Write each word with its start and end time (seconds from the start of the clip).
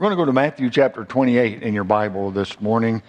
We're 0.00 0.06
going 0.06 0.16
to 0.16 0.22
go 0.22 0.24
to 0.24 0.32
Matthew 0.32 0.70
chapter 0.70 1.04
28 1.04 1.62
in 1.62 1.74
your 1.74 1.84
Bible 1.84 2.30
this 2.30 2.58
morning. 2.58 3.02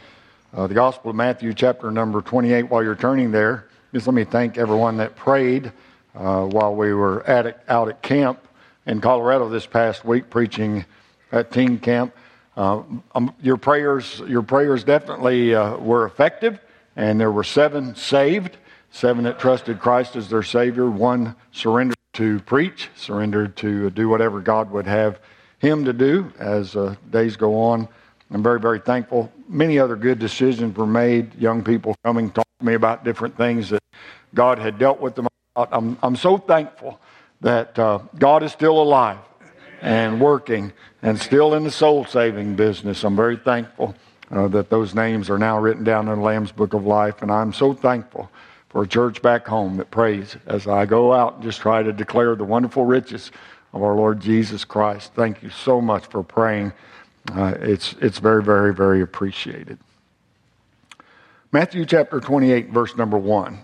Uh, 0.54 0.68
the 0.68 0.74
Gospel 0.74 1.12
of 1.12 1.16
Matthew, 1.16 1.54
chapter 1.54 1.90
number 1.90 2.22
28. 2.22 2.64
While 2.64 2.84
you're 2.84 2.98
turning 2.98 3.32
there, 3.32 3.70
just 3.94 4.08
let 4.08 4.14
me 4.14 4.26
thank 4.26 4.58
everyone 4.58 4.98
that 4.98 5.16
prayed 5.16 5.72
uh, 6.14 6.44
while 6.48 6.76
we 6.76 6.94
were 6.94 7.26
at 7.26 7.46
it, 7.46 7.58
out 7.70 7.88
at 7.88 8.02
camp 8.02 8.46
in 8.86 9.00
Colorado 9.00 9.48
this 9.48 9.66
past 9.66 10.04
week, 10.04 10.30
preaching 10.30 10.84
at 11.32 11.50
teen 11.50 11.80
camp. 11.80 12.14
Uh, 12.58 12.82
um, 13.16 13.34
your 13.42 13.56
prayers, 13.56 14.22
your 14.28 14.42
prayers 14.42 14.84
definitely 14.84 15.56
uh, 15.56 15.78
were 15.78 16.06
effective, 16.06 16.60
and 16.98 17.18
there 17.18 17.32
were 17.32 17.46
seven 17.46 17.96
saved, 17.96 18.58
seven 18.92 19.24
that 19.24 19.40
trusted 19.40 19.80
Christ 19.80 20.18
as 20.18 20.28
their 20.28 20.44
Savior, 20.44 20.90
one 20.90 21.38
surrendered 21.54 21.96
to 22.16 22.42
preach, 22.42 22.90
surrendered 22.98 23.56
to 23.56 23.90
do 23.92 24.10
whatever 24.10 24.42
God 24.42 24.70
would 24.72 24.88
have 24.88 25.22
him 25.62 25.86
to 25.86 25.94
do 25.94 26.34
as 26.40 26.76
uh, 26.76 26.96
days 27.12 27.38
go 27.38 27.62
on. 27.62 27.88
I'm 28.32 28.42
very, 28.42 28.60
very 28.60 28.80
thankful. 28.80 29.32
Many 29.48 29.78
other 29.78 29.96
good 29.96 30.18
decisions 30.18 30.76
were 30.76 30.88
made. 30.88 31.36
Young 31.36 31.64
people 31.64 31.96
coming 32.04 32.32
talk 32.32 32.48
to 32.60 32.66
me 32.66 32.74
about 32.74 33.04
different 33.04 33.38
things 33.38 33.70
that 33.70 33.84
God 34.34 34.58
had 34.58 34.80
dealt 34.80 35.00
with 35.00 35.14
them 35.16 35.28
about. 35.56 35.70
I'm, 35.72 36.00
I'm 36.02 36.16
so 36.16 36.38
thankful 36.38 37.00
that 37.42 37.78
uh, 37.78 38.00
God 38.18 38.42
is 38.42 38.52
still 38.52 38.82
alive 38.82 39.20
and 39.82 40.20
working 40.20 40.74
and 41.04 41.20
still 41.20 41.54
in 41.54 41.64
the 41.64 41.72
soul 41.72 42.06
saving 42.06 42.56
business. 42.56 43.04
I'm 43.04 43.16
very 43.16 43.38
thankful 43.38 43.94
uh, 44.32 44.48
that 44.48 44.72
those 44.72 44.96
names 44.96 45.30
are 45.30 45.38
now 45.38 45.60
written 45.60 45.84
down 45.84 46.08
in 46.08 46.18
the 46.18 46.24
Lamb's 46.24 46.52
Book 46.52 46.74
of 46.74 46.88
Life. 46.88 47.22
And 47.22 47.32
I'm 47.32 47.54
so 47.54 47.74
thankful 47.74 48.32
for 48.70 48.82
a 48.82 48.88
church 48.88 49.22
back 49.22 49.46
home 49.46 49.78
that 49.78 49.92
prays 49.92 50.38
as 50.48 50.66
I 50.66 50.88
go 50.88 51.14
out 51.14 51.36
and 51.36 51.44
just 51.44 51.62
try 51.62 51.84
to 51.84 51.94
declare 51.94 52.36
the 52.36 52.46
wonderful 52.46 52.86
riches 52.86 53.32
of 53.74 53.84
our 53.84 53.96
Lord 53.96 54.20
Jesus 54.20 54.66
Christ. 54.66 55.14
Thank 55.14 55.44
you 55.44 55.50
so 55.50 55.82
much 55.82 56.06
for 56.08 56.24
praying. 56.24 56.74
Uh, 57.34 57.54
it's, 57.60 57.94
it's 58.02 58.20
very, 58.20 58.44
very, 58.44 58.74
very 58.74 59.02
appreciated. 59.02 59.78
Matthew 61.52 61.86
chapter 61.86 62.20
28, 62.20 62.70
verse 62.70 62.96
number 62.96 63.18
1. 63.18 63.60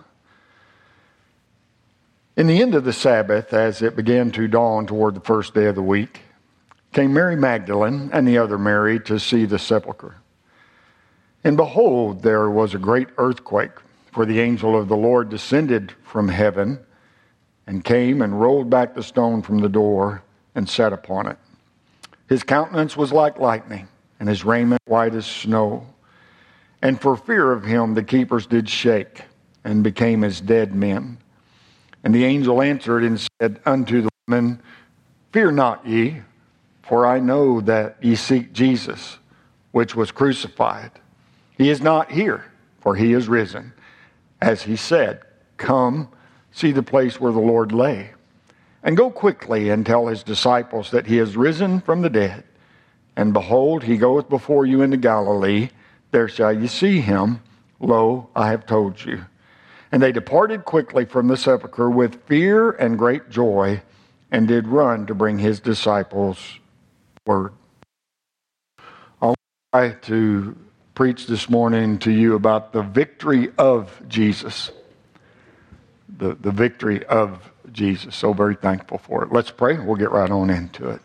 In 2.35 2.47
the 2.47 2.61
end 2.61 2.75
of 2.75 2.83
the 2.83 2.93
Sabbath, 2.93 3.53
as 3.53 3.81
it 3.81 3.95
began 3.95 4.31
to 4.31 4.47
dawn 4.47 4.85
toward 4.85 5.15
the 5.15 5.21
first 5.21 5.53
day 5.53 5.65
of 5.65 5.75
the 5.75 5.81
week, 5.81 6.21
came 6.93 7.13
Mary 7.13 7.35
Magdalene 7.35 8.09
and 8.13 8.27
the 8.27 8.37
other 8.37 8.57
Mary 8.57 8.99
to 9.01 9.19
see 9.19 9.45
the 9.45 9.57
sepulchre. 9.57 10.15
And 11.43 11.57
behold, 11.57 12.23
there 12.23 12.49
was 12.49 12.73
a 12.73 12.79
great 12.79 13.07
earthquake, 13.17 13.71
for 14.11 14.25
the 14.25 14.39
angel 14.39 14.79
of 14.79 14.87
the 14.87 14.97
Lord 14.97 15.29
descended 15.29 15.93
from 16.03 16.27
heaven 16.27 16.79
and 17.67 17.83
came 17.83 18.21
and 18.21 18.39
rolled 18.39 18.69
back 18.69 18.95
the 18.95 19.03
stone 19.03 19.41
from 19.41 19.59
the 19.59 19.69
door 19.69 20.23
and 20.55 20.67
sat 20.67 20.93
upon 20.93 21.27
it. 21.27 21.37
His 22.27 22.43
countenance 22.43 22.97
was 22.97 23.11
like 23.13 23.39
lightning, 23.39 23.87
and 24.19 24.27
his 24.27 24.43
raiment 24.43 24.81
white 24.85 25.13
as 25.13 25.25
snow. 25.25 25.85
And 26.81 26.99
for 26.99 27.15
fear 27.15 27.51
of 27.51 27.63
him, 27.63 27.93
the 27.93 28.03
keepers 28.03 28.47
did 28.47 28.69
shake 28.69 29.23
and 29.63 29.83
became 29.83 30.23
as 30.23 30.41
dead 30.41 30.73
men. 30.73 31.17
And 32.03 32.15
the 32.15 32.25
angel 32.25 32.61
answered 32.61 33.03
and 33.03 33.19
said 33.41 33.59
unto 33.65 34.01
the 34.01 34.09
women, 34.27 34.61
Fear 35.31 35.51
not 35.51 35.85
ye, 35.85 36.21
for 36.83 37.05
I 37.05 37.19
know 37.19 37.59
that 37.61 37.97
ye 38.01 38.15
seek 38.15 38.53
Jesus, 38.53 39.17
which 39.71 39.95
was 39.95 40.11
crucified. 40.11 40.91
He 41.57 41.69
is 41.69 41.81
not 41.81 42.11
here, 42.11 42.45
for 42.79 42.95
he 42.95 43.13
is 43.13 43.27
risen. 43.27 43.73
As 44.41 44.61
he 44.61 44.75
said, 44.75 45.21
Come 45.57 46.09
see 46.57 46.71
the 46.71 46.83
place 46.83 47.19
where 47.19 47.31
the 47.31 47.39
Lord 47.39 47.71
lay. 47.71 48.11
And 48.83 48.97
go 48.97 49.09
quickly 49.09 49.69
and 49.69 49.85
tell 49.85 50.07
his 50.07 50.23
disciples 50.23 50.91
that 50.91 51.07
he 51.07 51.19
is 51.19 51.37
risen 51.37 51.81
from 51.81 52.01
the 52.01 52.09
dead. 52.09 52.43
And 53.15 53.33
behold, 53.33 53.83
he 53.83 53.97
goeth 53.97 54.29
before 54.29 54.65
you 54.65 54.81
into 54.81 54.97
Galilee. 54.97 55.69
There 56.11 56.27
shall 56.27 56.53
you 56.53 56.67
see 56.67 57.01
him. 57.01 57.41
Lo, 57.79 58.29
I 58.35 58.49
have 58.49 58.65
told 58.65 59.03
you. 59.03 59.25
And 59.91 60.01
they 60.01 60.11
departed 60.11 60.65
quickly 60.65 61.05
from 61.05 61.27
the 61.27 61.37
sepulchre 61.37 61.89
with 61.89 62.23
fear 62.25 62.71
and 62.71 62.97
great 62.97 63.29
joy, 63.29 63.81
and 64.31 64.47
did 64.47 64.67
run 64.67 65.05
to 65.07 65.15
bring 65.15 65.39
his 65.39 65.59
disciples 65.59 66.59
word. 67.25 67.53
I'll 69.21 69.35
try 69.73 69.91
to 69.91 70.57
preach 70.93 71.27
this 71.27 71.49
morning 71.49 71.99
to 71.99 72.11
you 72.11 72.35
about 72.35 72.73
the 72.73 72.81
victory 72.81 73.51
of 73.57 74.01
Jesus 74.07 74.71
the, 76.17 76.35
the 76.35 76.51
victory 76.51 77.05
of 77.05 77.51
Jesus. 77.71 78.15
So 78.15 78.33
very 78.33 78.55
thankful 78.55 78.97
for 78.97 79.23
it. 79.23 79.31
Let's 79.31 79.51
pray. 79.51 79.77
We'll 79.77 79.95
get 79.95 80.11
right 80.11 80.29
on 80.29 80.49
into 80.49 80.89
it. 80.89 81.01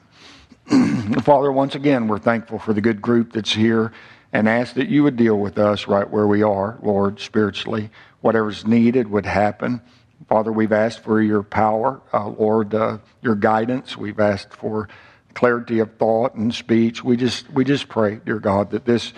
Father, 1.23 1.53
once 1.53 1.75
again, 1.75 2.09
we're 2.09 2.19
thankful 2.19 2.59
for 2.59 2.73
the 2.73 2.81
good 2.81 3.03
group 3.03 3.33
that's 3.33 3.53
here 3.53 3.93
and 4.33 4.49
ask 4.49 4.75
that 4.75 4.89
you 4.89 5.03
would 5.03 5.17
deal 5.17 5.39
with 5.39 5.59
us 5.59 5.87
right 5.87 6.09
where 6.09 6.27
we 6.27 6.43
are, 6.43 6.79
Lord, 6.83 7.21
spiritually. 7.21 7.91
Whatever's 8.21 8.67
needed 8.67 9.09
would 9.11 9.27
happen. 9.27 9.83
Father, 10.29 10.53
we've 10.53 10.73
asked 10.73 11.01
for 11.01 11.21
your 11.21 11.43
power, 11.43 12.01
uh, 12.15 12.29
Lord, 12.29 12.75
uh, 12.75 12.99
your 13.21 13.35
guidance. 13.35 13.97
We've 13.97 14.21
asked 14.21 14.55
for 14.55 14.89
clarity 15.35 15.81
of 15.81 15.97
thought 15.97 16.35
and 16.35 16.55
speech. 16.55 17.03
We 17.03 17.17
just, 17.17 17.51
we 17.51 17.65
just 17.65 17.89
pray, 17.89 18.21
dear 18.25 18.39
God, 18.39 18.71
that 18.71 18.85
this 18.85 19.13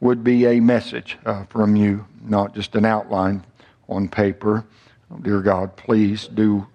would 0.00 0.22
be 0.22 0.46
a 0.46 0.60
message 0.60 1.16
uh, 1.24 1.44
from 1.44 1.74
you, 1.74 2.06
not 2.22 2.54
just 2.54 2.74
an 2.74 2.84
outline 2.84 3.44
on 3.88 4.08
paper. 4.08 4.64
Dear 5.20 5.40
God, 5.40 5.76
please 5.76 6.26
do 6.26 6.66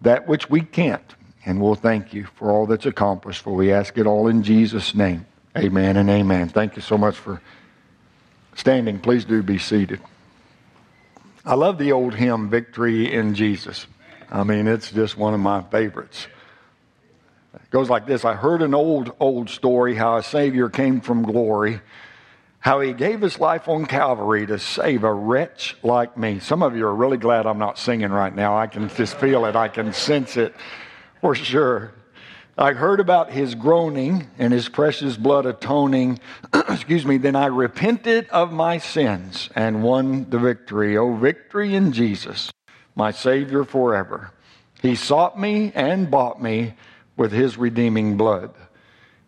that 0.00 0.26
which 0.26 0.50
we 0.50 0.60
can't. 0.60 1.14
And 1.46 1.60
we'll 1.60 1.74
thank 1.74 2.12
you 2.12 2.26
for 2.34 2.50
all 2.50 2.66
that's 2.66 2.86
accomplished, 2.86 3.42
for 3.42 3.54
we 3.54 3.72
ask 3.72 3.96
it 3.96 4.06
all 4.06 4.28
in 4.28 4.42
Jesus' 4.42 4.94
name. 4.94 5.26
Amen 5.56 5.96
and 5.96 6.10
amen. 6.10 6.50
Thank 6.50 6.76
you 6.76 6.82
so 6.82 6.98
much 6.98 7.16
for 7.16 7.40
standing. 8.54 8.98
Please 8.98 9.24
do 9.24 9.42
be 9.42 9.58
seated. 9.58 10.00
I 11.44 11.54
love 11.54 11.78
the 11.78 11.92
old 11.92 12.14
hymn, 12.14 12.50
Victory 12.50 13.12
in 13.12 13.34
Jesus. 13.34 13.86
I 14.30 14.44
mean, 14.44 14.68
it's 14.68 14.92
just 14.92 15.16
one 15.16 15.32
of 15.32 15.40
my 15.40 15.62
favorites. 15.62 16.26
It 17.54 17.70
goes 17.70 17.88
like 17.88 18.06
this 18.06 18.24
I 18.24 18.34
heard 18.34 18.62
an 18.62 18.74
old, 18.74 19.14
old 19.18 19.48
story 19.48 19.94
how 19.94 20.18
a 20.18 20.22
Savior 20.22 20.68
came 20.68 21.00
from 21.00 21.22
glory 21.22 21.80
how 22.60 22.80
he 22.80 22.92
gave 22.92 23.22
his 23.22 23.40
life 23.40 23.68
on 23.68 23.86
Calvary 23.86 24.46
to 24.46 24.58
save 24.58 25.02
a 25.02 25.12
wretch 25.12 25.76
like 25.82 26.16
me. 26.16 26.38
Some 26.38 26.62
of 26.62 26.76
you 26.76 26.86
are 26.86 26.94
really 26.94 27.16
glad 27.16 27.46
I'm 27.46 27.58
not 27.58 27.78
singing 27.78 28.10
right 28.10 28.34
now. 28.34 28.56
I 28.56 28.66
can 28.66 28.88
just 28.90 29.16
feel 29.16 29.46
it, 29.46 29.56
I 29.56 29.68
can 29.68 29.92
sense 29.94 30.36
it 30.36 30.54
for 31.22 31.34
sure. 31.34 31.92
I 32.58 32.74
heard 32.74 33.00
about 33.00 33.30
his 33.30 33.54
groaning 33.54 34.28
and 34.38 34.52
his 34.52 34.68
precious 34.68 35.16
blood 35.16 35.46
atoning. 35.46 36.20
Excuse 36.52 37.06
me. 37.06 37.16
Then 37.16 37.34
I 37.34 37.46
repented 37.46 38.28
of 38.28 38.52
my 38.52 38.76
sins 38.76 39.48
and 39.56 39.82
won 39.82 40.28
the 40.28 40.38
victory. 40.38 40.98
Oh, 40.98 41.14
victory 41.14 41.74
in 41.74 41.92
Jesus, 41.92 42.52
my 42.94 43.12
Savior 43.12 43.64
forever. 43.64 44.32
He 44.82 44.94
sought 44.94 45.40
me 45.40 45.72
and 45.74 46.10
bought 46.10 46.42
me 46.42 46.74
with 47.16 47.32
his 47.32 47.56
redeeming 47.56 48.18
blood. 48.18 48.52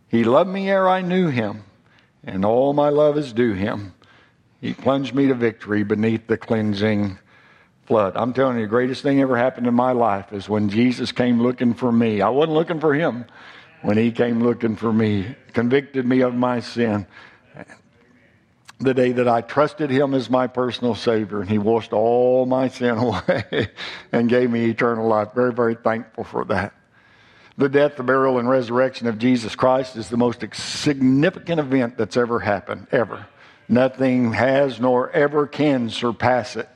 He 0.09 0.25
loved 0.25 0.51
me 0.51 0.69
ere 0.69 0.87
I 0.87 1.01
knew 1.01 1.29
him 1.29 1.65
and 2.25 2.45
all 2.45 2.73
my 2.73 2.89
love 2.89 3.19
is 3.19 3.33
due 3.33 3.55
him. 3.55 3.95
He 4.61 4.75
plunged 4.75 5.15
me 5.15 5.27
to 5.29 5.35
victory 5.35 5.83
beneath 5.83 6.27
the 6.27 6.37
cleansing 6.37 7.19
flood. 7.87 8.13
I'm 8.17 8.33
telling 8.33 8.57
you, 8.57 8.63
the 8.63 8.69
greatest 8.69 9.03
thing 9.03 9.21
ever 9.21 9.37
happened 9.37 9.67
in 9.67 9.75
my 9.75 9.93
life 9.93 10.33
is 10.33 10.49
when 10.49 10.69
Jesus 10.69 11.11
came 11.11 11.43
looking 11.43 11.75
for 11.75 11.91
me. 11.91 12.21
I 12.21 12.29
wasn't 12.29 12.55
looking 12.55 12.81
for 12.81 12.95
him. 12.95 13.25
When 13.83 13.99
he 13.99 14.13
came 14.13 14.43
looking 14.43 14.77
for 14.77 14.93
me, 14.93 15.35
convicted 15.53 16.07
me 16.07 16.21
of 16.21 16.35
my 16.35 16.61
sin. 16.61 17.07
The 18.79 18.95
day 18.95 19.13
that 19.13 19.29
I 19.29 19.41
trusted 19.41 19.91
him 19.91 20.15
as 20.15 20.31
my 20.31 20.47
personal 20.47 20.95
Savior, 20.95 21.41
and 21.41 21.51
he 21.51 21.59
washed 21.59 21.93
all 21.93 22.47
my 22.47 22.69
sin 22.69 22.99
away 22.99 23.71
and 24.13 24.29
gave 24.29 24.51
me 24.51 24.71
eternal 24.71 25.09
life. 25.09 25.33
Very, 25.35 25.53
very 25.53 25.75
thankful 25.75 26.25
for 26.25 26.45
that. 26.47 26.73
The 27.59 27.69
death, 27.69 27.97
the 27.97 28.03
burial, 28.03 28.39
and 28.39 28.49
resurrection 28.49 29.07
of 29.07 29.19
Jesus 29.19 29.55
Christ 29.55 29.97
is 29.97 30.09
the 30.09 30.17
most 30.17 30.43
significant 30.55 31.61
event 31.61 31.99
that's 31.99 32.17
ever 32.17 32.41
happened, 32.41 32.87
ever. 32.93 33.27
Nothing 33.69 34.33
has 34.33 34.81
nor 34.81 35.11
ever 35.11 35.47
can 35.47 35.91
surpass 35.91 36.57
it. 36.57 36.69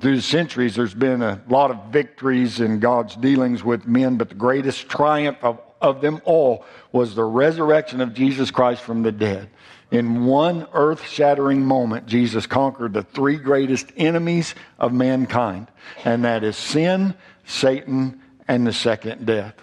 Through 0.00 0.16
the 0.16 0.22
centuries, 0.22 0.74
there's 0.74 0.94
been 0.94 1.22
a 1.22 1.40
lot 1.48 1.70
of 1.70 1.92
victories 1.92 2.60
in 2.60 2.80
God's 2.80 3.14
dealings 3.14 3.62
with 3.62 3.86
men, 3.86 4.16
but 4.16 4.30
the 4.30 4.34
greatest 4.34 4.88
triumph 4.88 5.38
of, 5.42 5.60
of 5.80 6.00
them 6.00 6.20
all 6.24 6.64
was 6.92 7.14
the 7.14 7.24
resurrection 7.24 8.00
of 8.00 8.14
Jesus 8.14 8.50
Christ 8.50 8.82
from 8.82 9.02
the 9.02 9.12
dead. 9.12 9.50
In 9.90 10.24
one 10.24 10.66
earth 10.72 11.06
shattering 11.06 11.64
moment, 11.64 12.06
Jesus 12.06 12.46
conquered 12.46 12.94
the 12.94 13.02
three 13.02 13.36
greatest 13.36 13.92
enemies 13.96 14.54
of 14.78 14.92
mankind, 14.92 15.68
and 16.04 16.24
that 16.24 16.42
is 16.42 16.56
sin, 16.56 17.14
Satan, 17.44 18.22
and 18.48 18.66
the 18.66 18.72
second 18.72 19.26
death. 19.26 19.54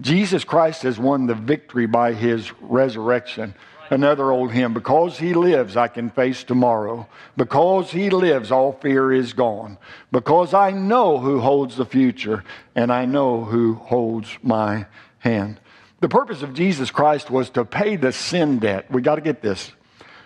Jesus 0.00 0.44
Christ 0.44 0.82
has 0.82 0.98
won 0.98 1.26
the 1.26 1.34
victory 1.34 1.86
by 1.86 2.12
his 2.12 2.52
resurrection. 2.60 3.54
Another 3.90 4.30
old 4.30 4.52
hymn, 4.52 4.72
because 4.72 5.18
he 5.18 5.34
lives, 5.34 5.76
I 5.76 5.88
can 5.88 6.10
face 6.10 6.44
tomorrow. 6.44 7.08
Because 7.36 7.90
he 7.90 8.08
lives, 8.08 8.52
all 8.52 8.72
fear 8.72 9.12
is 9.12 9.32
gone. 9.32 9.78
Because 10.12 10.54
I 10.54 10.70
know 10.70 11.18
who 11.18 11.40
holds 11.40 11.76
the 11.76 11.84
future, 11.84 12.44
and 12.76 12.92
I 12.92 13.04
know 13.04 13.44
who 13.44 13.74
holds 13.74 14.38
my 14.42 14.86
hand. 15.18 15.58
The 16.00 16.08
purpose 16.08 16.42
of 16.42 16.54
Jesus 16.54 16.92
Christ 16.92 17.30
was 17.30 17.50
to 17.50 17.64
pay 17.64 17.96
the 17.96 18.12
sin 18.12 18.60
debt. 18.60 18.90
We 18.90 19.02
got 19.02 19.16
to 19.16 19.20
get 19.20 19.42
this. 19.42 19.72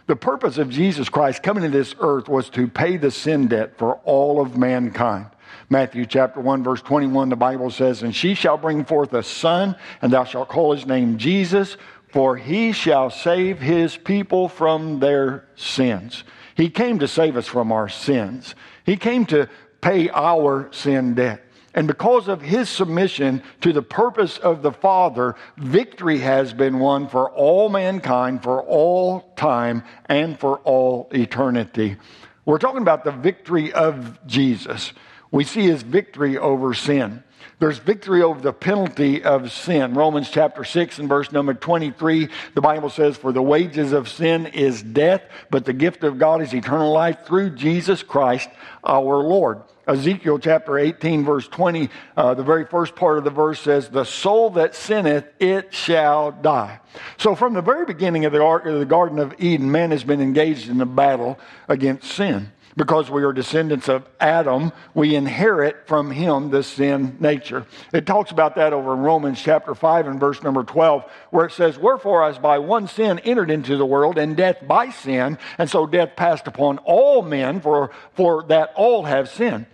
The 0.07 0.17
purpose 0.17 0.59
of 0.59 0.69
Jesus 0.69 1.09
Christ 1.09 1.43
coming 1.43 1.63
to 1.65 1.71
this 1.71 1.95
earth 1.99 2.29
was 2.29 2.51
to 2.51 2.69
pay 2.69 2.99
the 2.99 3.11
sin 3.11 3.49
debt 3.49 3.79
for 3.79 3.95
all 4.05 4.43
of 4.43 4.59
mankind. 4.59 5.27
Matthew 5.69 6.07
chapter 6.07 6.41
1, 6.41 6.63
verse 6.63 6.83
21, 6.83 7.29
the 7.29 7.37
Bible 7.37 7.71
says, 7.71 8.03
And 8.03 8.15
she 8.15 8.35
shall 8.35 8.57
bring 8.57 8.85
forth 8.85 9.13
a 9.13 9.23
son, 9.23 9.77
and 10.03 10.13
thou 10.13 10.25
shalt 10.25 10.49
call 10.49 10.75
his 10.75 10.87
name 10.87 11.19
Jesus, 11.19 11.77
for 12.09 12.37
he 12.37 12.73
shall 12.73 13.11
save 13.11 13.61
his 13.61 13.97
people 13.97 14.49
from 14.49 15.01
their 15.01 15.47
sins. 15.57 16.25
He 16.55 16.71
came 16.71 16.99
to 17.01 17.09
save 17.09 17.37
us 17.37 17.47
from 17.47 17.73
our 17.73 17.89
sins. 17.89 18.55
He 18.85 18.97
came 18.97 19.27
to 19.27 19.49
pay 19.81 20.09
our 20.11 20.69
sin 20.73 21.15
debt. 21.15 21.45
And 21.75 21.89
because 21.89 22.29
of 22.29 22.41
his 22.41 22.69
submission 22.69 23.43
to 23.63 23.73
the 23.73 23.83
purpose 23.83 24.39
of 24.39 24.63
the 24.63 24.71
Father, 24.71 25.35
victory 25.57 26.19
has 26.19 26.53
been 26.53 26.79
won 26.79 27.09
for 27.09 27.31
all 27.33 27.69
mankind, 27.69 28.45
for 28.45 28.63
all 28.63 29.33
time, 29.35 29.83
and 30.07 30.39
for 30.39 30.59
all 30.59 31.09
eternity. 31.13 31.97
We're 32.45 32.59
talking 32.59 32.83
about 32.83 33.03
the 33.03 33.11
victory 33.11 33.73
of 33.73 34.25
Jesus. 34.25 34.93
We 35.35 35.43
see 35.43 35.63
his 35.63 35.83
victory 35.83 36.39
over 36.39 36.75
sin. 36.75 37.25
There's 37.59 37.79
victory 37.79 38.23
over 38.23 38.41
the 38.41 38.53
penalty 38.53 39.25
of 39.25 39.51
sin. 39.51 39.95
Romans 39.95 40.31
chapter 40.31 40.63
6 40.63 41.01
and 41.01 41.09
verse 41.09 41.33
number 41.33 41.55
23, 41.55 42.29
the 42.55 42.61
Bible 42.61 42.89
says, 42.89 43.17
For 43.17 43.33
the 43.33 43.43
wages 43.43 43.93
of 43.93 44.09
sin 44.09 44.47
is 44.47 44.81
death, 44.81 45.23
but 45.51 45.65
the 45.65 45.73
gift 45.73 46.05
of 46.05 46.21
God 46.21 46.41
is 46.41 46.55
eternal 46.55 46.93
life 46.93 47.27
through 47.27 47.51
Jesus 47.51 48.05
Christ 48.05 48.49
our 48.85 49.17
Lord. 49.17 49.63
Ezekiel 49.89 50.39
chapter 50.39 50.79
18, 50.79 51.25
verse 51.25 51.49
20, 51.49 51.91
uh, 52.17 52.35
the 52.35 52.45
very 52.45 52.65
first 52.65 52.95
part 52.95 53.19
of 53.19 53.25
the 53.25 53.31
verse 53.31 53.59
says, 53.59 53.89
The 53.89 54.05
soul 54.05 54.51
that 54.51 54.77
sinneth, 54.77 55.27
it 55.41 55.75
shall 55.75 56.31
die. 56.31 56.79
So, 57.17 57.35
from 57.35 57.55
the 57.55 57.61
very 57.61 57.87
beginning 57.87 58.25
of 58.25 58.33
the, 58.33 58.41
of 58.41 58.79
the 58.79 58.87
Garden 58.87 59.19
of 59.19 59.35
Eden, 59.41 59.73
man 59.73 59.91
has 59.91 60.05
been 60.05 60.21
engaged 60.21 60.69
in 60.69 60.81
a 60.81 60.87
battle 60.87 61.41
against 61.69 62.13
sin 62.13 62.53
because 62.77 63.11
we 63.11 63.23
are 63.23 63.33
descendants 63.33 63.89
of 63.89 64.09
Adam, 64.19 64.73
we 64.95 65.15
inherit 65.15 65.87
from 65.87 66.11
him 66.11 66.51
the 66.51 66.63
sin 66.63 67.17
nature. 67.21 67.67
It 67.93 68.07
talks 68.07 68.31
about 68.31 68.57
that 68.57 68.73
over 68.73 68.95
in 68.95 69.01
Romans 69.01 69.41
chapter 69.41 69.75
5 69.75 70.07
and 70.07 70.19
verse 70.19 70.43
number 70.43 70.65
12, 70.65 71.05
where 71.31 71.47
it 71.47 71.53
says, 71.53 71.79
Wherefore, 71.79 72.25
as 72.25 72.39
by 72.39 72.59
one 72.59 72.89
sin 72.89 73.19
entered 73.21 73.51
into 73.51 73.77
the 73.77 73.87
world, 73.87 74.19
and 74.19 74.37
death 74.37 74.67
by 74.67 74.91
sin, 74.91 75.39
and 75.59 75.71
so 75.71 75.87
death 75.87 76.17
passed 76.17 76.47
upon 76.47 76.79
all 76.79 77.23
men, 77.23 77.61
for, 77.61 77.91
for 78.15 78.43
that 78.45 78.73
all 78.75 79.05
have 79.05 79.29
sinned. 79.29 79.67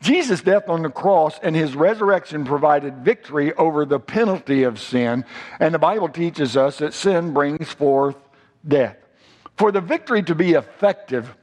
Jesus' 0.00 0.42
death 0.42 0.68
on 0.68 0.82
the 0.82 0.90
cross 0.90 1.38
and 1.42 1.56
his 1.56 1.74
resurrection 1.74 2.44
provided 2.44 2.98
victory 2.98 3.52
over 3.54 3.84
the 3.84 3.98
penalty 3.98 4.62
of 4.62 4.80
sin, 4.80 5.24
and 5.58 5.74
the 5.74 5.78
Bible 5.78 6.08
teaches 6.08 6.56
us 6.56 6.78
that 6.78 6.94
sin 6.94 7.32
brings 7.32 7.68
forth 7.68 8.16
death. 8.66 8.96
For 9.56 9.72
the 9.72 9.80
victory 9.80 10.22
to 10.22 10.36
be 10.36 10.52
effective, 10.52 11.34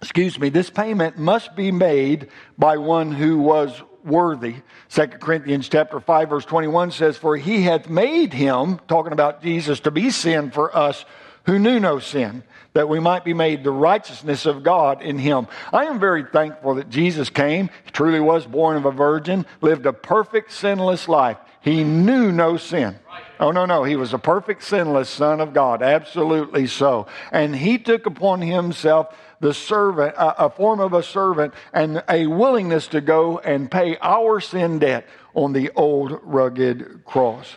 excuse 0.00 0.38
me, 0.38 0.48
this 0.48 0.70
payment 0.70 1.18
must 1.18 1.56
be 1.56 1.72
made 1.72 2.28
by 2.56 2.76
one 2.76 3.12
who 3.12 3.38
was 3.38 3.82
worthy. 4.04 4.56
2 4.90 5.06
Corinthians 5.06 5.68
chapter 5.68 6.00
5 6.00 6.28
verse 6.28 6.44
21 6.44 6.92
says, 6.92 7.16
For 7.16 7.36
he 7.36 7.62
hath 7.62 7.88
made 7.88 8.32
him, 8.32 8.80
talking 8.88 9.12
about 9.12 9.42
Jesus, 9.42 9.80
to 9.80 9.90
be 9.90 10.10
sin 10.10 10.50
for 10.50 10.74
us 10.76 11.04
who 11.44 11.58
knew 11.58 11.80
no 11.80 11.98
sin, 11.98 12.42
that 12.74 12.88
we 12.88 13.00
might 13.00 13.24
be 13.24 13.32
made 13.32 13.64
the 13.64 13.70
righteousness 13.70 14.44
of 14.44 14.62
God 14.62 15.00
in 15.00 15.18
him. 15.18 15.48
I 15.72 15.86
am 15.86 15.98
very 15.98 16.24
thankful 16.24 16.74
that 16.74 16.90
Jesus 16.90 17.30
came, 17.30 17.70
he 17.84 17.90
truly 17.90 18.20
was 18.20 18.46
born 18.46 18.76
of 18.76 18.84
a 18.84 18.90
virgin, 18.90 19.46
lived 19.60 19.86
a 19.86 19.92
perfect 19.92 20.52
sinless 20.52 21.08
life. 21.08 21.38
He 21.60 21.84
knew 21.84 22.30
no 22.32 22.56
sin. 22.56 22.98
Oh, 23.40 23.50
no, 23.50 23.66
no. 23.66 23.84
He 23.84 23.96
was 23.96 24.12
a 24.12 24.18
perfect 24.18 24.62
sinless 24.62 25.08
Son 25.08 25.40
of 25.40 25.52
God. 25.52 25.82
Absolutely 25.82 26.66
so. 26.66 27.06
And 27.32 27.54
he 27.54 27.78
took 27.78 28.06
upon 28.06 28.40
himself 28.40 29.14
the 29.40 29.54
servant, 29.54 30.14
a, 30.18 30.50
form 30.50 30.80
of 30.80 30.92
a 30.92 31.02
servant, 31.02 31.54
and 31.72 32.02
a 32.08 32.26
willingness 32.26 32.88
to 32.88 33.00
go 33.00 33.38
and 33.38 33.70
pay 33.70 33.96
our 34.00 34.40
sin 34.40 34.78
debt 34.78 35.06
on 35.34 35.52
the 35.52 35.70
old 35.76 36.18
rugged 36.22 37.04
cross. 37.04 37.56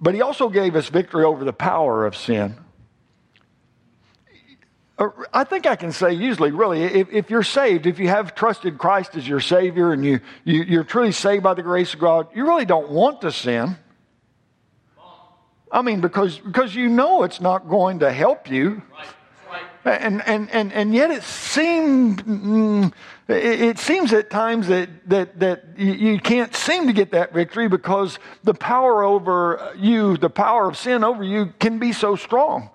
But 0.00 0.14
he 0.14 0.22
also 0.22 0.48
gave 0.48 0.76
us 0.76 0.88
victory 0.88 1.24
over 1.24 1.44
the 1.44 1.52
power 1.52 2.04
of 2.04 2.16
sin. 2.16 2.56
Uh, 4.98 5.08
I 5.32 5.44
think 5.44 5.66
I 5.66 5.76
can 5.76 5.92
say 5.92 6.12
usually, 6.12 6.50
really, 6.50 6.82
if, 6.82 7.12
if, 7.12 7.30
you're 7.30 7.42
saved, 7.42 7.86
if 7.86 7.98
you 7.98 8.08
have 8.08 8.34
trusted 8.34 8.78
Christ 8.78 9.14
as 9.14 9.28
your 9.28 9.40
Savior 9.40 9.92
and 9.92 10.04
you, 10.04 10.20
you, 10.44 10.62
you're 10.62 10.84
truly 10.84 11.12
saved 11.12 11.42
by 11.42 11.54
the 11.54 11.62
grace 11.62 11.94
of 11.94 12.00
God, 12.00 12.28
you 12.34 12.46
really 12.46 12.64
don't 12.64 12.90
want 12.90 13.20
to 13.20 13.30
sin. 13.30 13.76
I 15.70 15.82
mean, 15.82 16.00
because, 16.00 16.38
because 16.38 16.74
you 16.74 16.88
know 16.88 17.24
it's 17.24 17.40
not 17.40 17.68
going 17.68 17.98
to 17.98 18.12
help 18.12 18.50
you. 18.50 18.82
Right. 18.92 19.06
And, 19.86 20.20
and, 20.26 20.50
and, 20.50 20.72
and 20.72 20.92
yet 20.92 21.12
it 21.12 21.22
seemed, 21.22 22.26
mm, 22.26 22.92
it 23.28 23.78
seems 23.78 24.12
at 24.12 24.30
times 24.30 24.66
that, 24.66 24.88
that, 25.08 25.38
that 25.38 25.78
you 25.78 26.18
can't 26.18 26.54
seem 26.54 26.88
to 26.88 26.92
get 26.92 27.12
that 27.12 27.32
victory 27.32 27.68
because 27.68 28.18
the 28.42 28.54
power 28.54 29.04
over 29.04 29.72
you, 29.76 30.16
the 30.16 30.30
power 30.30 30.68
of 30.68 30.76
sin 30.76 31.04
over 31.04 31.22
you 31.22 31.52
can 31.60 31.78
be 31.78 31.92
so 31.92 32.16
strong. 32.16 32.70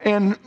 And 0.00 0.38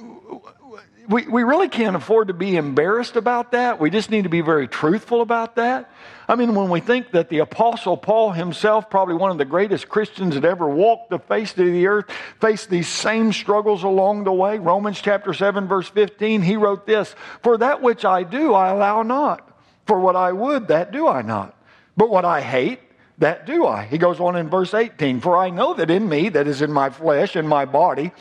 we, 1.08 1.26
we 1.26 1.44
really 1.44 1.70
can't 1.70 1.96
afford 1.96 2.28
to 2.28 2.34
be 2.34 2.58
embarrassed 2.58 3.16
about 3.16 3.54
that. 3.54 3.80
We 3.80 3.90
just 3.90 4.10
need 4.10 4.24
to 4.24 4.30
be 4.30 4.42
very 4.42 4.68
truthful 4.68 5.22
about 5.22 5.56
that. 5.56 5.90
I 6.28 6.36
mean, 6.36 6.54
when 6.54 6.70
we 6.70 6.82
think 6.82 7.12
that 7.12 7.30
the 7.30 7.40
Apostle 7.40 7.96
Paul 7.96 8.34
himself, 8.34 8.90
probably 8.90 9.16
one 9.16 9.32
of 9.32 9.38
the 9.38 9.46
greatest 9.46 9.88
Christians 9.88 10.36
that 10.36 10.44
ever 10.44 10.68
walked 10.68 11.10
the 11.10 11.20
face 11.20 11.52
of 11.52 11.58
the 11.66 11.88
earth, 11.88 12.12
faced 12.42 12.70
these 12.70 12.90
same 12.90 13.32
struggles 13.32 13.84
along 13.84 14.26
the 14.26 14.34
way. 14.34 14.60
Romans 14.60 15.00
chapter 15.02 15.34
7, 15.34 15.68
verse 15.68 15.88
15, 15.88 16.42
he 16.42 16.58
wrote 16.58 16.86
this 16.86 17.16
For 17.42 17.58
that 17.58 17.82
which 17.82 18.04
I 18.04 18.24
do, 18.24 18.54
I 18.54 18.70
allow 18.70 19.04
not. 19.04 19.44
For 19.86 19.98
what 19.98 20.18
I 20.18 20.34
would, 20.34 20.68
that 20.68 20.92
do 20.92 21.08
I 21.08 21.22
not. 21.22 21.58
But 21.96 22.10
what 22.10 22.26
I 22.26 22.42
hate, 22.42 22.82
that 23.20 23.46
do 23.46 23.66
I. 23.66 23.86
He 23.86 23.98
goes 23.98 24.20
on 24.20 24.36
in 24.36 24.50
verse 24.50 24.74
18 24.74 25.22
For 25.22 25.38
I 25.38 25.52
know 25.52 25.74
that 25.76 25.90
in 25.90 26.10
me, 26.10 26.28
that 26.30 26.48
is 26.48 26.62
in 26.62 26.74
my 26.74 26.90
flesh, 26.90 27.38
in 27.38 27.48
my 27.48 27.64
body, 27.64 28.12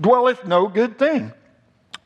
dwelleth 0.00 0.44
no 0.46 0.68
good 0.68 0.96
thing. 0.96 1.32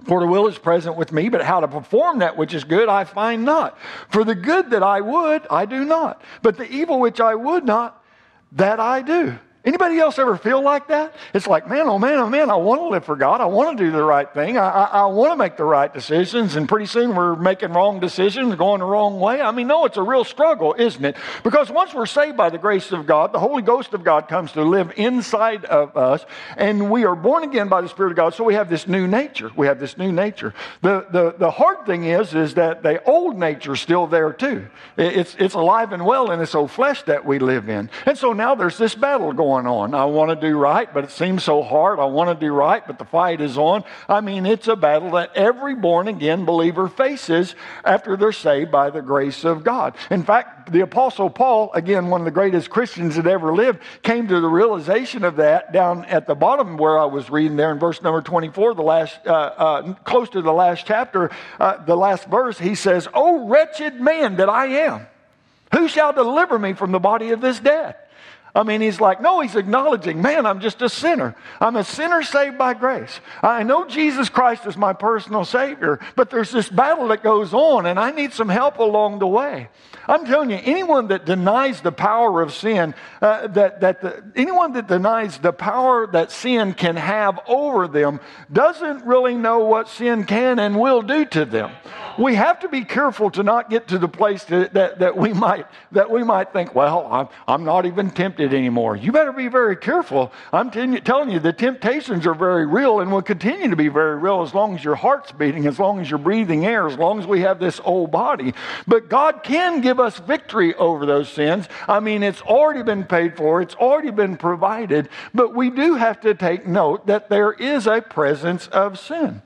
For 0.05 0.21
the 0.21 0.27
will 0.27 0.49
is 0.49 0.59
present 0.59 0.97
with 0.97 1.13
me, 1.13 1.29
but 1.29 1.43
how 1.43 1.61
to 1.61 1.69
perform 1.69 2.21
that 2.21 2.37
which 2.37 2.55
is 2.55 2.65
good 2.65 2.89
I 2.89 3.05
find 3.05 3.45
not. 3.45 3.79
For 4.09 4.25
the 4.25 4.35
good 4.35 4.71
that 4.71 4.83
I 4.83 5.01
would, 5.01 5.47
I 5.51 5.67
do 5.67 5.85
not. 5.85 6.23
But 6.43 6.57
the 6.57 6.71
evil 6.71 7.01
which 7.01 7.21
I 7.21 7.35
would 7.35 7.65
not, 7.65 8.03
that 8.53 8.81
I 8.81 9.03
do. 9.03 9.39
Anybody 9.63 9.99
else 9.99 10.19
ever 10.19 10.39
feel 10.39 10.63
like 10.63 10.89
that? 10.89 11.15
It's 11.35 11.47
like, 11.47 11.69
man, 11.69 11.87
oh 11.87 11.99
man, 11.99 12.19
oh 12.19 12.31
man, 12.31 12.49
I 12.49 12.57
want 12.57 12.81
to 12.81 12.89
live 12.89 13.05
for 13.05 13.15
God. 13.15 13.43
I 13.43 13.45
want 13.45 13.77
to 13.77 13.85
do 13.85 13.91
the 13.91 14.03
right 14.03 14.33
thing. 14.33 14.57
I, 14.57 14.67
I, 14.67 14.85
I, 14.85 15.07
want 15.07 15.33
to 15.33 15.37
make 15.37 15.59
the 15.59 15.65
right 15.65 15.93
decisions. 15.93 16.57
And 16.57 16.67
pretty 16.67 16.87
soon 16.87 17.15
we're 17.15 17.37
making 17.37 17.75
wrong 17.75 18.01
decisions, 18.01 18.55
going 18.55 18.79
the 18.79 18.87
wrong 18.87 19.21
way. 19.21 19.43
I 19.43 19.51
mean, 19.51 19.67
no, 19.67 19.85
it's 19.85 19.99
a 19.99 20.03
real 20.03 20.25
struggle, 20.25 20.75
isn't 20.79 21.05
it? 21.05 21.17
Because 21.45 21.71
once 21.71 21.93
we're 21.93 22.07
saved 22.07 22.39
by 22.39 22.49
the 22.49 22.57
grace 22.57 22.91
of 22.91 23.07
God, 23.07 23.35
the 23.35 23.39
Holy 23.39 23.61
Ghost 23.61 23.93
of 23.93 24.03
God 24.03 24.29
comes 24.29 24.53
to 24.53 24.63
live 24.63 24.95
inside 24.97 25.67
of 25.67 25.95
us, 25.95 26.25
and 26.57 26.91
we 26.91 27.05
are 27.05 27.15
born 27.15 27.45
again 27.45 27.69
by 27.69 27.83
the 27.83 27.89
Spirit 27.91 28.13
of 28.13 28.17
God. 28.17 28.33
So 28.33 28.45
we 28.45 28.55
have 28.55 28.71
this 28.71 28.89
new 28.89 29.07
nature. 29.07 29.51
We 29.55 29.67
have 29.67 29.79
this 29.79 29.99
new 29.99 30.11
nature. 30.11 30.55
The, 30.81 31.05
the, 31.11 31.35
the 31.37 31.51
hard 31.51 31.85
thing 31.85 32.05
is, 32.05 32.35
is 32.35 32.55
that 32.55 32.83
the 32.83 33.05
old 33.05 33.39
nature 33.39 33.75
is 33.75 33.81
still 33.83 34.07
there 34.07 34.33
too. 34.33 34.69
It's, 34.97 35.37
it's 35.39 35.55
alive 35.55 35.93
and 35.93 36.07
well 36.07 36.31
in 36.31 36.39
this 36.39 36.55
old 36.55 36.71
flesh 36.71 37.03
that 37.03 37.27
we 37.27 37.39
live 37.39 37.69
in. 37.69 37.91
And 38.07 38.17
so 38.17 38.33
now 38.33 38.55
there's 38.55 38.79
this 38.79 38.95
battle 38.95 39.35
going 39.35 39.51
going 39.63 39.95
on. 39.95 39.95
I 39.95 40.05
want 40.07 40.31
to 40.31 40.49
do 40.49 40.57
right, 40.57 40.93
but 40.93 41.05
it 41.05 41.11
seems 41.11 41.45
so 41.45 41.63
hard. 41.63 41.99
I 41.99 42.05
want 42.05 42.29
to 42.31 42.47
do 42.47 42.53
right, 42.53 42.87
but 42.87 42.99
the 42.99 43.05
fight 43.05 43.41
is 43.41 43.59
on. 43.59 43.85
I 44.09 44.21
mean, 44.21 44.47
it's 44.47 44.69
a 44.69 44.77
battle 44.77 45.13
that 45.13 45.37
every 45.37 45.75
born 45.75 46.09
again 46.09 46.45
believer 46.45 46.89
faces 46.89 47.55
after 47.85 48.17
they're 48.17 48.33
saved 48.33 48.71
by 48.71 48.91
the 48.91 49.03
grace 49.03 49.45
of 49.45 49.65
God. 49.65 49.95
In 50.11 50.23
fact, 50.23 50.73
the 50.73 50.81
Apostle 50.81 51.31
Paul, 51.31 51.71
again, 51.75 52.09
one 52.09 52.21
of 52.21 52.25
the 52.25 52.31
greatest 52.31 52.71
Christians 52.71 53.17
that 53.17 53.27
ever 53.27 53.55
lived, 53.55 53.81
came 54.03 54.29
to 54.29 54.41
the 54.41 54.49
realization 54.49 55.25
of 55.25 55.37
that 55.37 55.73
down 55.73 56.05
at 56.07 56.27
the 56.27 56.35
bottom 56.35 56.77
where 56.77 56.99
I 56.99 57.07
was 57.07 57.31
reading 57.31 57.57
there 57.57 57.73
in 57.73 57.79
verse 57.79 58.03
number 58.03 58.23
24, 58.23 58.75
the 58.75 58.83
last, 58.83 59.19
uh, 59.27 59.31
uh, 59.31 59.95
close 60.05 60.29
to 60.31 60.43
the 60.43 60.53
last 60.53 60.87
chapter, 60.87 61.31
uh, 61.59 61.85
the 61.85 61.97
last 61.97 62.27
verse. 62.27 62.59
He 62.59 62.75
says, 62.75 63.09
Oh, 63.13 63.49
wretched 63.49 64.01
man 64.01 64.37
that 64.37 64.49
I 64.49 64.67
am, 64.67 65.07
who 65.73 65.89
shall 65.89 66.13
deliver 66.13 66.59
me 66.59 66.73
from 66.73 66.93
the 66.93 66.99
body 66.99 67.31
of 67.31 67.41
this 67.41 67.61
death? 67.61 67.97
I 68.55 68.63
mean, 68.65 68.81
he's 68.81 69.01
like, 69.01 69.21
no, 69.21 69.41
he's 69.41 69.55
acknowledging, 69.57 70.21
man, 70.21 70.45
I'm 70.45 70.61
just 70.61 70.83
a 70.83 70.89
sinner. 70.89 71.37
I'm 71.61 71.77
a 71.77 71.85
sinner 71.85 72.23
saved 72.23 72.59
by 72.59 72.75
grace. 72.75 73.21
I 73.43 73.63
know 73.63 73.87
Jesus 73.87 74.29
Christ 74.29 74.67
is 74.67 74.77
my 74.77 74.93
personal 74.93 75.45
Savior, 75.45 76.01
but 76.17 76.31
there's 76.31 76.51
this 76.51 76.69
battle 76.69 77.09
that 77.09 77.23
goes 77.23 77.55
on, 77.55 77.87
and 77.87 77.99
I 77.99 78.11
need 78.11 78.33
some 78.33 78.49
help 78.49 78.79
along 78.79 79.21
the 79.21 79.27
way. 79.27 79.69
I'm 80.09 80.27
telling 80.27 80.51
you, 80.51 80.59
anyone 80.65 81.09
that 81.09 81.27
denies 81.27 81.81
the 81.81 81.93
power 81.93 82.43
of 82.43 82.53
sin, 82.53 82.95
uh, 83.23 83.47
that, 83.49 83.81
that 83.83 84.01
the, 84.01 84.25
anyone 84.35 84.73
that 84.73 84.89
denies 84.89 85.39
the 85.39 85.53
power 85.53 86.09
that 86.09 86.33
sin 86.33 86.75
can 86.75 86.97
have 86.97 87.39
over 87.47 87.87
them, 87.87 88.19
doesn't 88.53 89.05
really 89.05 89.35
know 89.35 89.61
what 89.61 89.89
sin 89.89 90.25
can 90.25 90.59
and 90.59 90.81
will 90.81 91.03
do 91.03 91.25
to 91.27 91.45
them. 91.45 91.71
We 92.19 92.35
have 92.35 92.61
to 92.61 92.69
be 92.69 92.85
careful 92.85 93.31
to 93.33 93.43
not 93.43 93.71
get 93.71 93.89
to 93.89 93.99
the 93.99 94.09
place 94.09 94.45
that, 94.45 94.75
that, 94.75 94.99
that 94.99 95.17
we 95.17 95.33
might 95.33 95.67
that 95.93 96.11
we 96.11 96.23
might 96.23 96.53
think, 96.53 96.75
well, 96.75 97.09
I'm, 97.11 97.29
I'm 97.49 97.65
not 97.65 97.87
even 97.87 98.11
tempted 98.11 98.55
anymore. 98.55 98.97
You 98.97 99.13
better 99.13 99.33
be 99.33 99.49
very 99.49 99.77
careful. 99.77 100.33
I'm 100.53 100.71
t- 100.71 101.01
telling 101.01 101.31
you, 101.31 101.39
the 101.39 101.53
temptations 101.53 102.27
are 102.27 102.35
very 102.35 102.67
real 102.67 103.01
and 103.01 103.11
will 103.11 103.23
continue 103.23 103.69
to 103.71 103.77
be 103.77 103.89
very 103.89 104.17
real 104.17 104.43
as 104.43 104.55
long 104.55 104.75
as 104.75 104.85
your 104.85 104.95
heart's 104.95 105.33
beating, 105.33 105.67
as 105.67 105.79
long 105.79 106.01
as 106.01 106.11
you're 106.11 106.19
breathing 106.19 106.67
air, 106.67 106.87
as 106.87 106.97
long 106.97 107.19
as 107.19 107.27
we 107.27 107.41
have 107.41 107.59
this 107.59 107.81
old 107.85 108.11
body. 108.11 108.55
But 108.87 109.09
God 109.09 109.43
can 109.43 109.81
give 109.81 109.99
us 109.99 110.19
victory 110.19 110.75
over 110.75 111.07
those 111.07 111.29
sins. 111.29 111.69
I 111.89 112.01
mean, 112.01 112.23
it's 112.23 112.43
already 112.43 112.83
been 112.83 113.05
paid 113.05 113.37
for, 113.37 113.61
it's 113.61 113.75
already 113.75 114.11
been 114.11 114.37
provided, 114.37 115.09
but 115.35 115.55
we 115.55 115.71
do 115.71 115.95
have 115.95 116.21
to 116.21 116.35
take 116.35 116.67
note 116.67 117.07
that 117.07 117.29
there 117.29 117.53
is 117.53 117.87
a 117.87 118.01
presence 118.01 118.67
of 118.69 118.99
sin. 118.99 119.43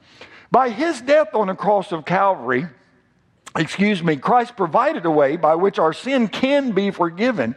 By 0.54 0.68
his 0.68 1.00
death 1.00 1.34
on 1.34 1.48
the 1.48 1.54
cross 1.56 1.90
of 1.90 2.04
Calvary, 2.04 2.68
excuse 3.56 4.00
me, 4.04 4.14
Christ 4.14 4.56
provided 4.56 5.04
a 5.04 5.10
way 5.10 5.36
by 5.36 5.56
which 5.56 5.80
our 5.80 5.92
sin 5.92 6.28
can 6.28 6.70
be 6.70 6.92
forgiven. 6.92 7.56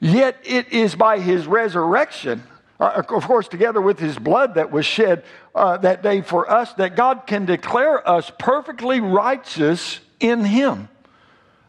Yet 0.00 0.38
it 0.44 0.72
is 0.72 0.94
by 0.94 1.18
his 1.18 1.46
resurrection, 1.46 2.42
uh, 2.80 3.02
of 3.12 3.26
course, 3.26 3.46
together 3.46 3.82
with 3.82 3.98
his 3.98 4.18
blood 4.18 4.54
that 4.54 4.72
was 4.72 4.86
shed 4.86 5.22
uh, 5.54 5.76
that 5.78 6.02
day 6.02 6.22
for 6.22 6.50
us, 6.50 6.72
that 6.74 6.96
God 6.96 7.26
can 7.26 7.44
declare 7.44 8.08
us 8.08 8.32
perfectly 8.38 9.00
righteous 9.00 10.00
in 10.18 10.42
him. 10.42 10.88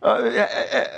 Uh, 0.03 0.05
uh, 0.05 0.47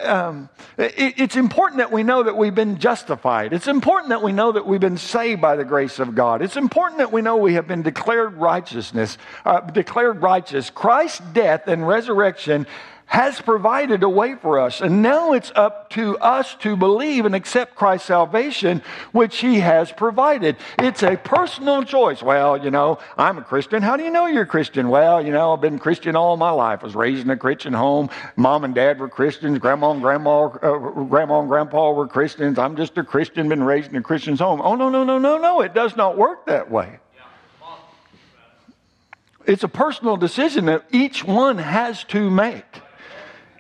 uh, 0.06 0.14
um, 0.14 0.50
it, 0.78 1.16
it's 1.18 1.36
important 1.36 1.80
that 1.80 1.92
we 1.92 2.04
know 2.04 2.24
that 2.24 2.38
we've 2.38 2.56
been 2.56 2.80
justified. 2.80 3.52
It's 3.52 3.68
important 3.68 4.10
that 4.10 4.24
we 4.24 4.32
know 4.32 4.54
that 4.54 4.66
we've 4.66 4.80
been 4.80 4.98
saved 4.98 5.42
by 5.42 5.58
the 5.58 5.66
grace 5.66 6.00
of 6.00 6.16
God. 6.16 6.42
It's 6.42 6.56
important 6.56 7.00
that 7.00 7.12
we 7.12 7.22
know 7.22 7.36
we 7.36 7.56
have 7.56 7.68
been 7.68 7.82
declared 7.82 8.36
righteousness, 8.36 9.18
uh, 9.44 9.60
declared 9.60 10.22
righteous. 10.22 10.70
Christ's 10.70 11.20
death 11.34 11.68
and 11.68 11.86
resurrection 11.86 12.66
has 13.14 13.40
provided 13.40 14.02
a 14.02 14.10
way 14.10 14.34
for 14.34 14.60
us. 14.60 14.82
And 14.82 15.04
now 15.04 15.34
it's 15.34 15.52
up 15.54 15.92
to 15.92 16.18
us 16.18 16.56
to 16.62 16.76
believe 16.76 17.26
and 17.26 17.36
accept 17.36 17.76
Christ's 17.76 18.08
salvation, 18.08 18.82
which 19.12 19.38
He 19.38 19.60
has 19.60 19.92
provided. 19.92 20.58
It's 20.80 21.04
a 21.04 21.16
personal 21.16 21.84
choice. 21.84 22.24
Well, 22.24 22.58
you 22.66 22.72
know, 22.72 22.98
I'm 23.16 23.38
a 23.38 23.44
Christian. 23.44 23.84
How 23.84 23.98
do 23.98 24.04
you 24.04 24.10
know 24.10 24.26
you're 24.26 24.42
a 24.42 24.48
Christian? 24.48 24.90
Well, 24.90 25.24
you 25.24 25.32
know, 25.32 25.54
I've 25.54 25.62
been 25.62 25.78
Christian 25.78 26.16
all 26.16 26.38
my 26.38 26.50
life. 26.50 26.80
I 26.82 26.86
was 26.86 26.96
raised 26.96 27.24
in 27.24 27.30
a 27.30 27.38
Christian 27.38 27.72
home. 27.72 28.10
Mom 28.36 28.64
and 28.64 28.74
dad 28.74 29.00
were 29.00 29.10
Christians. 29.10 29.60
Grandma 29.60 29.92
and 29.92 30.02
grandma, 30.02 30.46
uh, 30.46 31.04
grandma 31.04 31.42
and 31.42 31.48
grandpa 31.48 31.92
were 31.92 32.08
Christians. 32.08 32.58
I'm 32.58 32.76
just 32.76 32.98
a 32.98 33.04
Christian, 33.04 33.48
been 33.48 33.64
raised 33.64 33.92
in 33.92 33.96
a 33.96 34.02
Christian's 34.02 34.40
home. 34.40 34.60
Oh, 34.60 34.74
no, 34.74 34.90
no, 34.90 35.04
no, 35.04 35.20
no, 35.20 35.38
no. 35.38 35.62
It 35.62 35.76
does 35.76 35.96
not 35.96 36.18
work 36.18 36.48
that 36.48 36.72
way. 36.72 36.98
It's 39.46 39.64
a 39.64 39.68
personal 39.68 40.18
decision 40.18 40.66
that 40.66 40.86
each 40.90 41.24
one 41.24 41.60
has 41.60 42.04
to 42.06 42.32
make. 42.32 42.66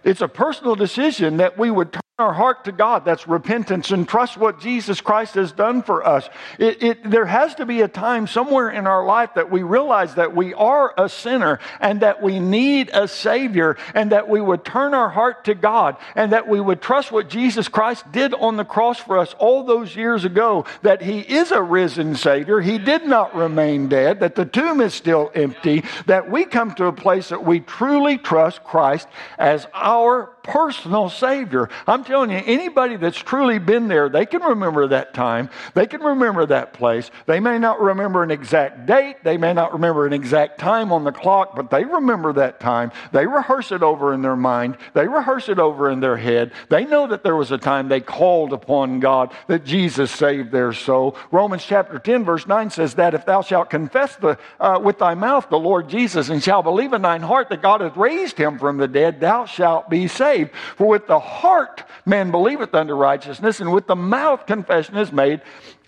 It's 0.04 0.22
a 0.22 0.28
personal 0.28 0.76
decision 0.76 1.38
that 1.38 1.58
we 1.58 1.72
would 1.72 1.98
our 2.20 2.32
heart 2.32 2.65
to 2.65 2.72
God. 2.72 3.05
That's 3.05 3.27
repentance 3.27 3.89
and 3.89 4.08
trust 4.08 4.38
what 4.38 4.60
Jesus 4.60 5.01
Christ 5.01 5.34
has 5.34 5.51
done 5.51 5.82
for 5.82 6.05
us. 6.08 6.29
It, 6.60 6.84
it, 6.84 7.10
there 7.10 7.25
has 7.25 7.55
to 7.55 7.65
be 7.65 7.82
a 7.82 7.88
time 7.88 8.27
somewhere 8.27 8.70
in 8.70 8.86
our 8.86 9.03
life 9.03 9.32
that 9.34 9.50
we 9.50 9.63
realize 9.63 10.13
that 10.13 10.36
we 10.36 10.53
are 10.53 10.93
a 10.96 11.10
sinner 11.10 11.58
and 11.79 12.01
that 12.01 12.22
we 12.22 12.39
need 12.39 12.91
a 12.93 13.08
Savior 13.08 13.77
and 13.96 14.12
that 14.12 14.29
we 14.29 14.39
would 14.39 14.63
turn 14.63 14.93
our 14.93 15.10
heart 15.10 15.46
to 15.46 15.55
God 15.55 15.98
and 16.13 16.34
that 16.34 16.48
we 16.48 16.62
would 16.62 16.84
trust 16.84 17.12
what 17.12 17.29
Jesus 17.29 17.67
Christ 17.67 18.12
did 18.12 18.36
on 18.36 18.58
the 18.58 18.65
cross 18.65 19.00
for 19.00 19.17
us 19.17 19.34
all 19.39 19.63
those 19.63 19.96
years 19.96 20.24
ago, 20.24 20.65
that 20.84 21.01
He 21.01 21.20
is 21.20 21.51
a 21.51 21.63
risen 21.63 22.13
Savior. 22.13 22.62
He 22.62 22.77
did 22.77 23.08
not 23.08 23.36
remain 23.36 23.88
dead, 23.88 24.20
that 24.20 24.36
the 24.36 24.46
tomb 24.46 24.82
is 24.82 24.93
still 24.93 25.32
empty, 25.34 25.84
that 26.05 26.29
we 26.29 26.46
come 26.46 26.75
to 26.75 26.86
a 26.86 26.93
place 26.93 27.29
that 27.29 27.43
we 27.43 27.60
truly 27.60 28.20
trust 28.20 28.63
Christ 28.63 29.08
as 29.39 29.65
our 29.74 30.27
personal 30.44 31.10
Savior. 31.10 31.70
I'm 31.88 32.04
telling 32.04 32.30
you, 32.30 32.42
anybody 32.46 32.98
that's 32.98 33.18
truly 33.18 33.60
been 33.60 33.88
there, 33.88 34.10
they 34.10 34.26
can 34.26 34.44
remember 34.44 34.88
that 34.90 35.14
time. 35.14 35.50
They 35.74 35.88
can 35.88 36.02
remember 36.02 36.46
that 36.46 36.74
place. 36.74 37.10
They 37.26 37.40
may 37.40 37.58
not 37.58 37.80
remember 37.80 38.24
an 38.24 38.32
exact 38.32 38.86
date. 38.86 39.24
They 39.24 39.38
may 39.38 39.54
not 39.54 39.74
remember 39.74 40.06
an 40.06 40.14
exact 40.14 40.60
time 40.60 40.92
on 40.92 41.06
the 41.06 41.14
clock, 41.14 41.56
but 41.56 41.72
they 41.72 41.86
remember 41.86 42.34
that 42.34 42.60
time. 42.60 42.92
They 43.14 43.26
rehearse 43.26 43.72
it 43.72 43.82
over 43.82 44.14
in 44.14 44.22
their 44.22 44.36
mind. 44.36 44.78
They 44.94 45.08
rehearse 45.08 45.48
it 45.48 45.60
over 45.60 45.90
in 45.90 46.02
their 46.02 46.18
head. 46.18 46.52
They 46.70 46.84
know 46.86 47.08
that 47.08 47.24
there 47.24 47.36
was 47.36 47.52
a 47.52 47.58
time 47.58 47.88
they 47.88 48.02
called 48.02 48.52
upon 48.52 49.00
God, 49.00 49.32
that 49.48 49.64
Jesus 49.64 50.12
saved 50.12 50.52
their 50.52 50.74
soul. 50.74 51.16
Romans 51.32 51.64
chapter 51.64 52.00
10, 52.00 52.26
verse 52.26 52.46
9 52.46 52.70
says 52.70 52.96
that 52.96 53.14
if 53.14 53.26
thou 53.26 53.42
shalt 53.42 53.70
confess 53.70 54.18
the, 54.18 54.38
uh, 54.60 54.80
with 54.84 55.00
thy 55.00 55.14
mouth 55.14 55.50
the 55.50 55.58
Lord 55.58 55.88
Jesus 55.88 56.28
and 56.28 56.44
shalt 56.44 56.66
believe 56.66 56.92
in 56.92 57.02
thine 57.02 57.22
heart 57.22 57.48
that 57.50 57.62
God 57.62 57.80
hath 57.80 57.96
raised 57.96 58.38
him 58.38 58.60
from 58.60 58.78
the 58.78 58.88
dead, 58.90 59.22
thou 59.22 59.46
shalt 59.46 59.90
be 59.90 60.08
saved 60.08 60.33
saved. 60.34 60.52
For 60.78 60.88
with 60.88 61.08
the 61.08 61.20
heart 61.20 61.84
man 62.06 62.32
believeth 62.32 62.74
unto 62.74 62.94
righteousness, 62.94 63.60
and 63.60 63.72
with 63.72 63.88
the 63.88 63.96
mouth 63.96 64.46
confession 64.46 64.98
is 64.98 65.12
made 65.12 65.42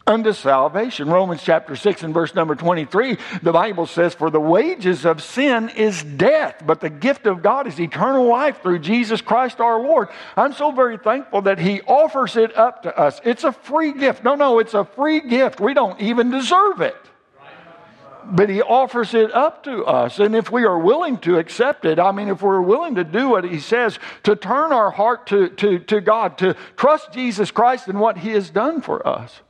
unto 0.08 0.34
salvation. 0.34 1.10
Romans 1.10 1.42
chapter 1.44 1.76
6 1.76 2.04
and 2.04 2.14
verse 2.14 2.36
number 2.36 2.54
23, 2.54 3.18
the 3.42 3.52
Bible 3.52 3.88
says, 3.88 4.14
For 4.14 4.30
the 4.30 4.40
wages 4.40 5.04
of 5.04 5.24
sin 5.24 5.70
is 5.70 6.04
death, 6.04 6.62
but 6.64 6.80
the 6.80 6.92
gift 6.92 7.26
of 7.26 7.42
God 7.42 7.66
is 7.66 7.80
eternal 7.80 8.28
life 8.28 8.62
through 8.62 8.80
Jesus 8.80 9.22
Christ 9.22 9.60
our 9.60 9.80
Lord. 9.80 10.10
I'm 10.38 10.54
so 10.54 10.72
very 10.72 10.98
thankful 10.98 11.42
that 11.44 11.58
He 11.58 11.82
offers 11.82 12.38
it 12.38 12.56
up 12.56 12.84
to 12.84 12.96
us. 12.96 13.20
It's 13.24 13.44
a 13.44 13.52
free 13.52 13.94
gift. 13.94 14.24
No, 14.24 14.36
no, 14.36 14.60
it's 14.60 14.76
a 14.76 14.86
free 14.86 15.22
gift. 15.22 15.60
We 15.60 15.74
don't 15.74 16.00
even 16.00 16.30
deserve 16.30 16.82
it 16.82 16.96
but 18.32 18.50
he 18.50 18.62
offers 18.62 19.14
it 19.14 19.34
up 19.34 19.64
to 19.64 19.86
us. 19.86 20.20
And 20.20 20.36
if 20.36 20.52
we 20.52 20.64
are 20.64 20.78
willing 20.78 21.18
to 21.20 21.38
accept 21.38 21.86
it, 21.86 22.00
I 22.00 22.12
mean, 22.12 22.30
if 22.30 22.42
we're 22.42 22.62
willing 22.62 22.96
to 22.96 23.04
do 23.04 23.30
what 23.30 23.44
he 23.44 23.60
says, 23.60 24.00
to 24.24 24.36
turn 24.36 24.72
our 24.72 24.92
heart 24.92 25.28
to, 25.28 25.50
to, 25.50 25.80
to 25.80 26.02
God, 26.02 26.38
to 26.40 26.56
trust 26.78 27.12
Jesus 27.12 27.52
Christ 27.52 27.88
and 27.88 28.00
what 28.00 28.18
he 28.18 28.30
has 28.32 28.50
done 28.50 28.82
for 28.82 29.06
us. 29.08 29.42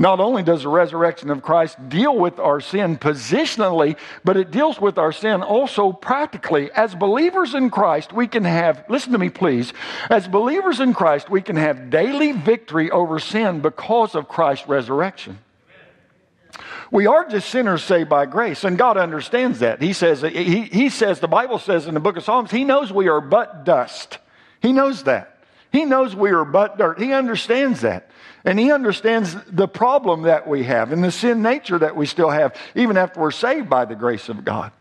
Not 0.00 0.18
only 0.18 0.42
does 0.42 0.62
the 0.62 0.68
resurrection 0.68 1.28
of 1.28 1.42
Christ 1.42 1.76
deal 1.90 2.16
with 2.16 2.38
our 2.38 2.62
sin 2.62 2.96
positionally, 2.96 3.98
but 4.24 4.38
it 4.38 4.50
deals 4.50 4.80
with 4.80 4.96
our 4.96 5.12
sin 5.12 5.42
also 5.42 5.92
practically. 5.92 6.72
As 6.72 6.94
believers 6.94 7.54
in 7.54 7.68
Christ, 7.68 8.10
we 8.10 8.26
can 8.26 8.44
have, 8.44 8.82
listen 8.88 9.12
to 9.12 9.18
me 9.18 9.28
please, 9.28 9.74
as 10.08 10.26
believers 10.26 10.80
in 10.80 10.94
Christ, 10.94 11.28
we 11.28 11.42
can 11.42 11.56
have 11.56 11.90
daily 11.90 12.32
victory 12.32 12.90
over 12.90 13.18
sin 13.18 13.60
because 13.60 14.14
of 14.14 14.26
Christ's 14.26 14.68
resurrection. 14.68 15.38
We 16.90 17.06
are 17.06 17.28
just 17.28 17.48
sinners 17.48 17.84
saved 17.84 18.08
by 18.08 18.26
grace, 18.26 18.64
and 18.64 18.76
God 18.76 18.96
understands 18.96 19.60
that. 19.60 19.80
He 19.80 19.92
says, 19.92 20.22
he, 20.22 20.62
he 20.62 20.88
says, 20.88 21.20
the 21.20 21.28
Bible 21.28 21.58
says 21.58 21.86
in 21.86 21.94
the 21.94 22.00
book 22.00 22.16
of 22.16 22.24
Psalms, 22.24 22.50
He 22.50 22.64
knows 22.64 22.92
we 22.92 23.08
are 23.08 23.20
but 23.20 23.64
dust. 23.64 24.18
He 24.60 24.72
knows 24.72 25.04
that. 25.04 25.38
He 25.70 25.84
knows 25.84 26.16
we 26.16 26.30
are 26.32 26.44
but 26.44 26.78
dirt. 26.78 27.00
He 27.00 27.12
understands 27.12 27.82
that. 27.82 28.10
And 28.44 28.58
He 28.58 28.72
understands 28.72 29.36
the 29.46 29.68
problem 29.68 30.22
that 30.22 30.48
we 30.48 30.64
have 30.64 30.90
and 30.92 31.04
the 31.04 31.12
sin 31.12 31.42
nature 31.42 31.78
that 31.78 31.94
we 31.94 32.06
still 32.06 32.30
have, 32.30 32.56
even 32.74 32.96
after 32.96 33.20
we're 33.20 33.30
saved 33.30 33.70
by 33.70 33.84
the 33.84 33.94
grace 33.94 34.28
of 34.28 34.44
God. 34.44 34.72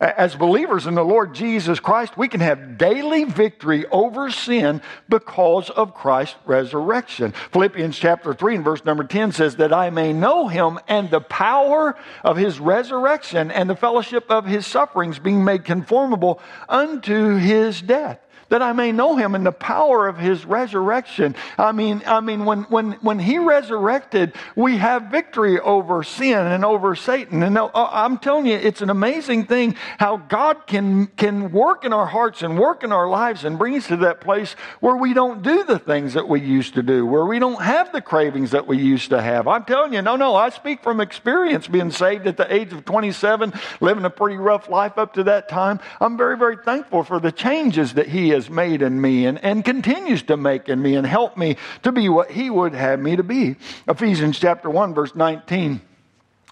As 0.00 0.36
believers 0.36 0.86
in 0.86 0.94
the 0.94 1.04
Lord 1.04 1.34
Jesus 1.34 1.80
Christ, 1.80 2.16
we 2.16 2.28
can 2.28 2.40
have 2.40 2.78
daily 2.78 3.24
victory 3.24 3.84
over 3.86 4.30
sin 4.30 4.80
because 5.08 5.70
of 5.70 5.92
Christ's 5.92 6.36
resurrection. 6.46 7.32
Philippians 7.52 7.98
chapter 7.98 8.32
3 8.32 8.56
and 8.56 8.64
verse 8.64 8.84
number 8.84 9.02
10 9.02 9.32
says, 9.32 9.56
That 9.56 9.72
I 9.72 9.90
may 9.90 10.12
know 10.12 10.46
him 10.46 10.78
and 10.86 11.10
the 11.10 11.20
power 11.20 11.96
of 12.22 12.36
his 12.36 12.60
resurrection 12.60 13.50
and 13.50 13.68
the 13.68 13.74
fellowship 13.74 14.30
of 14.30 14.46
his 14.46 14.68
sufferings, 14.68 15.18
being 15.18 15.44
made 15.44 15.64
conformable 15.64 16.40
unto 16.68 17.34
his 17.34 17.82
death 17.82 18.20
that 18.48 18.62
I 18.62 18.72
may 18.72 18.92
know 18.92 19.16
him 19.16 19.34
and 19.34 19.44
the 19.44 19.52
power 19.52 20.08
of 20.08 20.18
his 20.18 20.44
resurrection. 20.44 21.34
I 21.56 21.72
mean, 21.72 22.02
I 22.06 22.20
mean, 22.20 22.44
when, 22.44 22.62
when, 22.64 22.92
when 22.92 23.18
he 23.18 23.38
resurrected, 23.38 24.34
we 24.56 24.78
have 24.78 25.04
victory 25.04 25.60
over 25.60 26.02
sin 26.02 26.38
and 26.38 26.64
over 26.64 26.94
Satan. 26.94 27.42
And 27.42 27.58
uh, 27.58 27.70
I'm 27.74 28.18
telling 28.18 28.46
you, 28.46 28.54
it's 28.54 28.80
an 28.80 28.90
amazing 28.90 29.46
thing 29.46 29.76
how 29.98 30.16
God 30.16 30.66
can, 30.66 31.06
can 31.08 31.52
work 31.52 31.84
in 31.84 31.92
our 31.92 32.06
hearts 32.06 32.42
and 32.42 32.58
work 32.58 32.82
in 32.82 32.92
our 32.92 33.08
lives 33.08 33.44
and 33.44 33.58
bring 33.58 33.74
us 33.76 33.86
to 33.88 33.96
that 33.98 34.20
place 34.20 34.54
where 34.80 34.96
we 34.96 35.12
don't 35.14 35.42
do 35.42 35.64
the 35.64 35.78
things 35.78 36.14
that 36.14 36.28
we 36.28 36.40
used 36.40 36.74
to 36.74 36.82
do, 36.82 37.04
where 37.04 37.26
we 37.26 37.38
don't 37.38 37.62
have 37.62 37.92
the 37.92 38.00
cravings 38.00 38.52
that 38.52 38.66
we 38.66 38.78
used 38.78 39.10
to 39.10 39.20
have. 39.20 39.46
I'm 39.46 39.64
telling 39.64 39.92
you, 39.92 40.02
no, 40.02 40.16
no, 40.16 40.34
I 40.34 40.50
speak 40.50 40.82
from 40.82 41.00
experience 41.00 41.68
being 41.68 41.90
saved 41.90 42.26
at 42.26 42.36
the 42.36 42.52
age 42.52 42.72
of 42.72 42.84
27, 42.84 43.52
living 43.80 44.04
a 44.04 44.10
pretty 44.10 44.36
rough 44.36 44.68
life 44.68 44.96
up 44.96 45.14
to 45.14 45.24
that 45.24 45.48
time. 45.48 45.80
I'm 46.00 46.16
very, 46.16 46.36
very 46.36 46.56
thankful 46.56 47.04
for 47.04 47.20
the 47.20 47.32
changes 47.32 47.94
that 47.94 48.08
he 48.08 48.30
has 48.30 48.37
has 48.38 48.48
made 48.48 48.82
in 48.82 49.00
me 49.00 49.26
and, 49.26 49.42
and 49.44 49.64
continues 49.64 50.22
to 50.22 50.36
make 50.36 50.68
in 50.68 50.80
me 50.80 50.94
and 50.94 51.06
help 51.06 51.36
me 51.36 51.56
to 51.82 51.90
be 51.90 52.08
what 52.08 52.30
He 52.30 52.48
would 52.48 52.74
have 52.74 53.00
me 53.00 53.16
to 53.16 53.24
be. 53.24 53.56
Ephesians 53.88 54.38
chapter 54.38 54.70
1, 54.70 54.94
verse 54.94 55.14
19. 55.14 55.80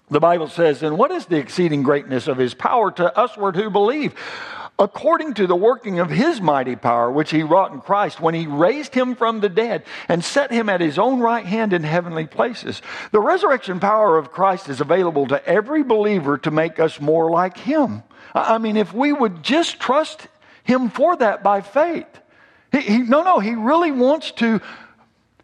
The 0.09 0.19
Bible 0.19 0.47
says, 0.47 0.83
And 0.83 0.97
what 0.97 1.11
is 1.11 1.25
the 1.25 1.37
exceeding 1.37 1.83
greatness 1.83 2.27
of 2.27 2.37
his 2.37 2.53
power 2.53 2.91
to 2.91 3.13
usward 3.15 3.55
who 3.55 3.69
believe? 3.69 4.13
according 4.79 5.33
to 5.33 5.47
the 5.47 5.55
working 5.55 5.99
of 5.99 6.09
his 6.09 6.39
mighty 6.39 6.75
power, 6.75 7.11
which 7.11 7.31
he 7.31 7.41
wrought 7.41 7.71
in 7.71 7.81
Christ 7.81 8.19
when 8.21 8.35
he 8.35 8.45
raised 8.45 8.93
him 8.93 9.15
from 9.15 9.39
the 9.39 9.49
dead 9.49 9.83
and 10.07 10.23
set 10.23 10.51
him 10.51 10.69
at 10.69 10.81
his 10.81 10.99
own 10.99 11.19
right 11.19 11.45
hand 11.45 11.73
in 11.73 11.83
heavenly 11.83 12.27
places. 12.27 12.81
The 13.11 13.19
resurrection 13.19 13.79
power 13.79 14.17
of 14.17 14.31
Christ 14.31 14.69
is 14.69 14.79
available 14.79 15.25
to 15.27 15.43
every 15.47 15.83
believer 15.83 16.37
to 16.39 16.51
make 16.51 16.79
us 16.79 17.01
more 17.01 17.31
like 17.31 17.57
him. 17.57 18.03
I 18.35 18.59
mean, 18.59 18.77
if 18.77 18.93
we 18.93 19.11
would 19.11 19.41
just 19.41 19.79
trust 19.79 20.27
him 20.67 20.89
for 20.89 21.15
that 21.15 21.41
by 21.43 21.61
faith. 21.61 22.07
He, 22.71 22.81
he, 22.81 22.97
no, 22.99 23.23
no, 23.23 23.39
he 23.39 23.55
really 23.55 23.91
wants 23.91 24.31
to 24.33 24.61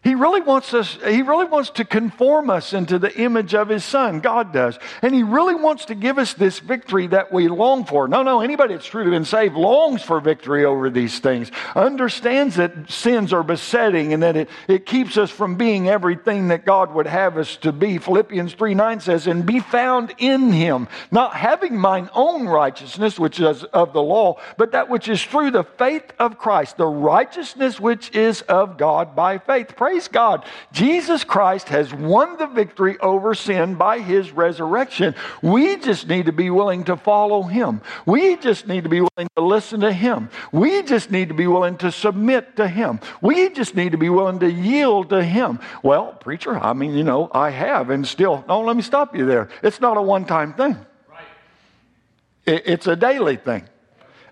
he 0.04 0.14
really 0.14 0.42
wants 0.42 0.74
us, 0.74 0.98
he 1.02 1.22
really 1.22 1.46
wants 1.46 1.70
to 1.70 1.84
conform 1.84 2.50
us 2.50 2.74
into 2.74 2.98
the 2.98 3.12
image 3.18 3.54
of 3.54 3.70
his 3.70 3.84
son. 3.84 4.20
God 4.20 4.52
does. 4.52 4.78
And 5.00 5.14
he 5.14 5.22
really 5.22 5.54
wants 5.54 5.86
to 5.86 5.94
give 5.94 6.18
us 6.18 6.34
this 6.34 6.58
victory 6.60 7.06
that 7.06 7.32
we 7.32 7.48
long 7.48 7.86
for. 7.86 8.06
No, 8.06 8.22
no, 8.22 8.42
anybody 8.42 8.74
that's 8.74 8.86
truly 8.86 9.10
been 9.10 9.24
saved 9.24 9.54
longs 9.54 10.02
for 10.02 10.20
victory 10.20 10.66
over 10.66 10.90
these 10.90 11.20
things, 11.20 11.50
understands 11.74 12.56
that 12.56 12.90
sins 12.90 13.32
are 13.32 13.42
besetting 13.42 14.12
and 14.12 14.22
that 14.22 14.36
it, 14.36 14.50
it 14.68 14.84
keeps 14.84 15.16
us 15.16 15.30
from 15.30 15.56
being 15.56 15.88
everything 15.88 16.48
that 16.48 16.66
God 16.66 16.92
would 16.92 17.06
have 17.06 17.38
us 17.38 17.56
to 17.58 17.72
be. 17.72 17.96
Philippians 17.96 18.52
3 18.52 18.74
9 18.74 19.00
says, 19.00 19.26
and 19.26 19.46
be 19.46 19.60
found 19.60 20.14
in 20.18 20.52
him, 20.52 20.86
not 21.10 21.34
having 21.34 21.78
mine 21.78 22.10
own 22.12 22.46
righteousness, 22.46 23.18
which 23.18 23.40
is 23.40 23.64
of 23.64 23.94
the 23.94 24.02
law, 24.02 24.38
but 24.58 24.72
that 24.72 24.90
which 24.90 25.08
is 25.08 25.24
through 25.24 25.50
the 25.50 25.64
faith 25.64 26.12
of 26.18 26.36
Christ, 26.36 26.76
the 26.76 26.86
righteousness 26.86 27.80
which 27.80 28.14
is 28.14 28.42
of 28.42 28.76
God 28.76 29.16
by 29.16 29.38
faith. 29.38 29.74
Praise 29.76 29.93
Praise 29.94 30.08
God. 30.08 30.44
Jesus 30.72 31.22
Christ 31.22 31.68
has 31.68 31.94
won 31.94 32.36
the 32.36 32.48
victory 32.48 32.98
over 32.98 33.32
sin 33.32 33.76
by 33.76 34.00
his 34.00 34.32
resurrection. 34.32 35.14
We 35.40 35.76
just 35.76 36.08
need 36.08 36.26
to 36.26 36.32
be 36.32 36.50
willing 36.50 36.82
to 36.86 36.96
follow 36.96 37.44
him. 37.44 37.80
We 38.04 38.36
just 38.38 38.66
need 38.66 38.82
to 38.82 38.90
be 38.90 39.02
willing 39.02 39.28
to 39.36 39.42
listen 39.44 39.82
to 39.82 39.92
him. 39.92 40.30
We 40.50 40.82
just 40.82 41.12
need 41.12 41.28
to 41.28 41.34
be 41.34 41.46
willing 41.46 41.76
to 41.76 41.92
submit 41.92 42.56
to 42.56 42.66
him. 42.66 42.98
We 43.22 43.50
just 43.50 43.76
need 43.76 43.92
to 43.92 43.98
be 43.98 44.08
willing 44.08 44.40
to 44.40 44.50
yield 44.50 45.10
to 45.10 45.22
him. 45.22 45.60
Well, 45.84 46.14
preacher, 46.14 46.58
I 46.58 46.72
mean, 46.72 46.94
you 46.94 47.04
know, 47.04 47.30
I 47.32 47.50
have 47.50 47.90
and 47.90 48.04
still, 48.04 48.44
no, 48.48 48.62
let 48.62 48.74
me 48.74 48.82
stop 48.82 49.14
you 49.14 49.26
there. 49.26 49.48
It's 49.62 49.80
not 49.80 49.96
a 49.96 50.02
one 50.02 50.24
time 50.24 50.54
thing, 50.54 50.76
right. 51.08 52.62
it's 52.66 52.88
a 52.88 52.96
daily 52.96 53.36
thing 53.36 53.68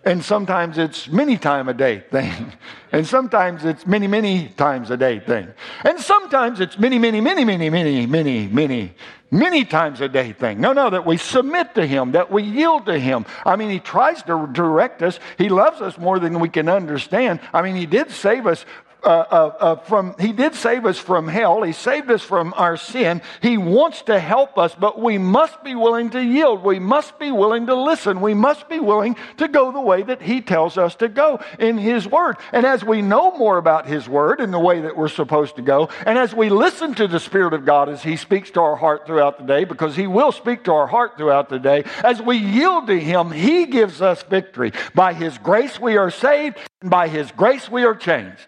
and 0.04 0.25
sometimes 0.25 0.78
it's 0.78 1.09
many 1.09 1.37
time 1.37 1.68
a 1.68 1.75
day 1.75 2.00
thing. 2.11 2.52
And 2.94 3.06
sometimes 3.06 3.64
it's 3.64 3.87
many, 3.87 4.06
many 4.06 4.49
times 4.49 4.90
a 4.90 4.99
day 4.99 5.18
thing. 5.18 5.49
And 5.82 5.99
sometimes 5.99 6.61
it's 6.61 6.78
many, 6.78 6.99
many, 6.99 7.23
many, 7.23 7.42
many, 7.42 7.71
many, 7.71 8.04
many, 8.04 8.47
many, 8.49 8.94
many 9.30 9.64
times 9.64 10.02
a 10.02 10.11
day 10.11 10.35
thing. 10.35 10.61
No, 10.61 10.75
no, 10.75 10.90
that 10.90 11.06
we 11.06 11.16
submit 11.16 11.75
to 11.76 11.87
Him, 11.87 12.12
that 12.12 12.30
we 12.30 12.42
yield 12.42 12.85
to 12.85 12.99
Him. 12.99 13.25
I 13.47 13.56
mean, 13.56 13.71
He 13.71 13.80
tries 13.80 14.23
to 14.25 14.47
direct 14.52 15.02
us. 15.02 15.18
He 15.38 15.49
loves 15.49 15.80
us 15.80 15.97
more 15.97 16.18
than 16.18 16.38
we 16.38 16.50
can 16.50 16.68
understand. 16.68 17.40
I 17.54 17.62
mean, 17.62 17.76
He 17.76 17.87
did 17.87 18.11
save 18.11 18.47
us 18.47 18.66
uh, 19.04 19.09
uh, 19.09 19.54
uh, 19.59 19.76
from, 19.76 20.14
he 20.18 20.32
did 20.32 20.54
save 20.54 20.87
us 20.87 20.99
from 20.99 21.28
hell. 21.28 21.62
He 21.62 21.73
saved 21.73 22.11
us 22.11 22.23
from 22.23 22.54
our 22.56 22.76
sin. 22.76 23.23
He 23.40 23.59
wants 23.59 24.02
to 24.02 24.18
help 24.18 24.59
us, 24.59 24.75
but 24.75 25.00
we 25.00 25.18
must 25.18 25.62
be 25.64 25.75
willing 25.75 26.11
to 26.11 26.23
yield. 26.23 26.62
We 26.62 26.78
must 26.78 27.18
be 27.18 27.32
willing 27.32 27.66
to 27.66 27.75
listen. 27.75 28.21
We 28.21 28.35
must 28.35 28.68
be 28.68 28.80
willing 28.80 29.16
to 29.38 29.49
go 29.49 29.73
the 29.73 29.80
way 29.80 30.02
that 30.02 30.23
he 30.23 30.40
tells 30.40 30.78
us 30.78 30.94
to 30.97 31.09
go 31.09 31.40
in 31.59 31.78
his 31.78 32.06
word. 32.06 32.37
And 32.52 32.64
as 32.64 32.85
we 32.85 33.02
know 33.02 33.37
more 33.37 33.59
about 33.59 33.87
his 33.87 34.09
word 34.09 34.40
and 34.40 34.52
the 34.52 34.59
way 34.59 34.80
that 34.82 34.97
we're 34.97 35.09
supposed 35.09 35.56
to 35.56 35.62
go, 35.62 35.88
and 36.06 36.18
as 36.18 36.35
we 36.35 36.49
listen 36.49 36.94
to 36.94 37.09
the 37.09 37.21
Spirit 37.21 37.54
of 37.54 37.64
God 37.64 37.88
as 37.88 38.02
he 38.02 38.16
speaks 38.16 38.50
to 38.52 38.61
our 38.61 38.76
heart 38.76 39.06
throughout 39.06 39.38
the 39.38 39.44
day, 39.44 39.64
because 39.64 39.97
he 39.97 40.06
will 40.06 40.32
speak 40.32 40.64
to 40.64 40.73
our 40.73 40.87
heart 40.87 41.16
throughout 41.16 41.49
the 41.49 41.59
day, 41.59 41.85
as 42.04 42.23
we 42.23 42.37
yield 42.37 42.87
to 42.87 42.99
him, 42.99 43.30
he 43.30 43.66
gives 43.66 44.00
us 44.00 44.23
victory. 44.23 44.73
By 44.94 45.14
his 45.14 45.38
grace 45.38 45.80
we 45.80 45.97
are 45.97 46.11
saved, 46.11 46.59
and 46.80 46.90
by 46.90 47.09
his 47.09 47.32
grace 47.32 47.71
we 47.71 47.85
are 47.85 47.94
changed. 47.94 48.47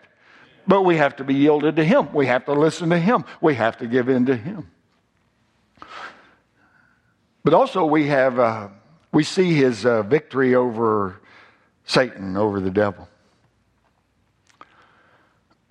But 0.66 0.82
we 0.82 0.96
have 0.96 1.16
to 1.16 1.24
be 1.24 1.34
yielded 1.34 1.76
to 1.76 1.84
Him. 1.84 2.12
We 2.12 2.26
have 2.26 2.46
to 2.46 2.52
listen 2.52 2.90
to 2.90 2.98
Him. 2.98 3.24
We 3.40 3.54
have 3.54 3.78
to 3.78 3.86
give 3.86 4.08
in 4.08 4.26
to 4.26 4.36
Him. 4.36 4.70
But 7.42 7.52
also, 7.52 7.84
we 7.84 8.06
have 8.06 8.38
uh, 8.38 8.68
we 9.12 9.24
see 9.24 9.54
His 9.54 9.84
uh, 9.84 10.02
victory 10.02 10.54
over 10.54 11.20
Satan, 11.84 12.36
over 12.36 12.60
the 12.60 12.70
devil. 12.70 13.08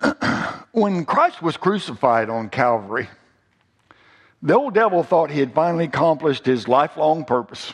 when 0.72 1.04
Christ 1.04 1.42
was 1.42 1.56
crucified 1.56 2.30
on 2.30 2.48
Calvary, 2.48 3.08
the 4.42 4.54
old 4.54 4.74
devil 4.74 5.02
thought 5.02 5.30
he 5.30 5.40
had 5.40 5.54
finally 5.54 5.86
accomplished 5.86 6.44
his 6.44 6.68
lifelong 6.68 7.24
purpose 7.24 7.72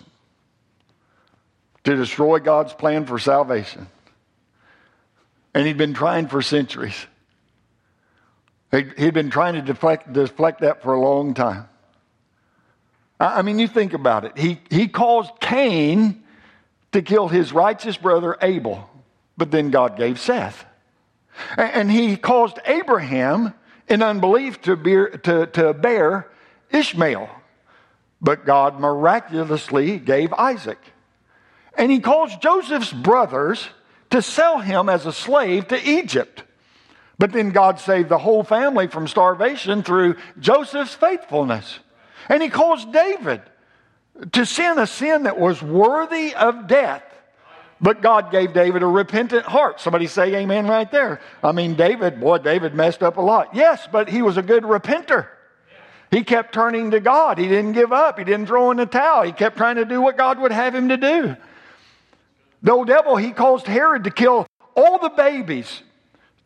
to 1.84 1.96
destroy 1.96 2.38
God's 2.38 2.72
plan 2.72 3.06
for 3.06 3.18
salvation. 3.18 3.88
And 5.52 5.66
he'd 5.66 5.78
been 5.78 5.94
trying 5.94 6.28
for 6.28 6.42
centuries. 6.42 7.06
He'd 8.70 9.14
been 9.14 9.30
trying 9.30 9.54
to 9.54 9.62
deflect, 9.62 10.12
deflect 10.12 10.60
that 10.60 10.82
for 10.82 10.94
a 10.94 11.00
long 11.00 11.34
time. 11.34 11.68
I 13.18 13.42
mean, 13.42 13.58
you 13.58 13.66
think 13.66 13.92
about 13.92 14.24
it. 14.24 14.38
He, 14.38 14.60
he 14.70 14.86
caused 14.88 15.32
Cain 15.40 16.22
to 16.92 17.02
kill 17.02 17.28
his 17.28 17.52
righteous 17.52 17.96
brother 17.96 18.36
Abel, 18.40 18.88
but 19.36 19.50
then 19.50 19.70
God 19.70 19.96
gave 19.96 20.18
Seth. 20.18 20.64
And 21.56 21.90
he 21.90 22.16
caused 22.16 22.58
Abraham 22.64 23.54
in 23.88 24.02
unbelief 24.02 24.60
to 24.62 24.76
bear, 24.76 25.08
to, 25.08 25.46
to 25.48 25.74
bear 25.74 26.30
Ishmael, 26.70 27.28
but 28.20 28.46
God 28.46 28.78
miraculously 28.80 29.98
gave 29.98 30.32
Isaac. 30.32 30.78
And 31.74 31.90
he 31.90 32.00
caused 32.00 32.40
Joseph's 32.40 32.92
brothers 32.92 33.68
to 34.10 34.22
sell 34.22 34.60
him 34.60 34.88
as 34.88 35.06
a 35.06 35.12
slave 35.12 35.68
to 35.68 35.88
Egypt. 35.88 36.44
But 37.20 37.32
then 37.32 37.50
God 37.50 37.78
saved 37.78 38.08
the 38.08 38.16
whole 38.16 38.42
family 38.42 38.86
from 38.86 39.06
starvation 39.06 39.82
through 39.82 40.16
Joseph's 40.38 40.94
faithfulness. 40.94 41.78
And 42.30 42.42
he 42.42 42.48
caused 42.48 42.94
David 42.94 43.42
to 44.32 44.46
sin 44.46 44.78
a 44.78 44.86
sin 44.86 45.24
that 45.24 45.38
was 45.38 45.62
worthy 45.62 46.34
of 46.34 46.66
death. 46.66 47.02
But 47.78 48.00
God 48.00 48.30
gave 48.30 48.54
David 48.54 48.82
a 48.82 48.86
repentant 48.86 49.44
heart. 49.44 49.82
Somebody 49.82 50.06
say 50.06 50.34
amen 50.36 50.66
right 50.66 50.90
there. 50.90 51.20
I 51.44 51.52
mean, 51.52 51.74
David, 51.74 52.20
boy, 52.20 52.38
David 52.38 52.74
messed 52.74 53.02
up 53.02 53.18
a 53.18 53.20
lot. 53.20 53.54
Yes, 53.54 53.86
but 53.92 54.08
he 54.08 54.22
was 54.22 54.38
a 54.38 54.42
good 54.42 54.62
repenter. 54.62 55.28
He 56.10 56.24
kept 56.24 56.54
turning 56.54 56.92
to 56.92 57.00
God. 57.00 57.36
He 57.36 57.48
didn't 57.48 57.72
give 57.72 57.92
up. 57.92 58.18
He 58.18 58.24
didn't 58.24 58.46
throw 58.46 58.70
in 58.70 58.78
the 58.78 58.86
towel. 58.86 59.24
He 59.24 59.32
kept 59.32 59.58
trying 59.58 59.76
to 59.76 59.84
do 59.84 60.00
what 60.00 60.16
God 60.16 60.38
would 60.38 60.52
have 60.52 60.74
him 60.74 60.88
to 60.88 60.96
do. 60.96 61.36
The 62.62 62.72
old 62.72 62.86
devil, 62.86 63.16
he 63.16 63.32
caused 63.32 63.66
Herod 63.66 64.04
to 64.04 64.10
kill 64.10 64.46
all 64.74 64.98
the 64.98 65.10
babies 65.10 65.82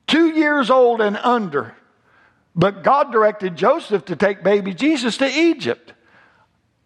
two 0.06 0.28
years 0.28 0.70
old 0.70 1.00
and 1.00 1.16
under. 1.16 1.74
But 2.56 2.82
God 2.82 3.10
directed 3.10 3.56
Joseph 3.56 4.04
to 4.06 4.16
take 4.16 4.44
baby 4.44 4.74
Jesus 4.74 5.16
to 5.18 5.26
Egypt. 5.26 5.92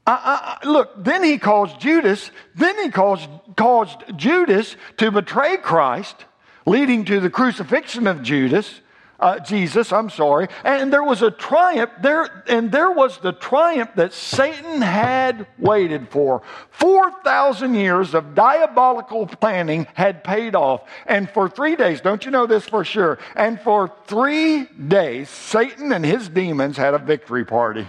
I, 0.06 0.58
I, 0.62 0.66
look, 0.66 1.04
then 1.04 1.22
he 1.22 1.36
caused 1.36 1.78
Judas, 1.80 2.30
then 2.54 2.82
he 2.82 2.90
caused, 2.90 3.28
caused 3.56 4.02
Judas 4.16 4.76
to 4.96 5.10
betray 5.10 5.58
Christ, 5.58 6.24
leading 6.64 7.04
to 7.06 7.20
the 7.20 7.28
crucifixion 7.28 8.06
of 8.06 8.22
Judas 8.22 8.80
uh, 9.20 9.40
Jesus, 9.40 9.92
I'm 9.92 10.10
sorry. 10.10 10.46
And 10.62 10.92
there 10.92 11.02
was 11.02 11.22
a 11.22 11.30
triumph 11.30 11.90
there, 12.00 12.44
and 12.46 12.70
there 12.70 12.92
was 12.92 13.18
the 13.18 13.32
triumph 13.32 13.90
that 13.96 14.12
Satan 14.12 14.80
had 14.80 15.46
waited 15.58 16.08
for. 16.08 16.42
4,000 16.70 17.74
years 17.74 18.14
of 18.14 18.36
diabolical 18.36 19.26
planning 19.26 19.88
had 19.94 20.22
paid 20.22 20.54
off. 20.54 20.82
And 21.06 21.28
for 21.28 21.48
three 21.48 21.74
days, 21.74 22.00
don't 22.00 22.24
you 22.24 22.30
know 22.30 22.46
this 22.46 22.64
for 22.64 22.84
sure? 22.84 23.18
And 23.34 23.60
for 23.60 23.92
three 24.06 24.64
days, 24.66 25.28
Satan 25.28 25.92
and 25.92 26.04
his 26.04 26.28
demons 26.28 26.76
had 26.76 26.94
a 26.94 26.98
victory 26.98 27.44
party. 27.44 27.88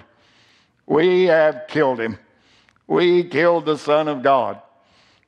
We 0.87 1.25
have 1.25 1.65
killed 1.67 1.99
him. 1.99 2.17
We 2.87 3.23
killed 3.23 3.65
the 3.65 3.77
Son 3.77 4.07
of 4.07 4.23
God. 4.23 4.59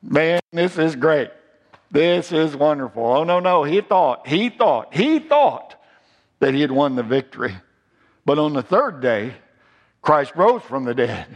Man, 0.01 0.39
this 0.51 0.79
is 0.79 0.95
great. 0.95 1.29
This 1.91 2.31
is 2.31 2.55
wonderful. 2.55 3.05
Oh, 3.05 3.23
no, 3.23 3.39
no. 3.39 3.63
He 3.63 3.81
thought, 3.81 4.27
he 4.27 4.49
thought, 4.49 4.95
he 4.95 5.19
thought 5.19 5.75
that 6.41 6.53
he 6.53 6.61
had 6.61 6.71
won 6.71 6.95
the 6.95 7.03
victory. 7.03 7.55
But 8.25 8.37
on 8.37 8.53
the 8.53 8.61
third 8.61 8.99
day, 9.01 9.33
Christ 10.01 10.33
rose 10.35 10.61
from 10.63 10.83
the 10.83 10.93
dead. 10.93 11.27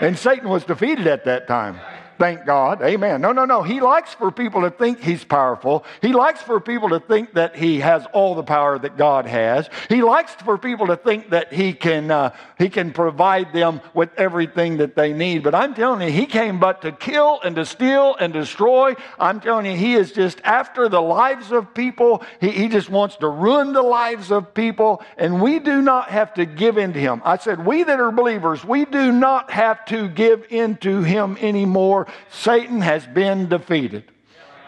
And 0.00 0.18
Satan 0.18 0.48
was 0.48 0.64
defeated 0.64 1.06
at 1.06 1.26
that 1.26 1.46
time. 1.46 1.78
Thank 2.20 2.44
God. 2.44 2.82
Amen. 2.82 3.22
No, 3.22 3.32
no, 3.32 3.46
no. 3.46 3.62
He 3.62 3.80
likes 3.80 4.12
for 4.12 4.30
people 4.30 4.60
to 4.60 4.70
think 4.70 5.00
he's 5.00 5.24
powerful. 5.24 5.86
He 6.02 6.12
likes 6.12 6.42
for 6.42 6.60
people 6.60 6.90
to 6.90 7.00
think 7.00 7.32
that 7.32 7.56
he 7.56 7.80
has 7.80 8.04
all 8.12 8.34
the 8.34 8.42
power 8.42 8.78
that 8.78 8.98
God 8.98 9.24
has. 9.24 9.70
He 9.88 10.02
likes 10.02 10.34
for 10.34 10.58
people 10.58 10.88
to 10.88 10.98
think 10.98 11.30
that 11.30 11.50
he 11.50 11.72
can, 11.72 12.10
uh, 12.10 12.36
he 12.58 12.68
can 12.68 12.92
provide 12.92 13.54
them 13.54 13.80
with 13.94 14.10
everything 14.18 14.76
that 14.76 14.96
they 14.96 15.14
need. 15.14 15.42
But 15.42 15.54
I'm 15.54 15.72
telling 15.72 16.06
you, 16.06 16.12
he 16.12 16.26
came 16.26 16.60
but 16.60 16.82
to 16.82 16.92
kill 16.92 17.40
and 17.40 17.56
to 17.56 17.64
steal 17.64 18.16
and 18.20 18.34
destroy. 18.34 18.96
I'm 19.18 19.40
telling 19.40 19.64
you, 19.64 19.74
he 19.74 19.94
is 19.94 20.12
just 20.12 20.42
after 20.44 20.90
the 20.90 21.00
lives 21.00 21.52
of 21.52 21.72
people. 21.72 22.22
He, 22.38 22.50
he 22.50 22.68
just 22.68 22.90
wants 22.90 23.16
to 23.16 23.28
ruin 23.30 23.72
the 23.72 23.80
lives 23.80 24.30
of 24.30 24.52
people. 24.52 25.02
And 25.16 25.40
we 25.40 25.58
do 25.58 25.80
not 25.80 26.10
have 26.10 26.34
to 26.34 26.44
give 26.44 26.76
in 26.76 26.92
to 26.92 27.00
him. 27.00 27.22
I 27.24 27.38
said, 27.38 27.64
we 27.64 27.82
that 27.82 27.98
are 27.98 28.12
believers, 28.12 28.62
we 28.62 28.84
do 28.84 29.10
not 29.10 29.50
have 29.52 29.86
to 29.86 30.06
give 30.06 30.44
in 30.50 30.76
to 30.76 31.00
him 31.00 31.38
anymore 31.40 32.08
Satan 32.30 32.80
has 32.80 33.06
been 33.06 33.48
defeated. 33.48 34.04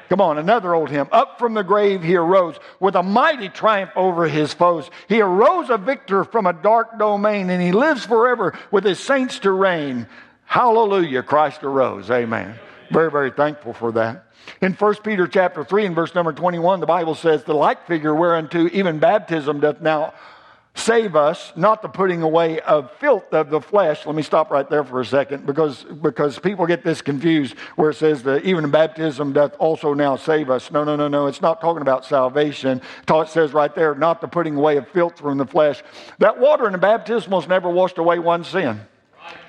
Come 0.08 0.20
on, 0.20 0.36
another 0.36 0.74
old 0.74 0.90
hymn. 0.90 1.08
Up 1.10 1.38
from 1.38 1.54
the 1.54 1.62
grave 1.62 2.02
he 2.02 2.16
arose 2.16 2.56
with 2.80 2.96
a 2.96 3.02
mighty 3.02 3.48
triumph 3.48 3.92
over 3.96 4.28
his 4.28 4.52
foes. 4.52 4.90
He 5.08 5.22
arose 5.22 5.70
a 5.70 5.78
victor 5.78 6.24
from 6.24 6.46
a 6.46 6.52
dark 6.52 6.98
domain 6.98 7.48
and 7.48 7.62
he 7.62 7.72
lives 7.72 8.04
forever 8.04 8.52
with 8.70 8.84
his 8.84 8.98
saints 9.00 9.38
to 9.38 9.52
reign. 9.52 10.06
Hallelujah, 10.44 11.22
Christ 11.22 11.64
arose. 11.64 12.10
Amen. 12.10 12.58
Very, 12.90 13.10
very 13.10 13.30
thankful 13.30 13.72
for 13.72 13.90
that. 13.92 14.26
In 14.60 14.74
1 14.74 14.94
Peter 14.96 15.26
chapter 15.26 15.64
3 15.64 15.86
and 15.86 15.94
verse 15.94 16.14
number 16.14 16.34
21, 16.34 16.80
the 16.80 16.86
Bible 16.86 17.14
says, 17.14 17.44
The 17.44 17.54
like 17.54 17.86
figure 17.86 18.14
whereunto 18.14 18.68
even 18.72 18.98
baptism 18.98 19.60
doth 19.60 19.80
now 19.80 20.12
save 20.74 21.14
us, 21.16 21.52
not 21.54 21.82
the 21.82 21.88
putting 21.88 22.22
away 22.22 22.60
of 22.60 22.90
filth 22.92 23.32
of 23.32 23.50
the 23.50 23.60
flesh. 23.60 24.06
Let 24.06 24.14
me 24.14 24.22
stop 24.22 24.50
right 24.50 24.68
there 24.68 24.84
for 24.84 25.00
a 25.00 25.04
second 25.04 25.46
because, 25.46 25.84
because 25.84 26.38
people 26.38 26.66
get 26.66 26.82
this 26.82 27.02
confused 27.02 27.56
where 27.76 27.90
it 27.90 27.94
says 27.94 28.22
that 28.24 28.44
even 28.44 28.70
baptism 28.70 29.32
doth 29.32 29.54
also 29.58 29.94
now 29.94 30.16
save 30.16 30.50
us. 30.50 30.70
No, 30.70 30.84
no, 30.84 30.96
no, 30.96 31.08
no. 31.08 31.26
It's 31.26 31.42
not 31.42 31.60
talking 31.60 31.82
about 31.82 32.04
salvation. 32.04 32.80
It 33.08 33.28
says 33.28 33.52
right 33.52 33.74
there, 33.74 33.94
not 33.94 34.20
the 34.20 34.28
putting 34.28 34.56
away 34.56 34.76
of 34.78 34.88
filth 34.88 35.18
from 35.18 35.38
the 35.38 35.46
flesh. 35.46 35.82
That 36.18 36.38
water 36.40 36.66
in 36.66 36.72
the 36.72 36.78
baptismal 36.78 37.40
has 37.40 37.48
never 37.48 37.68
washed 37.70 37.98
away 37.98 38.18
one 38.18 38.42
sin. 38.44 38.80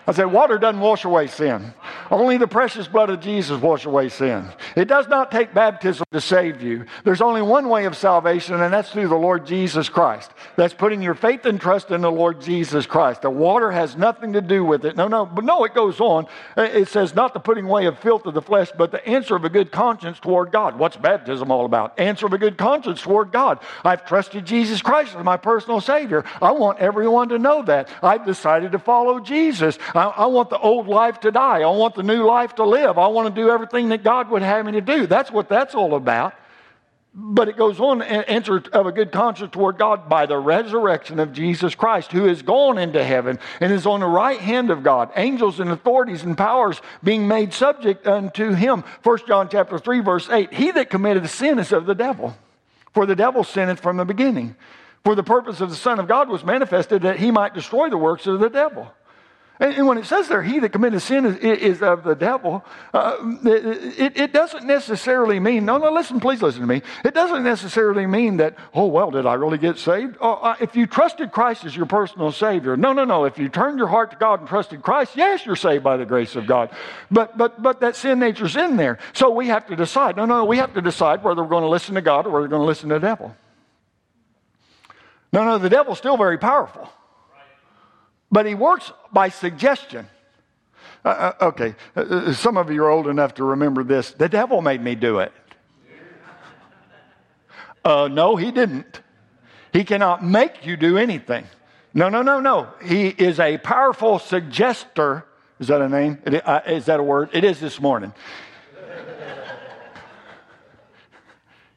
I 0.05 0.11
said, 0.11 0.25
water 0.25 0.57
doesn't 0.57 0.81
wash 0.81 1.05
away 1.05 1.27
sin. 1.27 1.73
Only 2.11 2.37
the 2.37 2.47
precious 2.47 2.87
blood 2.87 3.09
of 3.09 3.21
Jesus 3.21 3.61
washes 3.61 3.85
away 3.85 4.09
sin. 4.09 4.49
It 4.75 4.85
does 4.85 5.07
not 5.07 5.31
take 5.31 5.53
baptism 5.53 6.05
to 6.11 6.19
save 6.19 6.61
you. 6.61 6.85
There's 7.05 7.21
only 7.21 7.41
one 7.41 7.69
way 7.69 7.85
of 7.85 7.95
salvation, 7.95 8.61
and 8.61 8.73
that's 8.73 8.91
through 8.91 9.07
the 9.07 9.15
Lord 9.15 9.45
Jesus 9.45 9.87
Christ. 9.87 10.31
That's 10.57 10.73
putting 10.73 11.01
your 11.01 11.15
faith 11.15 11.45
and 11.45 11.59
trust 11.59 11.91
in 11.91 12.01
the 12.01 12.11
Lord 12.11 12.41
Jesus 12.41 12.85
Christ. 12.85 13.21
The 13.21 13.29
water 13.29 13.71
has 13.71 13.95
nothing 13.95 14.33
to 14.33 14.41
do 14.41 14.65
with 14.65 14.83
it. 14.83 14.97
No, 14.97 15.07
no, 15.07 15.25
but 15.25 15.45
no, 15.45 15.63
it 15.63 15.73
goes 15.73 16.01
on. 16.01 16.27
It 16.57 16.89
says, 16.89 17.15
not 17.15 17.33
the 17.33 17.39
putting 17.39 17.65
away 17.65 17.85
of 17.85 17.97
filth 17.99 18.25
of 18.25 18.33
the 18.33 18.41
flesh, 18.41 18.69
but 18.77 18.91
the 18.91 19.07
answer 19.07 19.35
of 19.35 19.45
a 19.45 19.49
good 19.49 19.71
conscience 19.71 20.19
toward 20.19 20.51
God. 20.51 20.77
What's 20.77 20.97
baptism 20.97 21.49
all 21.49 21.65
about? 21.65 21.97
Answer 21.97 22.25
of 22.25 22.33
a 22.33 22.37
good 22.37 22.57
conscience 22.57 23.01
toward 23.01 23.31
God. 23.31 23.59
I've 23.85 24.05
trusted 24.05 24.45
Jesus 24.45 24.81
Christ 24.81 25.15
as 25.15 25.23
my 25.23 25.37
personal 25.37 25.79
Savior. 25.79 26.25
I 26.41 26.51
want 26.51 26.79
everyone 26.79 27.29
to 27.29 27.39
know 27.39 27.63
that. 27.63 27.87
I've 28.03 28.25
decided 28.25 28.73
to 28.73 28.79
follow 28.79 29.21
Jesus. 29.21 29.79
I, 29.95 30.05
I, 30.05 30.25
want 30.25 30.49
the 30.49 30.57
old 30.57 30.87
life 30.87 31.19
to 31.21 31.31
die. 31.31 31.61
I 31.61 31.69
want 31.69 31.95
the 31.95 32.03
new 32.03 32.23
life 32.23 32.55
to 32.55 32.65
live. 32.65 32.97
I 32.97 33.07
want 33.07 33.33
to 33.33 33.41
do 33.41 33.49
everything 33.49 33.89
that 33.89 34.03
God 34.03 34.29
would 34.29 34.41
have 34.41 34.65
me 34.65 34.73
to 34.73 34.81
do. 34.81 35.07
That's 35.07 35.31
what 35.31 35.49
that's 35.49 35.75
all 35.75 35.95
about. 35.95 36.33
But 37.15 37.47
it 37.47 37.57
goes 37.57 37.79
on, 37.79 38.01
answer 38.01 38.63
of 38.73 38.87
a 38.87 38.91
good 38.91 39.11
conscience 39.11 39.51
toward 39.51 39.77
God 39.77 40.09
by 40.09 40.25
the 40.25 40.37
resurrection 40.37 41.19
of 41.19 41.31
Jesus 41.31 41.75
Christ, 41.75 42.11
who 42.11 42.27
is 42.27 42.41
gone 42.41 42.79
into 42.79 43.03
heaven 43.03 43.37
and 43.59 43.71
is 43.71 43.85
on 43.85 43.99
the 43.99 44.07
right 44.07 44.39
hand 44.39 44.71
of 44.71 44.81
God. 44.81 45.11
Angels 45.15 45.59
and 45.59 45.69
authorities 45.69 46.23
and 46.23 46.35
powers 46.35 46.81
being 47.03 47.27
made 47.27 47.53
subject 47.53 48.07
unto 48.07 48.53
him. 48.53 48.83
1 49.03 49.19
John 49.27 49.47
chapter 49.47 49.77
3, 49.77 49.99
verse 49.99 50.27
8. 50.27 50.51
He 50.51 50.71
that 50.71 50.89
committed 50.89 51.29
sin 51.29 51.59
is 51.59 51.71
of 51.71 51.85
the 51.85 51.93
devil. 51.93 52.35
For 52.93 53.05
the 53.05 53.15
devil 53.15 53.43
sinned 53.43 53.79
from 53.79 53.97
the 53.97 54.05
beginning. 54.05 54.55
For 55.03 55.13
the 55.13 55.23
purpose 55.23 55.61
of 55.61 55.69
the 55.69 55.75
Son 55.75 55.99
of 55.99 56.07
God 56.07 56.29
was 56.29 56.43
manifested 56.43 57.03
that 57.03 57.19
he 57.19 57.29
might 57.29 57.53
destroy 57.53 57.89
the 57.89 57.97
works 57.97 58.25
of 58.25 58.39
the 58.39 58.49
devil. 58.49 58.91
And 59.59 59.87
when 59.87 59.99
it 59.99 60.05
says 60.05 60.27
there, 60.27 60.41
he 60.41 60.59
that 60.59 60.69
committed 60.69 61.01
sin 61.03 61.25
is, 61.25 61.37
is 61.37 61.81
of 61.83 62.03
the 62.03 62.15
devil, 62.15 62.65
uh, 62.91 63.17
it, 63.45 64.17
it, 64.17 64.33
doesn't 64.33 64.65
necessarily 64.65 65.39
mean, 65.39 65.63
no, 65.63 65.77
no, 65.77 65.91
listen, 65.91 66.19
please 66.19 66.41
listen 66.41 66.61
to 66.61 66.67
me. 66.67 66.81
It 67.05 67.13
doesn't 67.13 67.43
necessarily 67.43 68.07
mean 68.07 68.37
that, 68.37 68.55
oh, 68.73 68.87
well, 68.87 69.11
did 69.11 69.27
I 69.27 69.35
really 69.35 69.59
get 69.59 69.77
saved? 69.77 70.17
Oh, 70.19 70.33
uh, 70.33 70.55
if 70.59 70.75
you 70.75 70.87
trusted 70.87 71.31
Christ 71.31 71.65
as 71.65 71.75
your 71.75 71.85
personal 71.85 72.31
Savior, 72.31 72.75
no, 72.75 72.93
no, 72.93 73.05
no. 73.05 73.25
If 73.25 73.37
you 73.37 73.47
turned 73.47 73.77
your 73.77 73.87
heart 73.87 74.09
to 74.11 74.17
God 74.17 74.39
and 74.39 74.49
trusted 74.49 74.81
Christ, 74.81 75.15
yes, 75.15 75.45
you're 75.45 75.55
saved 75.55 75.83
by 75.83 75.97
the 75.97 76.05
grace 76.05 76.35
of 76.35 76.47
God. 76.47 76.71
But, 77.11 77.37
but, 77.37 77.61
but 77.61 77.79
that 77.81 77.95
sin 77.95 78.17
nature's 78.17 78.55
in 78.55 78.75
there. 78.75 78.97
So 79.13 79.29
we 79.29 79.47
have 79.47 79.67
to 79.67 79.75
decide. 79.75 80.17
No, 80.17 80.25
no, 80.25 80.39
no, 80.39 80.45
we 80.45 80.57
have 80.57 80.73
to 80.73 80.81
decide 80.81 81.23
whether 81.23 81.43
we're 81.43 81.49
going 81.49 81.63
to 81.63 81.69
listen 81.69 81.93
to 81.93 82.01
God 82.01 82.25
or 82.25 82.31
whether 82.31 82.41
we're 82.41 82.47
going 82.47 82.63
to 82.63 82.67
listen 82.67 82.89
to 82.89 82.95
the 82.95 83.01
devil. 83.01 83.35
No, 85.31 85.45
no, 85.45 85.59
the 85.59 85.69
devil's 85.69 85.99
still 85.99 86.17
very 86.17 86.39
powerful. 86.39 86.89
But 88.33 88.47
he 88.47 88.55
works 88.55 88.91
by 89.13 89.29
suggestion. 89.29 90.07
Uh, 91.05 91.33
uh, 91.39 91.45
okay, 91.49 91.75
uh, 91.95 91.99
uh, 91.99 92.33
some 92.33 92.57
of 92.57 92.71
you 92.71 92.83
are 92.83 92.89
old 92.89 93.07
enough 93.07 93.35
to 93.35 93.43
remember 93.43 93.83
this. 93.83 94.11
The 94.11 94.27
devil 94.27 94.59
made 94.59 94.81
me 94.81 94.95
do 94.95 95.19
it. 95.19 95.31
Uh, 97.85 98.07
no, 98.11 98.35
he 98.35 98.51
didn't. 98.51 99.01
He 99.71 99.83
cannot 99.83 100.25
make 100.25 100.65
you 100.65 100.77
do 100.77 100.97
anything. 100.97 101.45
No, 101.93 102.09
no, 102.09 102.23
no, 102.23 102.39
no. 102.39 102.69
He 102.83 103.09
is 103.09 103.39
a 103.39 103.59
powerful 103.59 104.17
suggester. 104.17 105.25
Is 105.59 105.67
that 105.67 105.81
a 105.81 105.87
name? 105.87 106.17
Uh, 106.25 106.61
is 106.65 106.85
that 106.85 106.99
a 106.99 107.03
word? 107.03 107.29
It 107.33 107.43
is 107.43 107.59
this 107.59 107.79
morning. 107.79 108.13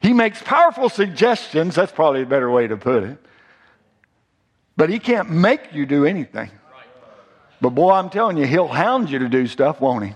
he 0.01 0.11
makes 0.11 0.41
powerful 0.41 0.89
suggestions. 0.89 1.75
That's 1.75 1.91
probably 1.91 2.23
a 2.23 2.25
better 2.25 2.49
way 2.49 2.65
to 2.65 2.77
put 2.77 3.03
it. 3.03 3.26
But 4.77 4.89
he 4.89 4.99
can't 4.99 5.29
make 5.29 5.73
you 5.73 5.85
do 5.85 6.05
anything. 6.05 6.51
But 7.59 7.71
boy, 7.71 7.91
I'm 7.91 8.09
telling 8.09 8.37
you, 8.37 8.45
he'll 8.45 8.67
hound 8.67 9.09
you 9.09 9.19
to 9.19 9.27
do 9.27 9.47
stuff, 9.47 9.81
won't 9.81 10.05
he? 10.05 10.13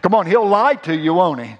Come 0.00 0.14
on, 0.14 0.26
he'll 0.26 0.46
lie 0.46 0.74
to 0.74 0.96
you, 0.96 1.14
won't 1.14 1.42
he? 1.42 1.56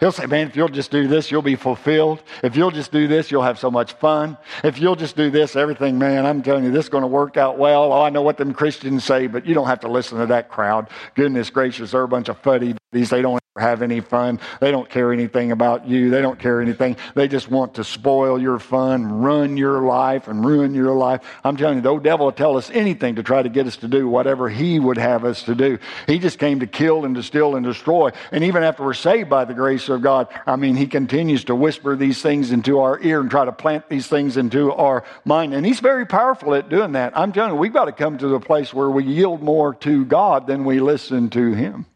He'll 0.00 0.12
say, 0.12 0.26
Man, 0.26 0.48
if 0.48 0.56
you'll 0.56 0.68
just 0.68 0.90
do 0.90 1.06
this, 1.06 1.30
you'll 1.30 1.42
be 1.42 1.56
fulfilled. 1.56 2.22
If 2.42 2.56
you'll 2.56 2.70
just 2.70 2.90
do 2.90 3.06
this, 3.06 3.30
you'll 3.30 3.42
have 3.42 3.58
so 3.58 3.70
much 3.70 3.92
fun. 3.94 4.36
If 4.64 4.78
you'll 4.78 4.96
just 4.96 5.14
do 5.14 5.30
this, 5.30 5.56
everything, 5.56 5.98
man, 5.98 6.26
I'm 6.26 6.42
telling 6.42 6.64
you, 6.64 6.70
this 6.70 6.86
is 6.86 6.88
going 6.88 7.02
to 7.02 7.08
work 7.08 7.36
out 7.36 7.58
well. 7.58 7.92
Oh, 7.92 8.02
I 8.02 8.10
know 8.10 8.22
what 8.22 8.36
them 8.36 8.54
Christians 8.54 9.04
say, 9.04 9.26
but 9.26 9.46
you 9.46 9.54
don't 9.54 9.66
have 9.66 9.80
to 9.80 9.88
listen 9.88 10.18
to 10.18 10.26
that 10.26 10.48
crowd. 10.48 10.88
Goodness 11.14 11.50
gracious, 11.50 11.90
they're 11.90 12.02
a 12.02 12.08
bunch 12.08 12.28
of 12.28 12.38
fuddy 12.38 12.74
duddies. 12.92 13.10
They 13.10 13.22
don't 13.22 13.39
have 13.58 13.82
any 13.82 13.98
fun. 13.98 14.38
They 14.60 14.70
don't 14.70 14.88
care 14.88 15.12
anything 15.12 15.50
about 15.50 15.88
you. 15.88 16.08
They 16.10 16.22
don't 16.22 16.38
care 16.38 16.60
anything. 16.60 16.96
They 17.16 17.26
just 17.26 17.50
want 17.50 17.74
to 17.74 17.84
spoil 17.84 18.40
your 18.40 18.60
fun, 18.60 19.22
run 19.22 19.56
your 19.56 19.82
life, 19.82 20.28
and 20.28 20.44
ruin 20.44 20.72
your 20.72 20.92
life. 20.92 21.22
I'm 21.42 21.56
telling 21.56 21.78
you, 21.78 21.82
the 21.82 21.88
old 21.88 22.04
devil 22.04 22.26
will 22.26 22.32
tell 22.32 22.56
us 22.56 22.70
anything 22.70 23.16
to 23.16 23.24
try 23.24 23.42
to 23.42 23.48
get 23.48 23.66
us 23.66 23.76
to 23.78 23.88
do 23.88 24.08
whatever 24.08 24.48
he 24.48 24.78
would 24.78 24.98
have 24.98 25.24
us 25.24 25.42
to 25.44 25.56
do. 25.56 25.78
He 26.06 26.20
just 26.20 26.38
came 26.38 26.60
to 26.60 26.68
kill 26.68 27.04
and 27.04 27.16
to 27.16 27.24
steal 27.24 27.56
and 27.56 27.66
destroy. 27.66 28.10
And 28.30 28.44
even 28.44 28.62
after 28.62 28.84
we're 28.84 28.94
saved 28.94 29.28
by 29.28 29.44
the 29.44 29.54
grace 29.54 29.88
of 29.88 30.00
God, 30.00 30.28
I 30.46 30.54
mean, 30.54 30.76
he 30.76 30.86
continues 30.86 31.42
to 31.44 31.54
whisper 31.56 31.96
these 31.96 32.22
things 32.22 32.52
into 32.52 32.78
our 32.78 33.00
ear 33.00 33.20
and 33.20 33.30
try 33.30 33.44
to 33.44 33.52
plant 33.52 33.88
these 33.88 34.06
things 34.06 34.36
into 34.36 34.72
our 34.72 35.02
mind. 35.24 35.54
And 35.54 35.66
he's 35.66 35.80
very 35.80 36.06
powerful 36.06 36.54
at 36.54 36.68
doing 36.68 36.92
that. 36.92 37.18
I'm 37.18 37.32
telling 37.32 37.54
you, 37.54 37.58
we've 37.58 37.72
got 37.72 37.86
to 37.86 37.92
come 37.92 38.16
to 38.18 38.28
the 38.28 38.38
place 38.38 38.72
where 38.72 38.90
we 38.90 39.04
yield 39.04 39.42
more 39.42 39.74
to 39.74 40.04
God 40.04 40.46
than 40.46 40.64
we 40.64 40.78
listen 40.78 41.30
to 41.30 41.52
him. 41.52 41.86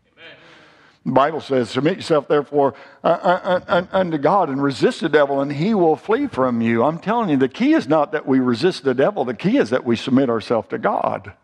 The 1.07 1.13
Bible 1.13 1.41
says, 1.41 1.71
Submit 1.71 1.97
yourself, 1.97 2.29
therefore, 2.29 2.75
uh, 3.03 3.09
uh, 3.09 3.61
uh, 3.69 3.87
unto 3.93 4.17
God 4.17 4.49
and 4.49 4.63
resist 4.63 5.03
the 5.03 5.09
devil, 5.09 5.41
and 5.41 5.53
he 5.53 5.75
will 5.75 5.97
flee 5.97 6.29
from 6.29 6.63
you. 6.63 6.83
I'm 6.83 6.99
telling 6.99 7.29
you, 7.29 7.37
the 7.37 7.49
key 7.49 7.75
is 7.75 7.87
not 7.87 8.13
that 8.13 8.27
we 8.27 8.41
resist 8.41 8.85
the 8.85 8.95
devil, 8.95 9.25
the 9.25 9.35
key 9.35 9.59
is 9.59 9.71
that 9.71 9.85
we 9.85 9.97
submit 9.97 10.31
ourselves 10.31 10.69
to 10.69 10.79
God. 10.79 11.35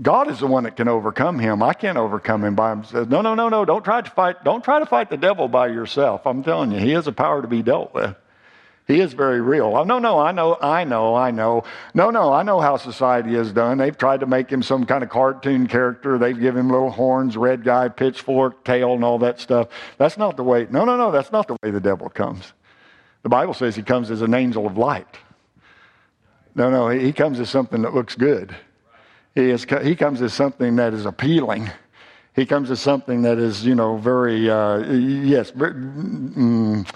God 0.00 0.30
is 0.30 0.38
the 0.38 0.46
one 0.46 0.64
that 0.64 0.76
can 0.76 0.88
overcome 0.88 1.38
him. 1.38 1.62
I 1.62 1.74
can't 1.74 1.98
overcome 1.98 2.44
him 2.44 2.54
by 2.54 2.70
himself. 2.70 3.08
No, 3.08 3.20
no, 3.20 3.34
no, 3.34 3.48
no. 3.48 3.64
Don't 3.64 3.84
try 3.84 4.00
to 4.00 4.10
fight. 4.10 4.42
Don't 4.42 4.64
try 4.64 4.78
to 4.78 4.86
fight 4.86 5.10
the 5.10 5.18
devil 5.18 5.48
by 5.48 5.66
yourself. 5.66 6.26
I'm 6.26 6.42
telling 6.42 6.72
you, 6.72 6.78
he 6.78 6.90
has 6.90 7.06
a 7.06 7.12
power 7.12 7.42
to 7.42 7.48
be 7.48 7.62
dealt 7.62 7.92
with. 7.92 8.16
He 8.92 9.00
is 9.00 9.14
very 9.14 9.40
real. 9.40 9.74
Oh, 9.74 9.84
no, 9.84 9.98
no, 9.98 10.18
I 10.18 10.32
know, 10.32 10.58
I 10.60 10.84
know, 10.84 11.14
I 11.14 11.30
know. 11.30 11.64
No, 11.94 12.10
no, 12.10 12.30
I 12.30 12.42
know 12.42 12.60
how 12.60 12.76
society 12.76 13.36
is 13.36 13.50
done. 13.50 13.78
They've 13.78 13.96
tried 13.96 14.20
to 14.20 14.26
make 14.26 14.50
him 14.50 14.62
some 14.62 14.84
kind 14.84 15.02
of 15.02 15.08
cartoon 15.08 15.66
character. 15.66 16.18
They've 16.18 16.38
given 16.38 16.60
him 16.60 16.70
little 16.70 16.90
horns, 16.90 17.38
red 17.38 17.64
guy, 17.64 17.88
pitchfork, 17.88 18.64
tail, 18.64 18.92
and 18.92 19.02
all 19.02 19.18
that 19.20 19.40
stuff. 19.40 19.68
That's 19.96 20.18
not 20.18 20.36
the 20.36 20.44
way. 20.44 20.66
No, 20.70 20.84
no, 20.84 20.98
no, 20.98 21.10
that's 21.10 21.32
not 21.32 21.48
the 21.48 21.56
way 21.62 21.70
the 21.70 21.80
devil 21.80 22.10
comes. 22.10 22.52
The 23.22 23.30
Bible 23.30 23.54
says 23.54 23.74
he 23.74 23.82
comes 23.82 24.10
as 24.10 24.20
an 24.20 24.34
angel 24.34 24.66
of 24.66 24.76
light. 24.76 25.16
No, 26.54 26.70
no, 26.70 26.90
he 26.90 27.14
comes 27.14 27.40
as 27.40 27.48
something 27.48 27.80
that 27.80 27.94
looks 27.94 28.14
good. 28.14 28.54
He, 29.34 29.48
is, 29.48 29.64
he 29.82 29.96
comes 29.96 30.20
as 30.20 30.34
something 30.34 30.76
that 30.76 30.92
is 30.92 31.06
appealing. 31.06 31.70
He 32.36 32.44
comes 32.44 32.70
as 32.70 32.80
something 32.80 33.22
that 33.22 33.38
is, 33.38 33.64
you 33.64 33.74
know, 33.74 33.96
very, 33.96 34.50
uh, 34.50 34.80
yes, 34.80 35.50
mm, 35.52 36.86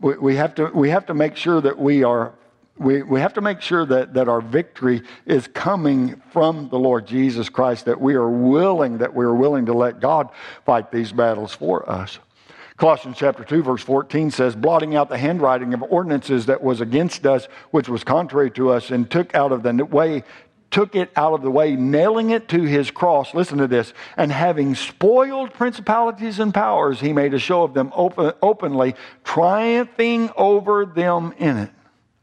we, 0.00 0.16
we, 0.16 0.36
have 0.36 0.54
to, 0.56 0.66
we 0.66 0.90
have 0.90 1.06
to 1.06 1.14
make 1.14 1.36
sure 1.36 1.60
that 1.60 1.78
we 1.78 2.04
are 2.04 2.34
we, 2.78 3.02
we 3.02 3.20
have 3.20 3.32
to 3.34 3.40
make 3.40 3.62
sure 3.62 3.86
that, 3.86 4.14
that 4.14 4.28
our 4.28 4.42
victory 4.42 5.02
is 5.24 5.48
coming 5.48 6.20
from 6.30 6.68
the 6.68 6.78
Lord 6.78 7.06
Jesus 7.06 7.48
Christ, 7.48 7.86
that 7.86 8.00
we 8.00 8.14
are 8.14 8.28
willing, 8.28 8.98
that 8.98 9.14
we 9.14 9.24
are 9.24 9.34
willing 9.34 9.66
to 9.66 9.72
let 9.72 10.00
God 10.00 10.28
fight 10.66 10.92
these 10.92 11.10
battles 11.10 11.54
for 11.54 11.88
us. 11.88 12.18
Colossians 12.76 13.16
chapter 13.18 13.42
2, 13.42 13.62
verse 13.62 13.82
14 13.82 14.30
says, 14.30 14.54
blotting 14.54 14.94
out 14.94 15.08
the 15.08 15.16
handwriting 15.16 15.72
of 15.72 15.82
ordinances 15.84 16.44
that 16.44 16.62
was 16.62 16.82
against 16.82 17.24
us, 17.24 17.48
which 17.70 17.88
was 17.88 18.04
contrary 18.04 18.50
to 18.50 18.70
us, 18.70 18.90
and 18.90 19.10
took 19.10 19.34
out 19.34 19.50
of 19.50 19.62
the 19.62 19.82
way 19.86 20.22
took 20.70 20.94
it 20.94 21.10
out 21.16 21.32
of 21.32 21.42
the 21.42 21.50
way, 21.50 21.76
nailing 21.76 22.30
it 22.30 22.48
to 22.48 22.62
his 22.62 22.90
cross. 22.90 23.34
Listen 23.34 23.58
to 23.58 23.66
this. 23.66 23.92
And 24.16 24.30
having 24.30 24.74
spoiled 24.74 25.52
principalities 25.54 26.38
and 26.38 26.52
powers, 26.52 27.00
he 27.00 27.12
made 27.12 27.34
a 27.34 27.38
show 27.38 27.62
of 27.62 27.74
them 27.74 27.92
open, 27.94 28.32
openly, 28.42 28.94
triumphing 29.24 30.30
over 30.36 30.84
them 30.84 31.34
in 31.38 31.56
it. 31.56 31.70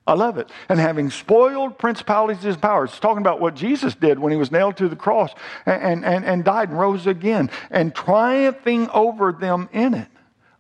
I 0.06 0.14
love 0.14 0.38
it. 0.38 0.50
And 0.68 0.80
having 0.80 1.10
spoiled 1.10 1.78
principalities 1.78 2.44
and 2.44 2.62
powers. 2.62 2.90
It's 2.90 3.00
talking 3.00 3.22
about 3.22 3.40
what 3.40 3.56
Jesus 3.56 3.96
did 3.96 4.20
when 4.20 4.32
he 4.32 4.38
was 4.38 4.52
nailed 4.52 4.78
to 4.78 4.90
the 4.90 4.96
cross 4.96 5.32
and, 5.66 6.04
and, 6.04 6.26
and 6.26 6.44
died 6.44 6.70
and 6.70 6.78
rose 6.78 7.08
again, 7.08 7.50
and 7.72 7.96
triumphing 7.96 8.90
over 8.90 9.32
them 9.32 9.70
in 9.72 9.94
it. 9.94 10.08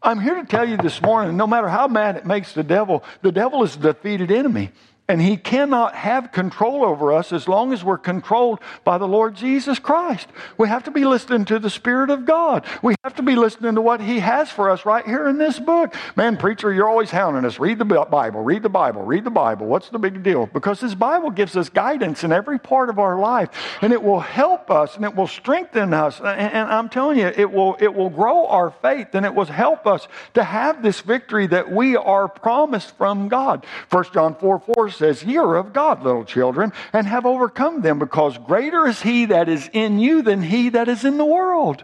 I'm 0.01 0.19
here 0.19 0.35
to 0.35 0.45
tell 0.45 0.67
you 0.67 0.77
this 0.77 1.01
morning 1.01 1.37
no 1.37 1.47
matter 1.47 1.67
how 1.67 1.87
mad 1.87 2.17
it 2.17 2.25
makes 2.25 2.53
the 2.53 2.63
devil, 2.63 3.03
the 3.21 3.31
devil 3.31 3.63
is 3.63 3.75
a 3.75 3.79
defeated 3.79 4.31
enemy. 4.31 4.71
And 5.09 5.21
he 5.21 5.35
cannot 5.35 5.95
have 5.95 6.31
control 6.31 6.85
over 6.85 7.11
us 7.11 7.33
as 7.33 7.49
long 7.49 7.73
as 7.73 7.83
we're 7.83 7.97
controlled 7.97 8.59
by 8.85 8.97
the 8.97 9.07
Lord 9.07 9.35
Jesus 9.35 9.77
Christ. 9.77 10.29
We 10.57 10.69
have 10.69 10.85
to 10.85 10.91
be 10.91 11.03
listening 11.03 11.43
to 11.45 11.59
the 11.59 11.69
Spirit 11.69 12.09
of 12.09 12.25
God. 12.25 12.65
We 12.81 12.95
have 13.03 13.13
to 13.15 13.21
be 13.21 13.35
listening 13.35 13.75
to 13.75 13.81
what 13.81 13.99
he 13.99 14.19
has 14.19 14.49
for 14.49 14.69
us 14.69 14.85
right 14.85 15.05
here 15.05 15.27
in 15.27 15.37
this 15.37 15.59
book. 15.59 15.93
Man, 16.15 16.37
preacher, 16.37 16.71
you're 16.71 16.87
always 16.87 17.11
hounding 17.11 17.43
us. 17.43 17.59
Read 17.59 17.79
the 17.79 17.85
Bible, 17.85 18.43
read 18.43 18.63
the 18.63 18.69
Bible, 18.69 19.03
read 19.03 19.25
the 19.25 19.29
Bible. 19.29 19.67
What's 19.67 19.89
the 19.89 19.99
big 19.99 20.23
deal? 20.23 20.45
Because 20.45 20.79
this 20.79 20.95
Bible 20.95 21.31
gives 21.31 21.57
us 21.57 21.67
guidance 21.67 22.23
in 22.23 22.31
every 22.31 22.57
part 22.57 22.89
of 22.89 22.97
our 22.97 23.19
life. 23.19 23.49
And 23.81 23.91
it 23.91 24.01
will 24.01 24.21
help 24.21 24.71
us 24.71 24.95
and 24.95 25.03
it 25.03 25.13
will 25.13 25.27
strengthen 25.27 25.93
us. 25.93 26.21
And, 26.21 26.53
I'm 26.69 26.87
telling 26.87 27.19
you, 27.19 27.27
it 27.27 27.51
will, 27.51 27.75
it 27.81 27.93
will 27.93 28.09
grow 28.09 28.47
our 28.47 28.71
faith 28.71 29.09
and 29.13 29.25
it 29.25 29.35
will 29.35 29.43
help 29.45 29.85
us 29.85 30.07
to 30.35 30.45
have 30.45 30.81
this 30.81 31.01
victory 31.01 31.45
that 31.47 31.69
we 31.69 31.97
are 31.97 32.29
promised 32.29 32.95
from 32.97 33.27
God. 33.27 33.65
1 33.89 34.05
John 34.13 34.35
4 34.35 34.59
4 34.59 34.92
says, 34.93 35.23
Ye 35.23 35.37
are 35.37 35.55
of 35.55 35.73
God, 35.73 36.03
little 36.03 36.25
children, 36.25 36.71
and 36.91 37.07
have 37.07 37.25
overcome 37.25 37.81
them, 37.81 37.99
because 37.99 38.37
greater 38.37 38.87
is 38.87 39.01
he 39.01 39.25
that 39.25 39.49
is 39.49 39.69
in 39.73 39.99
you 39.99 40.21
than 40.21 40.41
he 40.41 40.69
that 40.69 40.87
is 40.87 41.03
in 41.03 41.17
the 41.17 41.25
world. 41.25 41.83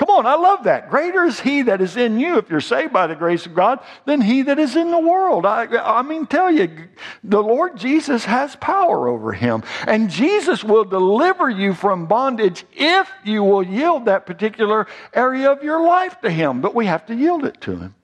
Come 0.00 0.08
on, 0.08 0.24
I 0.24 0.34
love 0.34 0.64
that. 0.64 0.88
Greater 0.88 1.24
is 1.24 1.40
he 1.40 1.60
that 1.60 1.82
is 1.82 1.94
in 1.98 2.18
you, 2.18 2.38
if 2.38 2.48
you're 2.48 2.62
saved 2.62 2.90
by 2.90 3.06
the 3.06 3.14
grace 3.14 3.44
of 3.44 3.54
God, 3.54 3.80
than 4.06 4.22
he 4.22 4.40
that 4.40 4.58
is 4.58 4.74
in 4.74 4.90
the 4.90 4.98
world. 4.98 5.44
I, 5.44 5.66
I 5.66 6.00
mean, 6.00 6.26
tell 6.26 6.50
you, 6.50 6.88
the 7.22 7.42
Lord 7.42 7.76
Jesus 7.76 8.24
has 8.24 8.56
power 8.56 9.08
over 9.08 9.34
him. 9.34 9.62
And 9.86 10.08
Jesus 10.08 10.64
will 10.64 10.86
deliver 10.86 11.50
you 11.50 11.74
from 11.74 12.06
bondage 12.06 12.64
if 12.72 13.10
you 13.24 13.42
will 13.42 13.62
yield 13.62 14.06
that 14.06 14.24
particular 14.24 14.86
area 15.12 15.52
of 15.52 15.62
your 15.62 15.86
life 15.86 16.18
to 16.22 16.30
him. 16.30 16.62
But 16.62 16.74
we 16.74 16.86
have 16.86 17.04
to 17.06 17.14
yield 17.14 17.44
it 17.44 17.60
to 17.60 17.76
him. 17.76 17.94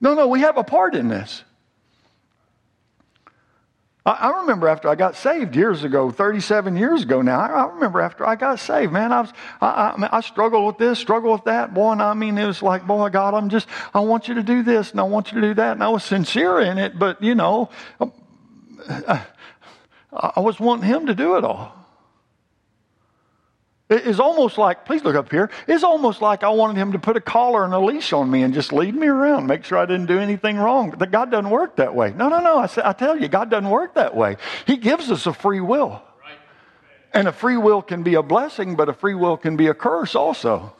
No, 0.00 0.14
no, 0.14 0.28
we 0.28 0.38
have 0.42 0.56
a 0.56 0.62
part 0.62 0.94
in 0.94 1.08
this. 1.08 1.42
I, 4.06 4.40
remember 4.40 4.68
after 4.68 4.88
I 4.88 4.96
got 4.96 5.16
saved 5.16 5.56
years 5.56 5.82
ago, 5.82 6.10
37 6.10 6.76
years 6.76 7.04
ago 7.04 7.22
now. 7.22 7.40
I, 7.40 7.66
remember 7.72 8.02
after 8.02 8.26
I 8.26 8.36
got 8.36 8.60
saved, 8.60 8.92
man, 8.92 9.12
I 9.12 9.22
was 9.22 9.32
I, 9.62 9.66
I, 9.66 10.18
I 10.18 10.20
struggled 10.20 10.66
with 10.66 10.76
this, 10.76 10.98
struggled 10.98 11.32
with 11.32 11.44
that, 11.44 11.72
boy. 11.72 11.92
And 11.92 12.02
I 12.02 12.12
mean, 12.12 12.36
it 12.36 12.46
was 12.46 12.62
like, 12.62 12.86
boy, 12.86 13.08
God, 13.08 13.32
I'm 13.32 13.48
just 13.48 13.66
I 13.94 14.00
want 14.00 14.28
you 14.28 14.34
to 14.34 14.42
do 14.42 14.62
this 14.62 14.90
and 14.90 15.00
I 15.00 15.04
want 15.04 15.32
you 15.32 15.40
to 15.40 15.46
do 15.48 15.54
that, 15.54 15.72
and 15.72 15.82
I 15.82 15.88
was 15.88 16.04
sincere 16.04 16.60
in 16.60 16.76
it, 16.76 16.98
but 16.98 17.22
you 17.22 17.34
know, 17.34 17.70
um, 17.98 18.12
I 20.12 20.40
was 20.40 20.60
wanting 20.60 20.86
Him 20.86 21.06
to 21.06 21.14
do 21.14 21.36
it 21.36 21.44
all. 21.44 21.73
It's 23.90 24.18
almost 24.18 24.56
like, 24.56 24.86
please 24.86 25.04
look 25.04 25.14
up 25.14 25.30
here. 25.30 25.50
It's 25.68 25.84
almost 25.84 26.22
like 26.22 26.42
I 26.42 26.48
wanted 26.48 26.80
him 26.80 26.92
to 26.92 26.98
put 26.98 27.18
a 27.18 27.20
collar 27.20 27.66
and 27.66 27.74
a 27.74 27.78
leash 27.78 28.14
on 28.14 28.30
me 28.30 28.42
and 28.42 28.54
just 28.54 28.72
lead 28.72 28.94
me 28.94 29.06
around, 29.06 29.46
make 29.46 29.64
sure 29.64 29.76
I 29.76 29.84
didn't 29.84 30.06
do 30.06 30.18
anything 30.18 30.56
wrong. 30.56 30.94
But 30.96 31.10
God 31.10 31.30
doesn't 31.30 31.50
work 31.50 31.76
that 31.76 31.94
way. 31.94 32.14
No, 32.16 32.30
no, 32.30 32.40
no. 32.40 32.56
I, 32.56 32.68
I 32.82 32.92
tell 32.94 33.20
you, 33.20 33.28
God 33.28 33.50
doesn't 33.50 33.68
work 33.68 33.94
that 33.94 34.16
way. 34.16 34.38
He 34.66 34.78
gives 34.78 35.10
us 35.10 35.26
a 35.26 35.34
free 35.34 35.60
will. 35.60 36.00
And 37.12 37.28
a 37.28 37.32
free 37.32 37.58
will 37.58 37.82
can 37.82 38.02
be 38.02 38.14
a 38.14 38.22
blessing, 38.22 38.74
but 38.74 38.88
a 38.88 38.94
free 38.94 39.14
will 39.14 39.36
can 39.36 39.56
be 39.56 39.68
a 39.68 39.74
curse 39.74 40.14
also. 40.14 40.74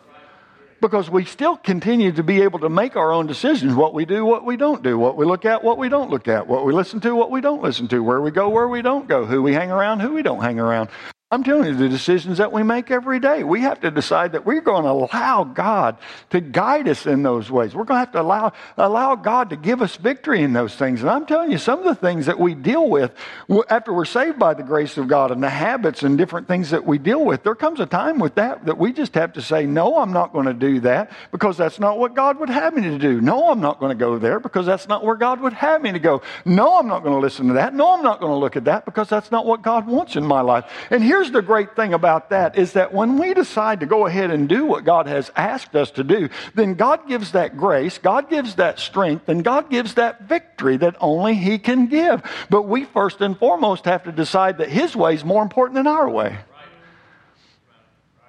Because 0.81 1.09
we 1.09 1.27
still 1.27 1.57
continue 1.57 2.11
to 2.13 2.23
be 2.23 2.43
able 2.43 2.61
to 2.61 2.69
make 2.69 2.97
our 2.97 3.13
own 3.13 3.27
decisions 3.27 3.75
what 3.75 3.95
we 3.95 4.07
do, 4.07 4.25
what 4.25 4.45
we 4.45 4.57
don't 4.57 4.83
do, 4.83 4.99
what 4.99 5.17
we 5.17 5.27
look 5.27 5.45
at, 5.45 5.63
what 5.63 5.79
we 5.79 5.89
don't 5.91 6.11
look 6.11 6.27
at, 6.27 6.47
what 6.47 6.65
we 6.65 6.73
listen 6.73 7.01
to, 7.01 7.15
what 7.15 7.31
we 7.31 7.43
don't 7.43 7.63
listen 7.63 7.87
to, 7.89 8.03
where 8.03 8.21
we 8.21 8.31
go, 8.31 8.49
where 8.49 8.67
we 8.67 8.83
don't 8.83 9.07
go, 9.07 9.27
who 9.27 9.43
we 9.43 9.53
hang 9.53 9.71
around, 9.71 10.01
who 10.01 10.13
we 10.13 10.23
don't 10.23 10.43
hang 10.43 10.59
around. 10.59 10.89
I'm 11.35 11.43
telling 11.43 11.67
you, 11.67 11.75
the 11.75 11.89
decisions 11.89 12.39
that 12.39 12.53
we 12.53 12.63
make 12.63 12.93
every 12.93 13.19
day, 13.19 13.43
we 13.43 13.63
have 13.63 13.81
to 13.81 13.91
decide 13.91 14.33
that 14.33 14.47
we're 14.47 14.61
going 14.61 14.85
to 14.85 14.91
allow 14.91 15.43
God 15.43 15.99
to 16.31 16.41
guide 16.41 16.89
us 16.89 17.07
in 17.07 17.25
those 17.25 17.51
ways. 17.51 17.75
We're 17.75 17.83
going 17.83 17.97
to 17.97 18.07
have 18.07 18.13
to 18.13 18.21
allow, 18.21 18.53
allow 18.77 19.17
God 19.17 19.51
to 19.51 19.57
give 19.57 19.83
us 19.83 19.97
victory 19.97 20.43
in 20.43 20.53
those 20.53 20.77
things. 20.77 21.01
And 21.01 21.11
I'm 21.11 21.27
telling 21.27 21.51
you, 21.51 21.59
some 21.59 21.81
of 21.81 21.87
the 21.87 21.97
things 21.97 22.27
that 22.27 22.39
we 22.39 22.55
deal 22.55 22.89
with 22.89 23.13
after 23.69 23.93
we're 23.93 24.05
saved 24.05 24.39
by 24.39 24.55
the 24.55 24.63
grace 24.63 24.97
of 24.97 25.09
God 25.09 25.33
and 25.33 25.43
the 25.43 25.51
habits 25.51 26.05
and 26.05 26.17
different 26.17 26.47
things 26.47 26.71
that 26.71 26.87
we 26.87 26.99
deal 26.99 27.25
with, 27.25 27.43
there 27.43 27.57
comes 27.57 27.81
a 27.81 27.87
time 27.87 28.21
with 28.21 28.37
that 28.37 28.65
that 28.67 28.79
we 28.79 28.93
just 28.93 29.15
have 29.15 29.33
to 29.33 29.43
say, 29.43 29.67
no, 29.67 29.99
I'm 29.99 30.13
not 30.13 30.33
going 30.33 30.47
to 30.47 30.55
do 30.55 30.79
that 30.81 31.11
because 31.33 31.57
that's 31.57 31.81
not 31.81 31.99
what 31.99 32.15
God 32.15 32.39
would 32.39 32.49
have 32.49 32.75
me 32.75 32.83
to 32.83 32.99
do. 32.99 33.21
No, 33.21 33.51
I'm 33.51 33.61
not 33.61 33.81
going 33.81 33.91
to 33.91 33.99
go 33.99 34.19
there 34.19 34.39
because 34.39 34.67
that's 34.67 34.87
not 34.89 35.05
where 35.05 35.17
God 35.17 35.41
would 35.41 35.53
have 35.53 35.83
me 35.83 35.91
to 35.91 35.99
go. 35.99 36.23
No, 36.45 36.79
I'm 36.79 36.87
not 36.87 37.03
going 37.03 37.17
to 37.17 37.21
listen 37.21 37.49
to 37.49 37.55
that. 37.55 37.75
No, 37.75 37.93
I'm 37.93 38.05
not 38.05 38.21
going 38.21 38.31
to 38.31 38.39
look 38.39 38.55
at 38.55 38.67
that 38.67 38.85
because 38.85 39.09
that's 39.09 39.33
not 39.33 39.47
what 39.47 39.63
God 39.63 39.89
wants 39.89 40.15
in 40.15 40.25
my 40.25 40.41
life. 40.41 40.65
And 40.91 41.03
here's 41.03 41.24
here's 41.25 41.33
the 41.33 41.41
great 41.41 41.75
thing 41.75 41.95
about 41.95 42.29
that 42.29 42.59
is 42.59 42.75
that 42.75 42.93
when 42.93 43.17
we 43.19 43.33
decide 43.33 43.81
to 43.81 43.87
go 43.87 44.07
ahead 44.07 44.31
and 44.31 44.47
do 44.47 44.67
what 44.67 44.85
God 44.85 45.07
has 45.07 45.33
asked 45.35 45.75
us 45.75 45.91
to 45.93 46.05
do, 46.05 46.29
then 46.55 46.75
God 46.75 47.09
gives 47.09 47.33
that 47.33 47.57
grace, 47.57 47.97
God 47.97 48.29
gives 48.29 48.57
that 48.57 48.79
strength, 48.79 49.27
and 49.31 49.43
God 49.43 49.71
gives 49.71 49.95
that 49.95 50.25
victory 50.25 50.77
that 50.77 50.97
only 51.01 51.35
He 51.35 51.59
can 51.59 51.87
give. 51.87 52.23
But 52.51 52.65
we 52.65 52.85
first 52.85 53.23
and 53.23 53.39
foremost 53.39 53.87
have 53.87 54.05
to 54.05 54.13
decide 54.13 54.59
that 54.59 54.69
His 54.69 54.95
way 54.95 55.15
is 55.15 55.25
more 55.25 55.43
important 55.43 55.77
than 55.77 55.87
our 55.87 56.11
way 56.11 56.37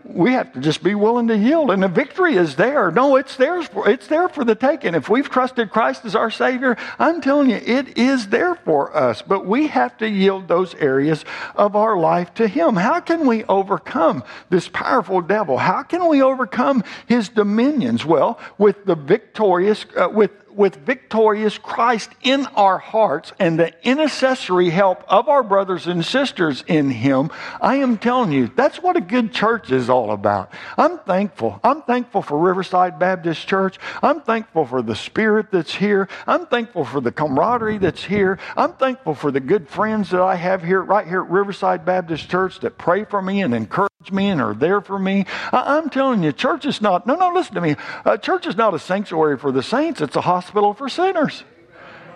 we 0.07 0.33
have 0.33 0.53
to 0.53 0.59
just 0.59 0.83
be 0.83 0.93
willing 0.93 1.27
to 1.27 1.37
yield 1.37 1.71
and 1.71 1.81
the 1.81 1.87
victory 1.87 2.35
is 2.35 2.55
there. 2.55 2.91
No 2.91 3.15
it's 3.15 3.35
there 3.35 3.61
for 3.63 3.89
it's 3.89 4.07
there 4.07 4.29
for 4.29 4.43
the 4.43 4.55
taking. 4.55 4.93
If 4.93 5.09
we've 5.09 5.29
trusted 5.29 5.71
christ 5.71 6.05
as 6.05 6.15
our 6.15 6.29
savior 6.29 6.77
i'm 6.99 7.21
telling 7.21 7.49
you 7.49 7.57
it 7.57 7.97
is 7.97 8.27
there 8.27 8.55
for 8.55 8.95
us. 8.95 9.21
But 9.21 9.45
we 9.45 9.67
have 9.67 9.97
to 9.97 10.09
yield 10.09 10.47
those 10.47 10.75
areas 10.75 11.25
of 11.55 11.75
our 11.75 11.97
life 11.97 12.33
to 12.35 12.47
him. 12.47 12.75
How 12.75 12.99
can 12.99 13.25
we 13.25 13.43
overcome 13.45 14.23
this 14.49 14.67
powerful 14.67 15.21
devil? 15.21 15.57
How 15.57 15.83
can 15.83 16.07
we 16.07 16.21
overcome 16.21 16.83
his 17.07 17.29
dominions? 17.29 18.05
Well 18.05 18.39
with 18.57 18.85
the 18.85 18.95
victorious 18.95 19.85
uh, 19.97 20.09
with 20.11 20.31
with 20.55 20.75
victorious 20.77 21.57
Christ 21.57 22.09
in 22.21 22.45
our 22.55 22.77
hearts 22.77 23.33
and 23.39 23.59
the 23.59 23.73
intercessory 23.87 24.69
help 24.69 25.03
of 25.07 25.27
our 25.27 25.43
brothers 25.43 25.87
and 25.87 26.03
sisters 26.03 26.63
in 26.67 26.89
Him, 26.89 27.31
I 27.61 27.75
am 27.75 27.97
telling 27.97 28.31
you, 28.31 28.51
that's 28.55 28.81
what 28.81 28.95
a 28.95 29.01
good 29.01 29.33
church 29.33 29.71
is 29.71 29.89
all 29.89 30.11
about. 30.11 30.51
I'm 30.77 30.99
thankful. 30.99 31.59
I'm 31.63 31.81
thankful 31.81 32.21
for 32.21 32.37
Riverside 32.37 32.99
Baptist 32.99 33.47
Church. 33.47 33.77
I'm 34.01 34.21
thankful 34.21 34.65
for 34.65 34.81
the 34.81 34.95
spirit 34.95 35.51
that's 35.51 35.73
here. 35.73 36.07
I'm 36.25 36.45
thankful 36.47 36.85
for 36.85 37.01
the 37.01 37.11
camaraderie 37.11 37.77
that's 37.77 38.03
here. 38.03 38.39
I'm 38.55 38.73
thankful 38.73 39.15
for 39.15 39.31
the 39.31 39.39
good 39.39 39.69
friends 39.69 40.09
that 40.11 40.21
I 40.21 40.35
have 40.35 40.63
here, 40.63 40.81
right 40.81 41.07
here 41.07 41.21
at 41.21 41.29
Riverside 41.29 41.85
Baptist 41.85 42.29
Church 42.29 42.59
that 42.61 42.77
pray 42.77 43.05
for 43.05 43.21
me 43.21 43.41
and 43.41 43.53
encourage 43.53 43.89
me 44.11 44.29
and 44.29 44.41
are 44.41 44.53
there 44.53 44.81
for 44.81 44.99
me. 44.99 45.25
I, 45.51 45.77
am 45.77 45.89
telling 45.89 46.23
you, 46.23 46.31
church 46.31 46.65
is 46.65 46.81
not, 46.81 47.07
no, 47.07 47.15
no, 47.15 47.31
listen 47.31 47.55
to 47.55 47.61
me. 47.61 47.75
Uh, 48.05 48.17
church 48.17 48.45
is 48.45 48.55
not 48.55 48.73
a 48.73 48.79
sanctuary 48.79 49.37
for 49.37 49.51
the 49.51 49.63
saints, 49.63 50.01
it's 50.01 50.15
a 50.15 50.21
hospital 50.21 50.44
for 50.73 50.89
sinners. 50.89 51.43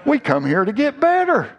We 0.06 0.20
come 0.20 0.46
here 0.46 0.64
to 0.64 0.74
get 0.74 1.00
better. 1.00 1.59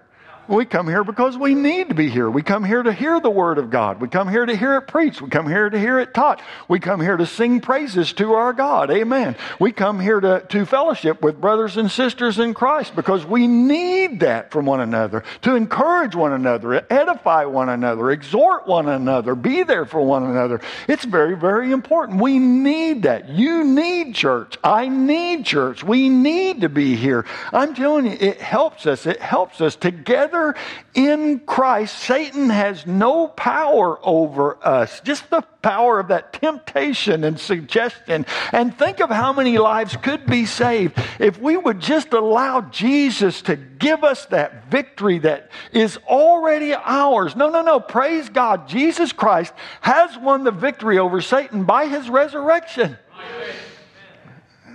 We 0.50 0.64
come 0.64 0.88
here 0.88 1.04
because 1.04 1.38
we 1.38 1.54
need 1.54 1.90
to 1.90 1.94
be 1.94 2.08
here. 2.08 2.28
We 2.28 2.42
come 2.42 2.64
here 2.64 2.82
to 2.82 2.92
hear 2.92 3.20
the 3.20 3.30
Word 3.30 3.58
of 3.58 3.70
God. 3.70 4.00
We 4.00 4.08
come 4.08 4.28
here 4.28 4.44
to 4.44 4.56
hear 4.56 4.78
it 4.78 4.88
preached. 4.88 5.22
We 5.22 5.30
come 5.30 5.46
here 5.46 5.70
to 5.70 5.78
hear 5.78 6.00
it 6.00 6.12
taught. 6.12 6.42
We 6.66 6.80
come 6.80 7.00
here 7.00 7.16
to 7.16 7.24
sing 7.24 7.60
praises 7.60 8.12
to 8.14 8.32
our 8.32 8.52
God. 8.52 8.90
Amen. 8.90 9.36
We 9.60 9.70
come 9.70 10.00
here 10.00 10.18
to, 10.18 10.44
to 10.48 10.66
fellowship 10.66 11.22
with 11.22 11.40
brothers 11.40 11.76
and 11.76 11.88
sisters 11.88 12.40
in 12.40 12.52
Christ 12.52 12.96
because 12.96 13.24
we 13.24 13.46
need 13.46 14.18
that 14.20 14.50
from 14.50 14.66
one 14.66 14.80
another, 14.80 15.22
to 15.42 15.54
encourage 15.54 16.16
one 16.16 16.32
another, 16.32 16.84
edify 16.90 17.44
one 17.44 17.68
another, 17.68 18.10
exhort 18.10 18.66
one 18.66 18.88
another, 18.88 19.36
be 19.36 19.62
there 19.62 19.86
for 19.86 20.00
one 20.00 20.24
another. 20.24 20.60
It's 20.88 21.04
very, 21.04 21.36
very 21.36 21.70
important. 21.70 22.20
We 22.20 22.40
need 22.40 23.04
that. 23.04 23.28
You 23.28 23.62
need 23.62 24.16
church. 24.16 24.56
I 24.64 24.88
need 24.88 25.46
church. 25.46 25.84
We 25.84 26.08
need 26.08 26.62
to 26.62 26.68
be 26.68 26.96
here. 26.96 27.24
I'm 27.52 27.72
telling 27.72 28.06
you, 28.06 28.16
it 28.18 28.40
helps 28.40 28.84
us. 28.84 29.06
It 29.06 29.20
helps 29.20 29.60
us 29.60 29.76
together 29.76 30.39
together 30.40 30.54
in 30.94 31.40
Christ, 31.40 31.98
Satan 31.98 32.50
has 32.50 32.86
no 32.86 33.28
power 33.28 33.98
over 34.02 34.58
us. 34.66 35.00
Just 35.00 35.30
the 35.30 35.42
power 35.62 36.00
of 36.00 36.08
that 36.08 36.32
temptation 36.32 37.22
and 37.24 37.38
suggestion. 37.38 38.26
And 38.52 38.76
think 38.76 39.00
of 39.00 39.10
how 39.10 39.32
many 39.32 39.58
lives 39.58 39.96
could 39.96 40.26
be 40.26 40.46
saved 40.46 40.98
if 41.18 41.38
we 41.38 41.56
would 41.56 41.80
just 41.80 42.12
allow 42.12 42.62
Jesus 42.62 43.42
to 43.42 43.56
give 43.56 44.02
us 44.02 44.26
that 44.26 44.70
victory 44.70 45.18
that 45.20 45.50
is 45.72 45.96
already 46.08 46.74
ours. 46.74 47.36
No, 47.36 47.50
no, 47.50 47.62
no. 47.62 47.78
Praise 47.78 48.28
God. 48.28 48.68
Jesus 48.68 49.12
Christ 49.12 49.52
has 49.80 50.16
won 50.18 50.44
the 50.44 50.50
victory 50.50 50.98
over 50.98 51.20
Satan 51.20 51.64
by 51.64 51.86
his 51.86 52.10
resurrection. 52.10 52.98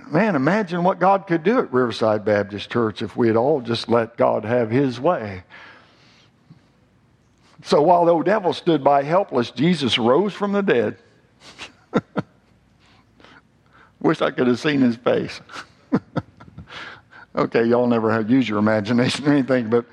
Man, 0.06 0.36
imagine 0.36 0.84
what 0.84 1.00
God 1.00 1.26
could 1.26 1.42
do 1.42 1.58
at 1.58 1.72
Riverside 1.72 2.24
Baptist 2.24 2.70
Church 2.70 3.02
if 3.02 3.16
we 3.16 3.26
had 3.26 3.36
all 3.36 3.60
just 3.60 3.88
let 3.88 4.16
God 4.16 4.44
have 4.44 4.70
his 4.70 5.00
way. 5.00 5.42
So 7.64 7.82
while 7.82 8.04
the 8.04 8.22
devil 8.22 8.52
stood 8.52 8.84
by 8.84 9.02
helpless, 9.02 9.50
Jesus 9.50 9.98
rose 9.98 10.32
from 10.32 10.52
the 10.52 10.62
dead. 10.62 10.98
Wish 14.00 14.22
I 14.22 14.30
could 14.30 14.46
have 14.46 14.60
seen 14.60 14.80
his 14.80 14.94
face. 14.94 15.40
okay, 17.36 17.64
y'all 17.64 17.88
never 17.88 18.12
have 18.12 18.30
used 18.30 18.48
your 18.48 18.58
imagination 18.58 19.26
or 19.26 19.32
anything, 19.32 19.68
but 19.68 19.86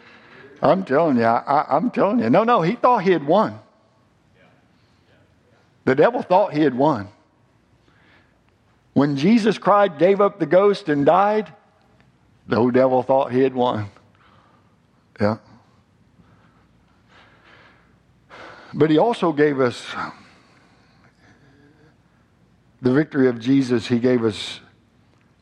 I'm 0.62 0.86
telling 0.86 1.17
you, 1.17 1.23
I, 1.23 1.76
am 1.76 1.89
telling 1.89 2.19
you. 2.19 2.30
No, 2.30 2.43
no, 2.43 2.62
he 2.62 2.76
thought 2.76 2.99
he 2.99 3.12
had 3.12 3.26
won. 3.26 3.60
The 5.86 5.95
devil 5.95 6.21
thought 6.21 6.54
he 6.54 6.62
had 6.62 6.76
won. 6.76 7.08
When 8.93 9.17
Jesus 9.17 9.58
cried, 9.58 9.97
gave 9.97 10.21
up 10.21 10.39
the 10.39 10.45
ghost, 10.45 10.88
and 10.88 11.06
died, 11.06 11.51
the 12.47 12.58
old 12.58 12.73
devil 12.73 13.01
thought 13.01 13.32
he 13.32 13.41
had 13.41 13.56
won. 13.56 13.89
Yeah. 15.19 15.38
But 18.73 18.89
he 18.89 18.97
also 18.97 19.32
gave 19.32 19.60
us 19.60 19.93
the 22.82 22.91
victory 22.91 23.27
of 23.29 23.39
Jesus, 23.39 23.88
he 23.88 23.97
gave 23.99 24.25
us 24.25 24.60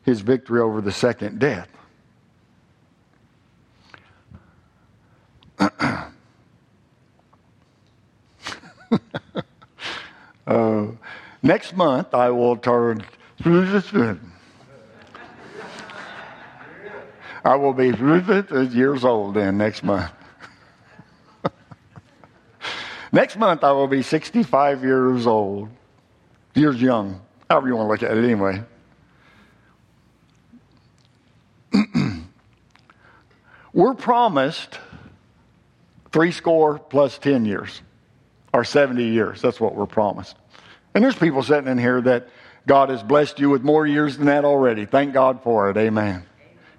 his 0.04 0.20
victory 0.20 0.60
over 0.60 0.80
the 0.80 0.92
second 0.92 1.40
death. 1.40 1.68
uh, 10.46 10.86
next 11.42 11.76
month, 11.76 12.14
I 12.14 12.30
will 12.30 12.56
turn. 12.56 13.04
I 17.44 17.56
will 17.56 17.72
be 17.72 17.88
years 17.88 19.04
old 19.04 19.34
then 19.34 19.58
next 19.58 19.82
month. 19.82 20.12
next 23.12 23.36
month, 23.36 23.64
I 23.64 23.72
will 23.72 23.88
be 23.88 24.02
65 24.02 24.84
years 24.84 25.26
old. 25.26 25.70
Years 26.54 26.80
young. 26.80 27.20
However 27.50 27.66
you 27.66 27.74
want 27.74 27.86
to 27.86 27.90
look 27.90 28.02
at 28.04 28.16
it, 28.16 28.22
anyway. 28.22 28.62
We're 33.72 33.94
promised 33.94 34.78
three 36.12 36.30
score 36.30 36.78
plus 36.78 37.18
10 37.18 37.44
years, 37.44 37.82
or 38.54 38.62
70 38.62 39.02
years. 39.04 39.42
That's 39.42 39.58
what 39.58 39.74
we're 39.74 39.86
promised. 39.86 40.36
And 40.94 41.02
there's 41.02 41.16
people 41.16 41.42
sitting 41.42 41.68
in 41.68 41.78
here 41.78 42.02
that 42.02 42.28
God 42.66 42.90
has 42.90 43.02
blessed 43.02 43.40
you 43.40 43.50
with 43.50 43.62
more 43.62 43.86
years 43.86 44.16
than 44.16 44.26
that 44.26 44.44
already. 44.44 44.86
Thank 44.86 45.12
God 45.12 45.42
for 45.42 45.70
it. 45.70 45.76
Amen. 45.76 46.24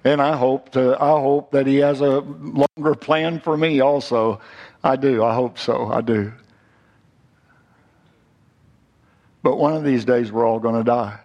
And 0.03 0.21
I 0.21 0.35
hope 0.35 0.71
to, 0.71 1.01
I 1.01 1.19
hope 1.19 1.51
that 1.51 1.67
He 1.67 1.77
has 1.77 2.01
a 2.01 2.19
longer 2.19 2.95
plan 2.95 3.39
for 3.39 3.55
me 3.55 3.79
also. 3.79 4.41
I 4.83 4.95
do. 4.95 5.23
I 5.23 5.33
hope 5.33 5.57
so. 5.57 5.87
I 5.91 6.01
do. 6.01 6.33
But 9.41 9.57
one 9.57 9.75
of 9.75 9.83
these 9.83 10.05
days 10.05 10.31
we're 10.31 10.47
all 10.47 10.59
going 10.59 10.75
to 10.75 10.83
die. 10.83 11.19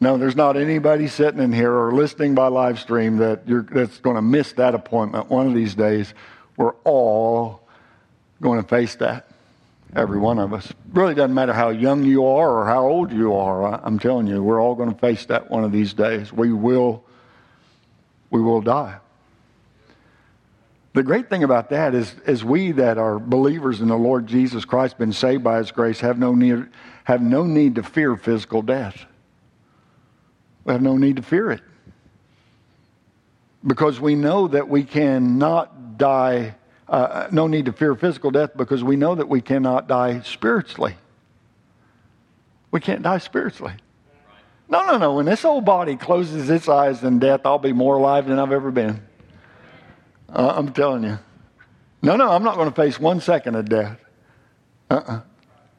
No, 0.00 0.18
there's 0.18 0.34
not 0.34 0.56
anybody 0.56 1.06
sitting 1.06 1.40
in 1.40 1.52
here 1.52 1.72
or 1.72 1.92
listening 1.92 2.34
by 2.34 2.48
live 2.48 2.80
stream 2.80 3.18
that 3.18 3.46
that's 3.70 3.98
going 3.98 4.16
to 4.16 4.22
miss 4.22 4.52
that 4.54 4.74
appointment. 4.74 5.30
One 5.30 5.46
of 5.46 5.54
these 5.54 5.76
days, 5.76 6.12
we're 6.56 6.74
all 6.82 7.68
going 8.40 8.60
to 8.60 8.66
face 8.68 8.96
that. 8.96 9.31
Every 9.94 10.18
one 10.18 10.38
of 10.38 10.54
us. 10.54 10.72
Really 10.92 11.14
doesn't 11.14 11.34
matter 11.34 11.52
how 11.52 11.68
young 11.68 12.04
you 12.04 12.26
are 12.26 12.50
or 12.50 12.66
how 12.66 12.86
old 12.86 13.12
you 13.12 13.34
are. 13.34 13.74
I'm 13.84 13.98
telling 13.98 14.26
you, 14.26 14.42
we're 14.42 14.60
all 14.60 14.74
going 14.74 14.92
to 14.92 14.98
face 14.98 15.26
that 15.26 15.50
one 15.50 15.64
of 15.64 15.72
these 15.72 15.92
days. 15.92 16.32
We 16.32 16.52
will, 16.52 17.04
we 18.30 18.40
will 18.40 18.62
die. 18.62 18.98
The 20.94 21.02
great 21.02 21.30
thing 21.30 21.42
about 21.42 21.70
that 21.70 21.94
is, 21.94 22.14
is 22.26 22.44
we 22.44 22.72
that 22.72 22.98
are 22.98 23.18
believers 23.18 23.80
in 23.80 23.88
the 23.88 23.96
Lord 23.96 24.26
Jesus 24.26 24.64
Christ, 24.64 24.98
been 24.98 25.12
saved 25.12 25.42
by 25.42 25.58
His 25.58 25.70
grace, 25.70 26.00
have 26.00 26.18
no 26.18 26.34
need, 26.34 26.68
have 27.04 27.22
no 27.22 27.44
need 27.44 27.76
to 27.76 27.82
fear 27.82 28.16
physical 28.16 28.60
death. 28.62 29.06
We 30.64 30.72
have 30.72 30.82
no 30.82 30.96
need 30.96 31.16
to 31.16 31.22
fear 31.22 31.50
it. 31.50 31.62
Because 33.66 34.00
we 34.00 34.14
know 34.14 34.48
that 34.48 34.68
we 34.68 34.84
cannot 34.84 35.96
die, 35.96 36.56
uh, 36.92 37.26
no 37.32 37.46
need 37.46 37.64
to 37.64 37.72
fear 37.72 37.94
physical 37.94 38.30
death 38.30 38.50
because 38.54 38.84
we 38.84 38.96
know 38.96 39.14
that 39.14 39.26
we 39.26 39.40
cannot 39.40 39.88
die 39.88 40.20
spiritually. 40.20 40.94
We 42.70 42.80
can't 42.80 43.02
die 43.02 43.16
spiritually. 43.16 43.72
No, 44.68 44.84
no, 44.86 44.98
no. 44.98 45.14
When 45.14 45.24
this 45.24 45.42
old 45.44 45.64
body 45.64 45.96
closes 45.96 46.50
its 46.50 46.68
eyes 46.68 47.02
in 47.02 47.18
death, 47.18 47.40
I'll 47.46 47.58
be 47.58 47.72
more 47.72 47.96
alive 47.96 48.26
than 48.26 48.38
I've 48.38 48.52
ever 48.52 48.70
been. 48.70 49.02
Uh, 50.28 50.52
I'm 50.54 50.70
telling 50.72 51.04
you. 51.04 51.18
No, 52.02 52.16
no, 52.16 52.30
I'm 52.30 52.42
not 52.42 52.56
going 52.56 52.68
to 52.68 52.74
face 52.74 53.00
one 53.00 53.22
second 53.22 53.54
of 53.54 53.70
death. 53.70 53.98
Uh-uh. 54.90 55.20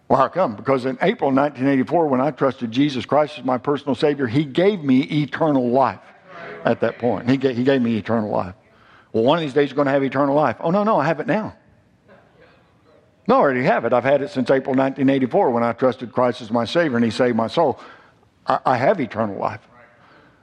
Well, 0.09 0.19
how 0.19 0.29
come? 0.29 0.55
Because 0.55 0.85
in 0.85 0.97
April 1.01 1.29
1984, 1.29 2.07
when 2.07 2.21
I 2.21 2.31
trusted 2.31 2.71
Jesus 2.71 3.05
Christ 3.05 3.37
as 3.37 3.45
my 3.45 3.59
personal 3.59 3.93
Savior, 3.93 4.25
He 4.25 4.45
gave 4.45 4.83
me 4.83 5.01
eternal 5.01 5.69
life 5.69 5.99
at 6.65 6.79
that 6.79 6.97
point. 6.97 7.29
He 7.29 7.37
gave, 7.37 7.55
he 7.55 7.63
gave 7.63 7.81
me 7.81 7.97
eternal 7.97 8.31
life. 8.31 8.55
Well, 9.13 9.23
one 9.23 9.37
of 9.37 9.43
these 9.43 9.53
days 9.53 9.69
you're 9.69 9.75
going 9.75 9.85
to 9.85 9.91
have 9.91 10.03
eternal 10.03 10.35
life. 10.35 10.57
Oh, 10.59 10.71
no, 10.71 10.83
no, 10.83 10.97
I 10.97 11.05
have 11.05 11.19
it 11.19 11.27
now. 11.27 11.55
No, 13.27 13.35
I 13.35 13.39
already 13.39 13.63
have 13.63 13.85
it. 13.85 13.93
I've 13.93 14.03
had 14.03 14.21
it 14.21 14.31
since 14.31 14.49
April 14.49 14.75
1984 14.75 15.51
when 15.51 15.63
I 15.63 15.71
trusted 15.71 16.11
Christ 16.11 16.41
as 16.41 16.51
my 16.51 16.65
Savior 16.65 16.97
and 16.97 17.05
He 17.05 17.11
saved 17.11 17.37
my 17.37 17.47
soul. 17.47 17.79
I, 18.45 18.59
I 18.65 18.77
have 18.77 18.99
eternal 18.99 19.37
life. 19.37 19.61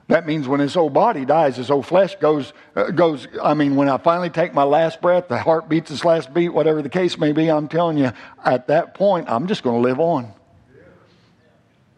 That 0.07 0.25
means 0.25 0.47
when 0.47 0.59
this 0.59 0.75
old 0.75 0.93
body 0.93 1.23
dies, 1.25 1.57
this 1.57 1.69
old 1.69 1.85
flesh 1.85 2.15
goes, 2.15 2.53
uh, 2.75 2.91
goes. 2.91 3.27
I 3.41 3.53
mean, 3.53 3.75
when 3.75 3.87
I 3.87 3.97
finally 3.97 4.29
take 4.29 4.53
my 4.53 4.63
last 4.63 4.99
breath, 4.99 5.27
the 5.27 5.37
heart 5.37 5.69
beats 5.69 5.91
its 5.91 6.03
last 6.03 6.33
beat, 6.33 6.49
whatever 6.49 6.81
the 6.81 6.89
case 6.89 7.17
may 7.17 7.31
be, 7.31 7.49
I'm 7.49 7.67
telling 7.67 7.97
you, 7.97 8.11
at 8.43 8.67
that 8.67 8.93
point, 8.93 9.29
I'm 9.29 9.47
just 9.47 9.63
going 9.63 9.81
to 9.81 9.87
live 9.87 9.99
on. 9.99 10.33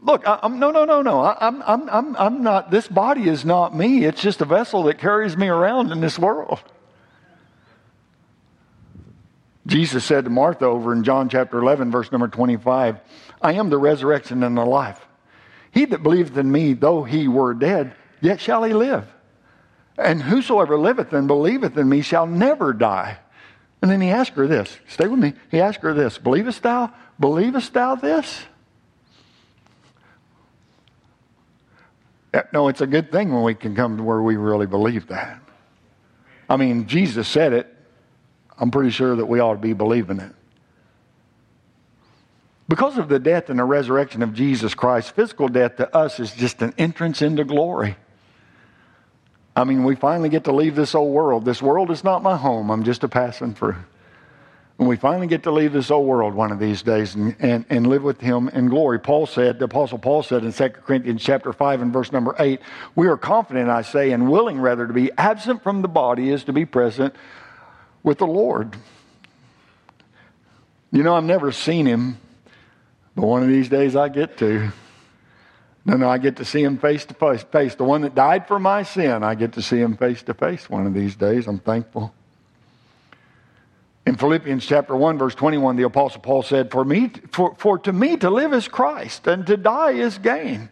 Look, 0.04 0.28
I, 0.28 0.40
am 0.44 0.60
no, 0.60 0.72
no, 0.72 0.84
no, 0.84 1.02
no. 1.02 1.22
I, 1.22 1.38
I'm, 1.40 1.62
I'm, 1.64 1.90
I'm, 1.90 2.16
I'm 2.18 2.44
not, 2.44 2.70
this 2.70 2.88
body 2.88 3.30
is 3.30 3.46
not 3.46 3.76
me. 3.76 4.04
It's 4.04 4.22
just 4.22 4.42
a 4.42 4.46
vessel 4.46 4.84
that 4.84 4.98
carries 4.98 5.38
me 5.38 5.48
around 5.48 5.92
in 5.92 6.02
this 6.02 6.20
world. 6.20 6.60
Jesus 9.66 10.04
said 10.04 10.26
to 10.26 10.30
Martha 10.30 10.66
over 10.66 10.92
in 10.92 11.06
John 11.06 11.30
chapter 11.30 11.58
11, 11.58 11.90
verse 11.90 12.12
number 12.12 12.28
25, 12.28 12.98
I 13.42 13.54
am 13.54 13.70
the 13.70 13.78
resurrection 13.78 14.44
and 14.44 14.58
the 14.58 14.66
life. 14.66 15.00
He 15.72 15.86
that 15.86 16.04
believeth 16.04 16.38
in 16.38 16.52
me, 16.52 16.74
though 16.74 17.04
he 17.04 17.30
were 17.30 17.54
dead, 17.54 17.96
yet 18.20 18.42
shall 18.42 18.64
he 18.64 18.74
live. 18.74 19.08
And 19.98 20.22
whosoever 20.22 20.78
liveth 20.78 21.14
and 21.14 21.28
believeth 21.28 21.78
in 21.78 21.88
me 21.88 22.02
shall 22.02 22.28
never 22.28 22.74
die. 22.74 23.20
And 23.82 23.90
then 23.90 24.02
he 24.02 24.10
asked 24.10 24.34
her 24.34 24.48
this. 24.48 24.78
Stay 24.88 25.08
with 25.08 25.20
me. 25.20 25.34
He 25.50 25.62
asked 25.62 25.82
her 25.82 25.94
this 25.94 26.18
Believest 26.18 26.62
thou? 26.64 26.92
Believest 27.20 27.74
thou 27.74 27.96
this? 27.96 28.46
No, 32.52 32.68
it's 32.68 32.82
a 32.82 32.88
good 32.88 33.12
thing 33.12 33.32
when 33.32 33.44
we 33.44 33.54
can 33.54 33.76
come 33.76 33.98
to 33.98 34.04
where 34.04 34.22
we 34.22 34.38
really 34.38 34.66
believe 34.66 35.08
that. 35.08 35.40
I 36.50 36.58
mean, 36.58 36.88
Jesus 36.88 37.28
said 37.28 37.54
it. 37.54 37.68
I'm 38.58 38.72
pretty 38.72 38.90
sure 38.90 39.16
that 39.16 39.26
we 39.26 39.40
ought 39.40 39.54
to 39.54 39.60
be 39.60 39.74
believing 39.74 40.20
it. 40.20 40.34
Because 42.68 42.98
of 42.98 43.10
the 43.10 43.20
death 43.20 43.50
and 43.50 43.60
the 43.60 43.64
resurrection 43.64 44.24
of 44.24 44.34
Jesus 44.34 44.74
Christ, 44.74 45.16
physical 45.16 45.48
death 45.48 45.76
to 45.78 45.96
us 45.96 46.20
is 46.20 46.32
just 46.32 46.62
an 46.62 46.74
entrance 46.78 47.22
into 47.22 47.44
glory. 47.44 47.98
I 49.56 49.64
mean, 49.64 49.84
we 49.84 49.96
finally 49.96 50.30
get 50.30 50.46
to 50.46 50.52
leave 50.52 50.76
this 50.76 50.96
old 50.96 51.14
world. 51.14 51.46
This 51.46 51.62
world 51.62 51.92
is 51.92 52.04
not 52.04 52.24
my 52.24 52.38
home. 52.38 52.72
I'm 52.72 52.84
just 52.84 53.04
a 53.04 53.08
passing 53.08 53.54
through. 53.54 53.76
And 54.80 54.88
we 54.88 54.96
finally 54.96 55.28
get 55.28 55.44
to 55.44 55.52
leave 55.52 55.72
this 55.72 55.92
old 55.92 56.08
world 56.08 56.34
one 56.34 56.52
of 56.52 56.60
these 56.60 56.82
days 56.82 57.14
and, 57.14 57.36
and, 57.40 57.64
and 57.70 57.88
live 57.88 58.02
with 58.02 58.20
him 58.20 58.50
in 58.50 58.70
glory. 58.70 59.00
Paul 59.00 59.28
said, 59.28 59.60
the 59.60 59.66
Apostle 59.66 60.00
Paul 60.00 60.24
said 60.24 60.44
in 60.44 60.52
2 60.52 60.70
Corinthians 60.70 61.24
chapter 61.24 61.54
5 61.54 61.82
and 61.82 61.94
verse 61.94 62.12
number 62.12 62.36
8, 62.40 62.60
we 62.96 63.08
are 63.08 63.18
confident, 63.18 63.70
I 63.70 63.84
say, 63.84 64.12
and 64.12 64.32
willing 64.32 64.60
rather 64.60 64.88
to 64.88 64.94
be 64.94 65.12
absent 65.18 65.62
from 65.62 65.84
the 65.84 65.88
body 65.88 66.30
is 66.30 66.46
to 66.46 66.54
be 66.54 66.66
present 66.66 67.16
with 68.02 68.18
the 68.18 68.28
Lord. 68.28 68.76
You 70.92 71.04
know, 71.04 71.16
I've 71.16 71.24
never 71.24 71.52
seen 71.52 71.86
him, 71.86 72.18
but 73.16 73.26
one 73.26 73.44
of 73.44 73.50
these 73.50 73.70
days 73.70 73.96
I 73.96 74.10
get 74.10 74.38
to. 74.38 74.72
No, 75.86 75.98
no, 75.98 76.10
I 76.10 76.18
get 76.18 76.38
to 76.38 76.46
see 76.46 76.64
him 76.64 76.78
face 76.78 77.06
to 77.06 77.14
face. 77.52 77.76
The 77.76 77.84
one 77.84 78.02
that 78.02 78.16
died 78.16 78.48
for 78.48 78.58
my 78.58 78.84
sin, 78.84 79.24
I 79.24 79.36
get 79.36 79.54
to 79.54 79.62
see 79.62 79.80
him 79.80 79.98
face 79.98 80.24
to 80.24 80.34
face 80.34 80.70
one 80.70 80.88
of 80.88 80.94
these 80.94 81.16
days. 81.16 81.48
I'm 81.48 81.60
thankful. 81.60 82.14
In 84.06 84.16
Philippians 84.16 84.66
chapter 84.66 84.96
1, 84.96 85.18
verse 85.18 85.34
21, 85.34 85.78
the 85.78 85.84
Apostle 85.84 86.20
Paul 86.20 86.44
said, 86.44 86.72
For, 86.72 86.84
me, 86.84 87.10
for, 87.32 87.56
for 87.58 87.80
to 87.80 87.94
me 87.94 88.18
to 88.18 88.30
live 88.30 88.54
is 88.54 88.68
Christ, 88.68 89.28
and 89.28 89.48
to 89.48 89.56
die 89.56 89.92
is 89.92 90.18
gain. 90.18 90.70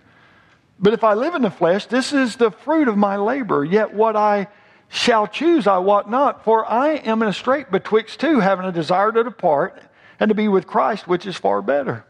But 0.79 0.93
if 0.93 1.03
I 1.03 1.13
live 1.13 1.35
in 1.35 1.41
the 1.41 1.51
flesh, 1.51 1.85
this 1.85 2.11
is 2.11 2.35
the 2.35 2.51
fruit 2.51 2.89
of 2.89 2.97
my 2.97 3.15
labor. 3.15 3.63
Yet 3.63 3.93
what 3.93 4.17
I 4.17 4.47
shall 4.89 5.27
choose 5.27 5.65
I 5.65 5.77
wot 5.77 6.09
not, 6.09 6.43
for 6.43 6.69
I 6.69 6.95
am 6.95 7.21
in 7.21 7.29
a 7.29 7.33
strait 7.33 7.71
betwixt 7.71 8.19
two, 8.19 8.41
having 8.41 8.65
a 8.65 8.71
desire 8.71 9.11
to 9.13 9.23
depart 9.23 9.81
and 10.19 10.27
to 10.27 10.35
be 10.35 10.49
with 10.49 10.67
Christ, 10.67 11.07
which 11.07 11.25
is 11.25 11.37
far 11.37 11.61
better. 11.61 12.03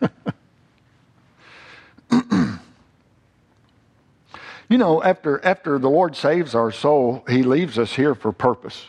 you 4.68 4.78
know, 4.78 5.02
after, 5.02 5.42
after 5.42 5.78
the 5.78 5.88
Lord 5.88 6.14
saves 6.14 6.54
our 6.54 6.70
soul, 6.70 7.24
He 7.26 7.42
leaves 7.42 7.78
us 7.78 7.94
here 7.94 8.14
for 8.14 8.32
purpose. 8.32 8.88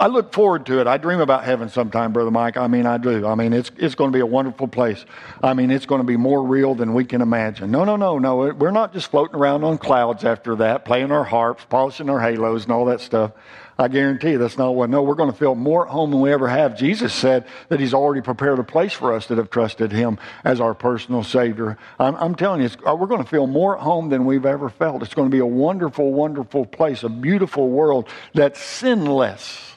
I 0.00 0.06
look 0.06 0.32
forward 0.32 0.64
to 0.64 0.80
it. 0.80 0.86
I 0.86 0.96
dream 0.96 1.20
about 1.20 1.44
heaven 1.44 1.68
sometime, 1.68 2.14
Brother 2.14 2.30
Mike. 2.30 2.56
I 2.56 2.68
mean, 2.68 2.86
I 2.86 2.96
do. 2.96 3.26
I 3.26 3.34
mean, 3.34 3.52
it's, 3.52 3.70
it's 3.76 3.94
going 3.94 4.10
to 4.10 4.16
be 4.16 4.20
a 4.20 4.26
wonderful 4.26 4.66
place. 4.66 5.04
I 5.42 5.52
mean, 5.52 5.70
it's 5.70 5.84
going 5.84 6.00
to 6.00 6.06
be 6.06 6.16
more 6.16 6.42
real 6.42 6.74
than 6.74 6.94
we 6.94 7.04
can 7.04 7.20
imagine. 7.20 7.70
No, 7.70 7.84
no, 7.84 7.96
no, 7.96 8.18
no. 8.18 8.50
We're 8.54 8.70
not 8.70 8.94
just 8.94 9.10
floating 9.10 9.36
around 9.36 9.62
on 9.62 9.76
clouds 9.76 10.24
after 10.24 10.56
that, 10.56 10.86
playing 10.86 11.12
our 11.12 11.22
harps, 11.22 11.66
polishing 11.68 12.08
our 12.08 12.18
halos, 12.18 12.62
and 12.62 12.72
all 12.72 12.86
that 12.86 13.02
stuff. 13.02 13.32
I 13.78 13.88
guarantee 13.88 14.32
you 14.32 14.38
that's 14.38 14.56
not 14.56 14.70
what. 14.70 14.88
No, 14.88 15.02
we're 15.02 15.16
going 15.16 15.32
to 15.32 15.36
feel 15.36 15.54
more 15.54 15.86
at 15.86 15.92
home 15.92 16.10
than 16.10 16.20
we 16.22 16.32
ever 16.32 16.48
have. 16.48 16.78
Jesus 16.78 17.12
said 17.12 17.44
that 17.68 17.78
He's 17.78 17.92
already 17.92 18.22
prepared 18.22 18.58
a 18.58 18.64
place 18.64 18.94
for 18.94 19.12
us 19.12 19.26
that 19.26 19.36
have 19.36 19.50
trusted 19.50 19.92
Him 19.92 20.18
as 20.44 20.62
our 20.62 20.72
personal 20.72 21.24
Savior. 21.24 21.76
I'm, 21.98 22.16
I'm 22.16 22.34
telling 22.36 22.62
you, 22.62 22.70
uh, 22.86 22.94
we're 22.94 23.06
going 23.06 23.22
to 23.22 23.28
feel 23.28 23.46
more 23.46 23.76
at 23.76 23.82
home 23.82 24.08
than 24.08 24.24
we've 24.24 24.46
ever 24.46 24.70
felt. 24.70 25.02
It's 25.02 25.14
going 25.14 25.30
to 25.30 25.34
be 25.34 25.40
a 25.40 25.46
wonderful, 25.46 26.10
wonderful 26.10 26.64
place, 26.64 27.02
a 27.02 27.10
beautiful 27.10 27.68
world 27.68 28.08
that's 28.32 28.60
sinless 28.60 29.69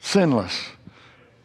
sinless. 0.00 0.70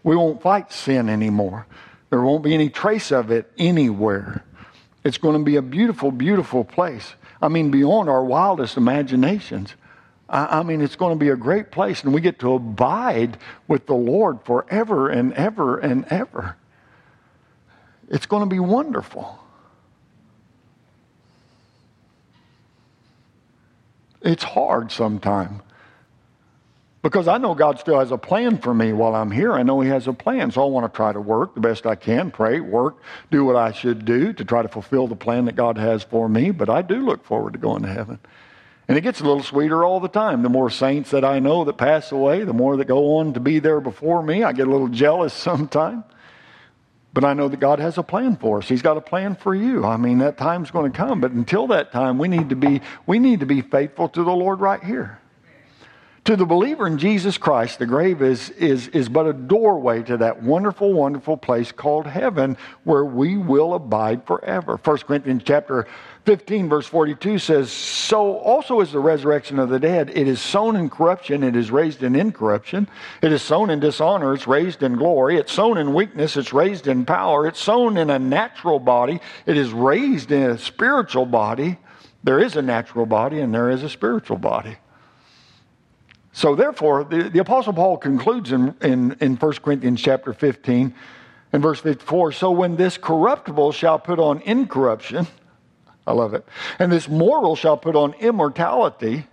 We 0.04 0.16
won't 0.16 0.42
fight 0.42 0.72
sin 0.72 1.10
anymore. 1.10 1.68
There 2.10 2.22
won't 2.22 2.44
be 2.44 2.54
any 2.54 2.70
trace 2.70 3.12
of 3.12 3.32
it 3.32 3.52
anywhere. 3.58 4.44
It's 5.04 5.18
going 5.18 5.38
to 5.38 5.44
be 5.44 5.56
a 5.56 5.62
beautiful, 5.62 6.12
beautiful 6.12 6.64
place. 6.64 7.14
I 7.42 7.48
mean, 7.48 7.70
beyond 7.70 8.10
our 8.10 8.24
wildest 8.24 8.78
imaginations. 8.78 9.76
I, 10.28 10.64
mean, 10.64 10.82
it's 10.82 10.96
going 10.96 11.14
to 11.14 11.20
be 11.20 11.30
a 11.30 11.36
great 11.36 11.70
place, 11.70 12.04
and 12.04 12.12
we 12.12 12.20
get 12.20 12.40
to 12.40 12.54
abide 12.54 13.38
with 13.68 13.86
the 13.86 13.94
Lord 13.94 14.40
forever 14.44 15.08
and 15.08 15.32
ever 15.34 15.78
and 15.78 16.04
ever. 16.10 16.58
It's 18.10 18.26
going 18.26 18.42
to 18.42 18.50
be 18.50 18.60
wonderful. 18.60 19.38
It's 24.22 24.44
hard 24.44 24.92
sometimes. 24.92 25.62
Because 27.06 27.28
I 27.28 27.38
know 27.38 27.54
God 27.54 27.80
still 27.80 28.00
has 28.00 28.10
a 28.10 28.18
plan 28.18 28.58
for 28.58 28.74
me 28.74 28.92
while 28.92 29.14
I'm 29.14 29.30
here. 29.30 29.54
I 29.54 29.62
know 29.62 29.80
He 29.80 29.90
has 29.90 30.08
a 30.08 30.12
plan. 30.12 30.50
So 30.50 30.64
I 30.64 30.66
want 30.66 30.92
to 30.92 30.98
try 30.98 31.14
to 31.14 31.20
work 31.20 31.54
the 31.54 31.62
best 31.62 31.86
I 31.86 31.94
can, 31.94 32.32
pray, 32.32 32.60
work, 32.60 32.98
do 33.30 33.46
what 33.46 33.56
I 33.56 33.74
should 33.74 34.06
do 34.06 34.34
to 34.34 34.44
try 34.44 34.64
to 34.64 34.68
fulfill 34.68 35.06
the 35.06 35.16
plan 35.16 35.46
that 35.46 35.56
God 35.56 35.78
has 35.78 36.02
for 36.02 36.28
me. 36.28 36.50
But 36.50 36.68
I 36.68 36.82
do 36.82 37.06
look 37.06 37.24
forward 37.24 37.54
to 37.54 37.60
going 37.60 37.84
to 37.84 37.90
heaven. 37.90 38.18
And 38.88 38.98
it 38.98 39.02
gets 39.02 39.20
a 39.20 39.24
little 39.24 39.44
sweeter 39.44 39.86
all 39.86 40.00
the 40.00 40.08
time. 40.08 40.42
The 40.42 40.50
more 40.50 40.72
saints 40.72 41.12
that 41.12 41.24
I 41.24 41.38
know 41.38 41.64
that 41.66 41.78
pass 41.78 42.12
away, 42.12 42.44
the 42.44 42.54
more 42.54 42.76
that 42.76 42.86
go 42.86 43.18
on 43.18 43.34
to 43.34 43.40
be 43.40 43.60
there 43.60 43.82
before 43.82 44.24
me. 44.24 44.42
I 44.42 44.52
get 44.52 44.68
a 44.68 44.72
little 44.72 44.88
jealous 45.04 45.36
sometimes. 45.36 46.06
But 47.14 47.24
I 47.24 47.34
know 47.34 47.50
that 47.50 47.60
God 47.60 47.78
has 47.78 48.00
a 48.00 48.04
plan 48.04 48.36
for 48.36 48.58
us. 48.58 48.68
He's 48.68 48.82
got 48.82 48.98
a 48.98 49.02
plan 49.02 49.36
for 49.36 49.54
you. 49.54 49.86
I 49.86 49.98
mean, 49.98 50.18
that 50.18 50.40
time's 50.40 50.72
going 50.72 50.92
to 50.92 50.98
come. 50.98 51.22
But 51.22 51.34
until 51.34 51.68
that 51.68 51.92
time, 51.92 52.18
we 52.18 52.28
need 52.28 52.50
to 52.50 52.56
be, 52.56 52.82
we 53.06 53.20
need 53.20 53.42
to 53.42 53.46
be 53.46 53.62
faithful 53.62 54.10
to 54.10 54.24
the 54.24 54.34
Lord 54.34 54.60
right 54.60 54.84
here. 54.84 55.20
To 56.26 56.36
the 56.36 56.46
believer 56.46 56.88
in 56.88 56.98
Jesus 56.98 57.38
Christ, 57.38 57.78
the 57.78 57.86
grave 57.86 58.24
is, 58.24 58.50
is, 58.50 58.88
is 58.88 59.10
but 59.10 59.28
a 59.28 59.34
doorway 59.34 60.02
to 60.02 60.18
that 60.18 60.42
wonderful, 60.42 60.92
wonderful 60.92 61.38
place 61.38 61.72
called 61.72 62.08
heaven 62.08 62.58
where 62.84 63.06
we 63.06 63.38
will 63.38 63.76
abide 63.76 64.26
forever. 64.26 64.80
1 64.84 64.98
Corinthians 65.00 65.44
chapter 65.46 65.86
15, 66.26 66.68
verse 66.68 66.88
42 66.88 67.38
says, 67.38 67.72
So 67.72 68.38
also 68.40 68.82
is 68.82 68.92
the 68.92 69.00
resurrection 69.00 69.60
of 69.60 69.70
the 69.70 69.78
dead. 69.78 70.10
It 70.16 70.28
is 70.28 70.42
sown 70.42 70.76
in 70.76 70.90
corruption, 70.90 71.44
it 71.44 71.56
is 71.56 71.70
raised 71.70 72.02
in 72.02 72.16
incorruption. 72.16 72.88
It 73.22 73.32
is 73.32 73.44
sown 73.44 73.70
in 73.70 73.80
dishonor, 73.80 74.34
it's 74.34 74.48
raised 74.48 74.82
in 74.82 74.96
glory. 74.96 75.38
It's 75.38 75.54
sown 75.54 75.78
in 75.78 75.94
weakness, 75.94 76.38
it's 76.38 76.54
raised 76.54 76.88
in 76.88 77.06
power. 77.06 77.46
It's 77.46 77.62
sown 77.62 77.98
in 77.98 78.10
a 78.10 78.18
natural 78.18 78.80
body, 78.80 79.20
it 79.46 79.58
is 79.58 79.72
raised 79.72 80.32
in 80.32 80.42
a 80.42 80.58
spiritual 80.58 81.28
body. 81.28 81.78
There 82.24 82.40
is 82.40 82.56
a 82.56 82.64
natural 82.64 83.06
body 83.06 83.42
and 83.42 83.54
there 83.54 83.70
is 83.70 83.84
a 83.84 83.90
spiritual 83.90 84.40
body. 84.40 84.78
So 86.36 86.54
therefore, 86.54 87.06
the, 87.06 87.30
the 87.30 87.40
Apostle 87.40 87.72
Paul 87.72 87.96
concludes 87.96 88.52
in, 88.52 88.76
in, 88.82 89.16
in 89.22 89.38
1 89.38 89.54
Corinthians 89.54 90.02
chapter 90.02 90.34
15 90.34 90.94
and 91.54 91.64
verse 91.64 91.80
54, 91.80 92.34
so 92.34 92.52
when 92.52 92.76
this 92.76 92.98
corruptible 92.98 93.72
shall 93.72 93.98
put 93.98 94.20
on 94.20 94.42
incorruption, 94.42 95.28
I 96.06 96.12
love 96.12 96.34
it, 96.34 96.46
and 96.78 96.92
this 96.92 97.08
mortal 97.08 97.56
shall 97.56 97.78
put 97.78 97.96
on 97.96 98.16
immortality, 98.16 99.26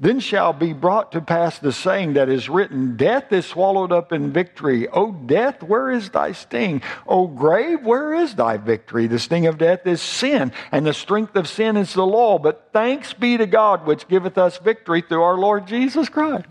then 0.00 0.18
shall 0.18 0.54
be 0.54 0.72
brought 0.72 1.12
to 1.12 1.20
pass 1.20 1.58
the 1.58 1.72
saying 1.72 2.14
that 2.14 2.30
is 2.30 2.48
written 2.48 2.96
Death 2.96 3.30
is 3.32 3.44
swallowed 3.44 3.92
up 3.92 4.12
in 4.12 4.32
victory. 4.32 4.88
O 4.88 5.12
death, 5.12 5.62
where 5.62 5.90
is 5.90 6.08
thy 6.08 6.32
sting? 6.32 6.80
O 7.06 7.26
grave, 7.26 7.82
where 7.82 8.14
is 8.14 8.34
thy 8.34 8.56
victory? 8.56 9.06
The 9.06 9.18
sting 9.18 9.46
of 9.46 9.58
death 9.58 9.86
is 9.86 10.00
sin, 10.00 10.52
and 10.72 10.86
the 10.86 10.94
strength 10.94 11.36
of 11.36 11.46
sin 11.46 11.76
is 11.76 11.92
the 11.92 12.06
law. 12.06 12.38
But 12.38 12.70
thanks 12.72 13.12
be 13.12 13.36
to 13.36 13.44
God, 13.44 13.84
which 13.84 14.08
giveth 14.08 14.38
us 14.38 14.56
victory 14.56 15.02
through 15.02 15.22
our 15.22 15.36
Lord 15.36 15.66
Jesus 15.66 16.08
Christ. 16.08 16.46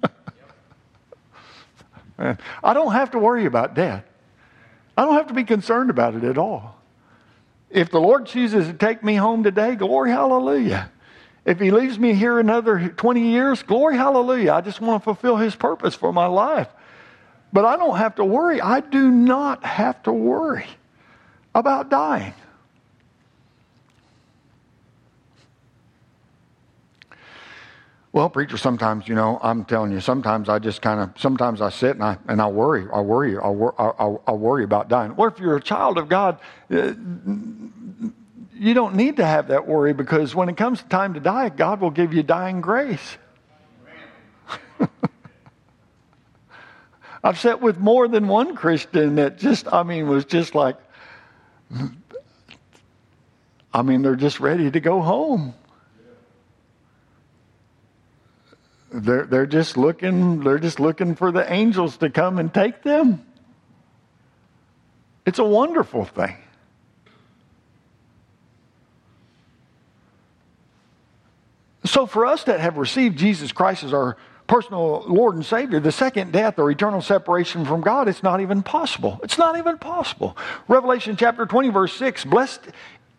I 2.18 2.72
don't 2.72 2.92
have 2.92 3.10
to 3.10 3.18
worry 3.18 3.44
about 3.44 3.74
death. 3.74 4.04
I 4.96 5.04
don't 5.04 5.14
have 5.14 5.26
to 5.26 5.34
be 5.34 5.44
concerned 5.44 5.90
about 5.90 6.14
it 6.14 6.24
at 6.24 6.38
all. 6.38 6.74
If 7.68 7.90
the 7.90 8.00
Lord 8.00 8.24
chooses 8.24 8.66
to 8.66 8.72
take 8.72 9.04
me 9.04 9.14
home 9.14 9.44
today, 9.44 9.74
glory, 9.74 10.10
hallelujah. 10.10 10.90
If 11.48 11.58
he 11.60 11.70
leaves 11.70 11.98
me 11.98 12.12
here 12.12 12.38
another 12.38 12.90
20 12.90 13.22
years, 13.22 13.62
glory, 13.62 13.96
hallelujah. 13.96 14.52
I 14.52 14.60
just 14.60 14.82
want 14.82 15.02
to 15.02 15.04
fulfill 15.04 15.38
his 15.38 15.56
purpose 15.56 15.94
for 15.94 16.12
my 16.12 16.26
life. 16.26 16.68
But 17.54 17.64
I 17.64 17.78
don't 17.78 17.96
have 17.96 18.16
to 18.16 18.24
worry. 18.24 18.60
I 18.60 18.80
do 18.80 19.10
not 19.10 19.64
have 19.64 20.02
to 20.02 20.12
worry 20.12 20.66
about 21.54 21.88
dying. 21.88 22.34
Well, 28.12 28.28
preacher, 28.28 28.58
sometimes, 28.58 29.08
you 29.08 29.14
know, 29.14 29.38
I'm 29.42 29.64
telling 29.64 29.90
you, 29.90 30.00
sometimes 30.00 30.50
I 30.50 30.58
just 30.58 30.82
kind 30.82 31.00
of, 31.00 31.18
sometimes 31.18 31.62
I 31.62 31.70
sit 31.70 31.92
and 31.92 32.04
I, 32.04 32.18
and 32.28 32.42
I 32.42 32.48
worry, 32.48 32.86
I 32.92 33.00
worry, 33.00 33.38
I, 33.38 33.48
I, 33.48 34.16
I 34.26 34.32
worry 34.32 34.64
about 34.64 34.88
dying. 34.88 35.12
What 35.12 35.32
if 35.32 35.40
you're 35.40 35.56
a 35.56 35.62
child 35.62 35.96
of 35.96 36.10
God? 36.10 36.40
Uh, 36.70 36.92
you 38.58 38.74
don't 38.74 38.94
need 38.96 39.16
to 39.16 39.24
have 39.24 39.48
that 39.48 39.66
worry 39.66 39.92
because 39.94 40.34
when 40.34 40.48
it 40.48 40.56
comes 40.56 40.82
time 40.82 41.14
to 41.14 41.20
die, 41.20 41.48
God 41.48 41.80
will 41.80 41.90
give 41.90 42.12
you 42.12 42.22
dying 42.22 42.60
grace. 42.60 43.16
I've 47.22 47.38
sat 47.38 47.60
with 47.60 47.78
more 47.78 48.08
than 48.08 48.28
one 48.28 48.56
Christian 48.56 49.16
that 49.16 49.38
just, 49.38 49.72
I 49.72 49.82
mean, 49.82 50.08
was 50.08 50.24
just 50.24 50.54
like, 50.54 50.76
I 53.72 53.82
mean, 53.82 54.02
they're 54.02 54.16
just 54.16 54.40
ready 54.40 54.70
to 54.70 54.80
go 54.80 55.02
home. 55.02 55.54
They're, 58.90 59.26
they're 59.26 59.46
just 59.46 59.76
looking, 59.76 60.40
they're 60.40 60.58
just 60.58 60.80
looking 60.80 61.14
for 61.14 61.30
the 61.30 61.52
angels 61.52 61.98
to 61.98 62.08
come 62.08 62.38
and 62.38 62.52
take 62.52 62.82
them. 62.82 63.24
It's 65.26 65.38
a 65.38 65.44
wonderful 65.44 66.06
thing. 66.06 66.36
So, 71.88 72.04
for 72.04 72.26
us 72.26 72.44
that 72.44 72.60
have 72.60 72.76
received 72.76 73.18
Jesus 73.18 73.50
Christ 73.50 73.82
as 73.82 73.94
our 73.94 74.18
personal 74.46 75.04
Lord 75.08 75.36
and 75.36 75.44
Savior, 75.44 75.80
the 75.80 75.90
second 75.90 76.32
death 76.32 76.58
or 76.58 76.70
eternal 76.70 77.00
separation 77.00 77.64
from 77.64 77.80
God, 77.80 78.08
it's 78.08 78.22
not 78.22 78.42
even 78.42 78.62
possible. 78.62 79.18
It's 79.22 79.38
not 79.38 79.56
even 79.56 79.78
possible. 79.78 80.36
Revelation 80.68 81.16
chapter 81.16 81.46
20, 81.46 81.70
verse 81.70 81.94
6 81.94 82.26
Blessed 82.26 82.60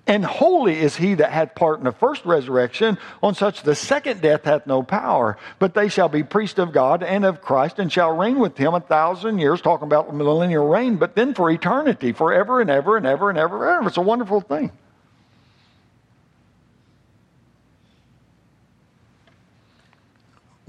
and 0.05 0.23
holy 0.23 0.77
is 0.79 0.95
he 0.95 1.15
that 1.15 1.31
hath 1.31 1.55
part 1.55 1.79
in 1.79 1.85
the 1.85 1.91
first 1.91 2.25
resurrection. 2.25 2.99
On 3.23 3.33
such 3.33 3.63
the 3.63 3.73
second 3.73 4.21
death 4.21 4.43
hath 4.43 4.67
no 4.67 4.83
power. 4.83 5.37
But 5.57 5.73
they 5.73 5.87
shall 5.87 6.09
be 6.09 6.21
priests 6.21 6.59
of 6.59 6.71
God 6.71 7.01
and 7.01 7.25
of 7.25 7.41
Christ 7.41 7.79
and 7.79 7.91
shall 7.91 8.15
reign 8.15 8.37
with 8.37 8.55
him 8.55 8.75
a 8.75 8.81
thousand 8.81 9.39
years, 9.39 9.61
talking 9.61 9.87
about 9.87 10.07
the 10.07 10.13
millennial 10.13 10.67
reign, 10.67 10.97
but 10.97 11.15
then 11.15 11.33
for 11.33 11.49
eternity, 11.49 12.11
forever 12.11 12.61
and 12.61 12.69
ever 12.69 12.97
and 12.97 13.07
ever 13.07 13.29
and 13.29 13.37
ever 13.39 13.67
and 13.67 13.77
ever. 13.77 13.87
It's 13.87 13.97
a 13.97 14.01
wonderful 14.01 14.41
thing. 14.41 14.71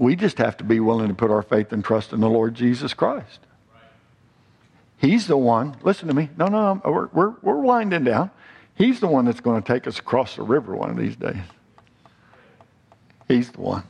We 0.01 0.15
just 0.15 0.39
have 0.39 0.57
to 0.57 0.63
be 0.63 0.79
willing 0.79 1.09
to 1.09 1.13
put 1.13 1.29
our 1.29 1.43
faith 1.43 1.71
and 1.71 1.85
trust 1.85 2.11
in 2.11 2.21
the 2.21 2.27
Lord 2.27 2.55
Jesus 2.55 2.91
Christ. 2.91 3.39
He's 4.97 5.27
the 5.27 5.37
one, 5.37 5.77
listen 5.83 6.07
to 6.07 6.13
me. 6.15 6.31
No, 6.35 6.47
no, 6.47 6.81
we're, 6.83 7.05
we're, 7.13 7.35
we're 7.43 7.61
winding 7.61 8.05
down. 8.05 8.31
He's 8.73 8.99
the 8.99 9.05
one 9.05 9.25
that's 9.25 9.41
going 9.41 9.61
to 9.61 9.73
take 9.73 9.85
us 9.85 9.99
across 9.99 10.37
the 10.37 10.41
river 10.41 10.75
one 10.75 10.89
of 10.89 10.97
these 10.97 11.15
days. 11.15 11.43
He's 13.27 13.51
the 13.51 13.61
one. 13.61 13.83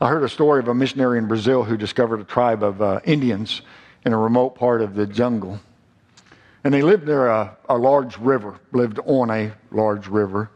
I 0.00 0.08
heard 0.08 0.24
a 0.24 0.28
story 0.28 0.58
of 0.58 0.66
a 0.66 0.74
missionary 0.74 1.18
in 1.18 1.28
Brazil 1.28 1.62
who 1.62 1.76
discovered 1.76 2.18
a 2.18 2.24
tribe 2.24 2.64
of 2.64 2.82
uh, 2.82 2.98
Indians 3.04 3.62
in 4.04 4.12
a 4.12 4.18
remote 4.18 4.56
part 4.56 4.82
of 4.82 4.96
the 4.96 5.06
jungle. 5.06 5.60
And 6.64 6.74
they 6.74 6.82
lived 6.82 7.06
near 7.06 7.28
a, 7.28 7.56
a 7.68 7.78
large 7.78 8.18
river, 8.18 8.58
lived 8.72 8.98
on 9.06 9.30
a 9.30 9.52
large 9.70 10.08
river. 10.08 10.50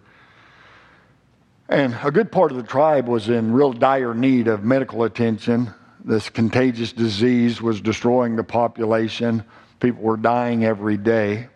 And 1.72 1.96
a 2.04 2.10
good 2.10 2.30
part 2.30 2.50
of 2.50 2.58
the 2.58 2.62
tribe 2.64 3.08
was 3.08 3.30
in 3.30 3.54
real 3.54 3.72
dire 3.72 4.12
need 4.12 4.46
of 4.46 4.62
medical 4.62 5.04
attention. 5.04 5.72
This 6.04 6.28
contagious 6.28 6.92
disease 6.92 7.62
was 7.62 7.80
destroying 7.80 8.36
the 8.36 8.44
population. 8.44 9.42
People 9.80 10.02
were 10.02 10.18
dying 10.18 10.66
every 10.66 10.98
day. 10.98 11.48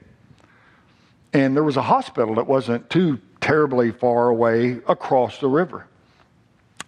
And 1.34 1.54
there 1.54 1.62
was 1.62 1.76
a 1.76 1.82
hospital 1.82 2.36
that 2.36 2.46
wasn't 2.46 2.88
too 2.88 3.20
terribly 3.42 3.90
far 3.90 4.30
away 4.30 4.78
across 4.88 5.36
the 5.36 5.48
river. 5.48 5.86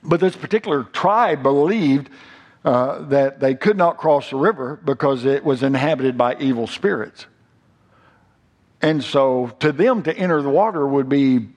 But 0.03 0.20
this 0.20 0.35
particular 0.35 0.85
tribe 0.85 1.43
believed 1.43 2.09
uh, 2.64 3.03
that 3.09 3.41
they 3.41 3.55
could 3.55 3.76
not 3.76 3.99
cross 3.99 4.31
the 4.31 4.37
river 4.37 4.81
because 4.83 5.26
it 5.26 5.45
was 5.45 5.62
inhabited 5.62 6.16
by 6.16 6.37
evil 6.39 6.66
spirits. 6.66 7.26
And 8.81 9.05
so 9.05 9.55
to 9.61 9.70
them 9.70 10.03
to 10.05 10.16
enter 10.16 10.41
the 10.41 10.49
water 10.49 10.87
would 10.87 11.11
be 11.11 11.49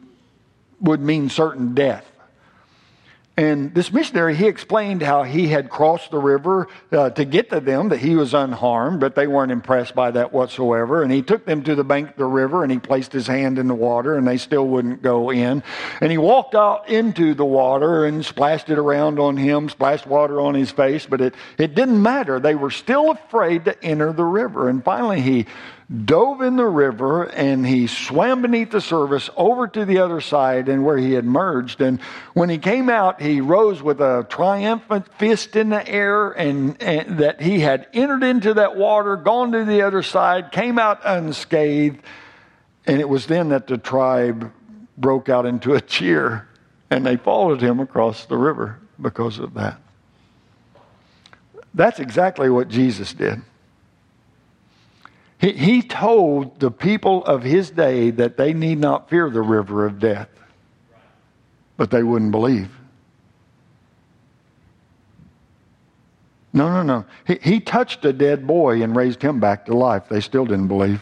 would 0.82 1.01
mean 1.01 1.29
certain 1.29 1.73
death. 1.73 2.05
And 3.38 3.73
this 3.73 3.93
missionary, 3.93 4.36
he 4.36 4.45
explained 4.45 5.01
how 5.01 5.23
he 5.23 5.47
had 5.47 5.69
crossed 5.69 6.11
the 6.11 6.17
river 6.17 6.67
uh, 6.91 7.11
to 7.11 7.23
get 7.23 7.49
to 7.51 7.61
them, 7.61 7.89
that 7.89 7.99
he 7.99 8.15
was 8.15 8.34
unharmed, 8.34 8.99
but 8.99 9.15
they 9.15 9.25
weren't 9.25 9.53
impressed 9.53 9.95
by 9.95 10.11
that 10.11 10.34
whatsoever. 10.34 11.01
And 11.01 11.11
he 11.11 11.21
took 11.21 11.45
them 11.45 11.63
to 11.63 11.73
the 11.73 11.84
bank 11.86 12.09
of 12.09 12.15
the 12.17 12.25
river 12.25 12.61
and 12.61 12.71
he 12.71 12.77
placed 12.77 13.13
his 13.13 13.27
hand 13.27 13.57
in 13.57 13.67
the 13.67 13.73
water 13.73 14.15
and 14.17 14.27
they 14.27 14.38
still 14.38 14.67
wouldn't 14.67 15.01
go 15.01 15.32
in. 15.32 15.63
And 16.01 16.11
he 16.11 16.17
walked 16.17 16.55
out 16.55 16.89
into 16.89 17.34
the 17.34 17.45
water 17.45 18.05
and 18.05 18.23
splashed 18.23 18.69
it 18.69 18.77
around 18.77 19.17
on 19.17 19.38
him, 19.38 19.69
splashed 19.69 20.05
water 20.05 20.41
on 20.41 20.53
his 20.53 20.69
face, 20.69 21.05
but 21.05 21.21
it, 21.21 21.34
it 21.57 21.73
didn't 21.73 22.01
matter. 22.01 22.38
They 22.39 22.55
were 22.55 22.69
still 22.69 23.11
afraid 23.11 23.63
to 23.65 23.82
enter 23.84 24.11
the 24.11 24.25
river. 24.25 24.67
And 24.67 24.84
finally, 24.84 25.21
he 25.21 25.47
dove 25.91 26.41
in 26.41 26.55
the 26.55 26.65
river 26.65 27.23
and 27.23 27.65
he 27.65 27.85
swam 27.85 28.41
beneath 28.41 28.71
the 28.71 28.79
surface 28.79 29.29
over 29.35 29.67
to 29.67 29.83
the 29.83 29.99
other 29.99 30.21
side 30.21 30.69
and 30.69 30.85
where 30.85 30.97
he 30.97 31.13
had 31.13 31.25
merged. 31.25 31.81
And 31.81 31.99
when 32.33 32.49
he 32.49 32.57
came 32.57 32.89
out, 32.89 33.21
he 33.21 33.41
rose 33.41 33.81
with 33.83 33.99
a 33.99 34.25
triumphant 34.29 35.13
fist 35.15 35.55
in 35.55 35.69
the 35.69 35.85
air 35.87 36.31
and, 36.31 36.81
and 36.81 37.19
that 37.19 37.41
he 37.41 37.59
had 37.59 37.87
entered 37.93 38.23
into 38.23 38.53
that 38.53 38.77
water, 38.77 39.17
gone 39.17 39.51
to 39.51 39.65
the 39.65 39.81
other 39.81 40.01
side, 40.01 40.51
came 40.51 40.79
out 40.79 41.01
unscathed. 41.03 41.99
And 42.87 43.01
it 43.01 43.09
was 43.09 43.25
then 43.25 43.49
that 43.49 43.67
the 43.67 43.77
tribe 43.77 44.51
broke 44.97 45.27
out 45.27 45.45
into 45.45 45.73
a 45.73 45.81
cheer 45.81 46.47
and 46.89 47.05
they 47.05 47.17
followed 47.17 47.61
him 47.61 47.79
across 47.79 48.25
the 48.25 48.37
river 48.37 48.79
because 48.99 49.39
of 49.39 49.55
that. 49.55 49.79
That's 51.73 51.99
exactly 51.99 52.49
what 52.49 52.69
Jesus 52.69 53.13
did. 53.13 53.41
He, 55.41 55.53
he 55.53 55.81
told 55.81 56.59
the 56.59 56.69
people 56.69 57.25
of 57.25 57.41
his 57.41 57.71
day 57.71 58.11
that 58.11 58.37
they 58.37 58.53
need 58.53 58.77
not 58.77 59.09
fear 59.09 59.27
the 59.27 59.41
river 59.41 59.87
of 59.87 59.97
death, 59.97 60.29
but 61.77 61.89
they 61.89 62.03
wouldn't 62.03 62.29
believe. 62.29 62.69
No, 66.53 66.69
no, 66.69 66.83
no. 66.83 67.05
He, 67.25 67.39
he 67.41 67.59
touched 67.59 68.05
a 68.05 68.13
dead 68.13 68.45
boy 68.45 68.83
and 68.83 68.95
raised 68.95 69.23
him 69.23 69.39
back 69.39 69.65
to 69.65 69.73
life. 69.73 70.03
They 70.09 70.21
still 70.21 70.45
didn't 70.45 70.67
believe. 70.67 71.01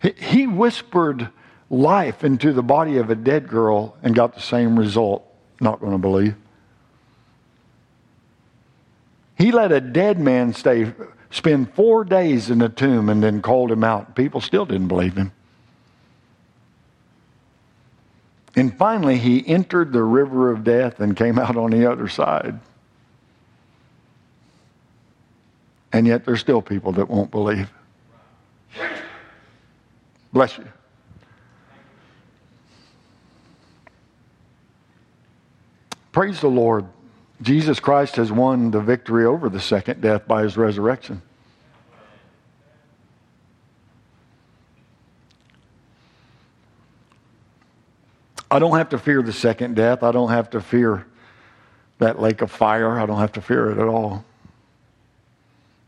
He, 0.00 0.14
he 0.16 0.46
whispered 0.46 1.30
life 1.68 2.22
into 2.22 2.52
the 2.52 2.62
body 2.62 2.98
of 2.98 3.10
a 3.10 3.16
dead 3.16 3.48
girl 3.48 3.96
and 4.04 4.14
got 4.14 4.34
the 4.34 4.40
same 4.40 4.78
result. 4.78 5.24
Not 5.60 5.80
going 5.80 5.92
to 5.92 5.98
believe. 5.98 6.36
He 9.36 9.50
let 9.50 9.72
a 9.72 9.80
dead 9.80 10.20
man 10.20 10.52
stay 10.52 10.92
spend 11.30 11.72
four 11.74 12.04
days 12.04 12.50
in 12.50 12.58
the 12.58 12.68
tomb 12.68 13.08
and 13.08 13.22
then 13.22 13.42
called 13.42 13.70
him 13.70 13.84
out. 13.84 14.14
People 14.14 14.40
still 14.40 14.64
didn't 14.64 14.88
believe 14.88 15.16
him. 15.16 15.32
And 18.56 18.76
finally, 18.76 19.18
he 19.18 19.46
entered 19.46 19.92
the 19.92 20.02
river 20.02 20.50
of 20.50 20.64
death 20.64 21.00
and 21.00 21.16
came 21.16 21.38
out 21.38 21.56
on 21.56 21.70
the 21.70 21.90
other 21.90 22.08
side. 22.08 22.58
And 25.92 26.06
yet, 26.06 26.24
there's 26.24 26.40
still 26.40 26.60
people 26.60 26.92
that 26.92 27.08
won't 27.08 27.30
believe. 27.30 27.70
Bless 30.32 30.58
you. 30.58 30.68
Praise 36.12 36.40
the 36.40 36.48
Lord. 36.48 36.86
Jesus 37.40 37.78
Christ 37.78 38.16
has 38.16 38.32
won 38.32 38.70
the 38.70 38.80
victory 38.80 39.24
over 39.24 39.48
the 39.48 39.60
second 39.60 40.00
death 40.00 40.26
by 40.26 40.42
his 40.42 40.56
resurrection. 40.56 41.22
I 48.50 48.58
don't 48.58 48.76
have 48.76 48.88
to 48.90 48.98
fear 48.98 49.22
the 49.22 49.32
second 49.32 49.76
death. 49.76 50.02
I 50.02 50.10
don't 50.10 50.30
have 50.30 50.50
to 50.50 50.60
fear 50.60 51.06
that 51.98 52.20
lake 52.20 52.40
of 52.40 52.50
fire. 52.50 52.98
I 52.98 53.06
don't 53.06 53.18
have 53.18 53.32
to 53.32 53.40
fear 53.40 53.70
it 53.70 53.78
at 53.78 53.86
all 53.86 54.24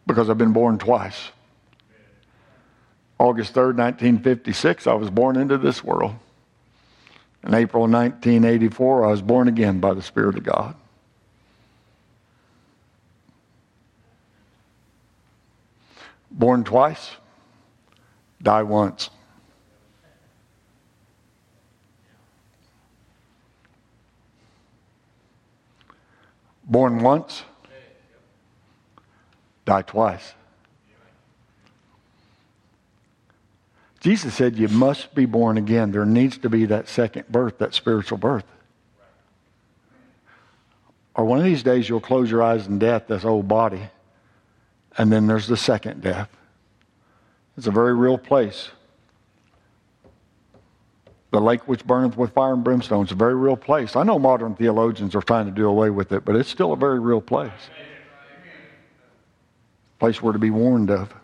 because 0.06 0.28
I've 0.28 0.38
been 0.38 0.52
born 0.52 0.78
twice. 0.78 1.30
August 3.18 3.54
3rd, 3.54 3.76
1956, 3.76 4.86
I 4.86 4.94
was 4.94 5.10
born 5.10 5.36
into 5.36 5.58
this 5.58 5.84
world. 5.84 6.14
In 7.44 7.54
April 7.54 7.82
1984, 7.82 9.04
I 9.04 9.10
was 9.10 9.22
born 9.22 9.48
again 9.48 9.80
by 9.80 9.94
the 9.94 10.02
Spirit 10.02 10.36
of 10.36 10.44
God. 10.44 10.74
Born 16.30 16.64
twice, 16.64 17.10
die 18.40 18.62
once. 18.62 19.10
Born 26.64 27.02
once, 27.02 27.42
die 29.64 29.82
twice. 29.82 30.34
Jesus 33.98 34.32
said 34.34 34.56
you 34.56 34.68
must 34.68 35.14
be 35.14 35.26
born 35.26 35.58
again. 35.58 35.90
There 35.90 36.06
needs 36.06 36.38
to 36.38 36.48
be 36.48 36.64
that 36.66 36.88
second 36.88 37.28
birth, 37.28 37.58
that 37.58 37.74
spiritual 37.74 38.18
birth. 38.18 38.44
Or 41.14 41.24
one 41.24 41.38
of 41.38 41.44
these 41.44 41.62
days 41.62 41.88
you'll 41.88 42.00
close 42.00 42.30
your 42.30 42.42
eyes 42.42 42.66
in 42.66 42.78
death, 42.78 43.08
this 43.08 43.24
old 43.24 43.48
body 43.48 43.90
and 44.98 45.12
then 45.12 45.26
there's 45.26 45.46
the 45.46 45.56
second 45.56 46.02
death. 46.02 46.28
It's 47.56 47.66
a 47.66 47.70
very 47.70 47.94
real 47.94 48.18
place. 48.18 48.70
The 51.30 51.40
lake 51.40 51.68
which 51.68 51.86
burneth 51.86 52.16
with 52.16 52.32
fire 52.32 52.54
and 52.54 52.64
brimstone 52.64 53.04
is 53.04 53.12
a 53.12 53.16
very 53.16 53.34
real 53.34 53.56
place. 53.56 53.94
I 53.94 54.02
know 54.02 54.18
modern 54.18 54.56
theologians 54.56 55.14
are 55.14 55.22
trying 55.22 55.46
to 55.46 55.52
do 55.52 55.68
away 55.68 55.90
with 55.90 56.10
it, 56.12 56.24
but 56.24 56.34
it's 56.34 56.48
still 56.48 56.72
a 56.72 56.76
very 56.76 56.98
real 56.98 57.20
place. 57.20 57.52
Place 60.00 60.20
where 60.20 60.32
to 60.32 60.38
be 60.38 60.50
warned 60.50 60.90
of. 60.90 61.14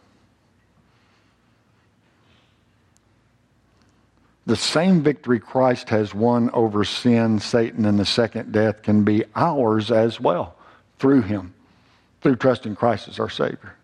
The 4.46 4.54
same 4.54 5.02
victory 5.02 5.40
Christ 5.40 5.88
has 5.88 6.14
won 6.14 6.50
over 6.52 6.84
sin, 6.84 7.40
Satan, 7.40 7.84
and 7.84 7.98
the 7.98 8.04
second 8.04 8.52
death 8.52 8.82
can 8.82 9.02
be 9.02 9.24
ours 9.34 9.90
as 9.90 10.20
well 10.20 10.54
through 10.98 11.22
him 11.22 11.55
through 12.20 12.36
trusting 12.36 12.76
Christ 12.76 13.08
as 13.08 13.20
our 13.20 13.30
Savior. 13.30 13.76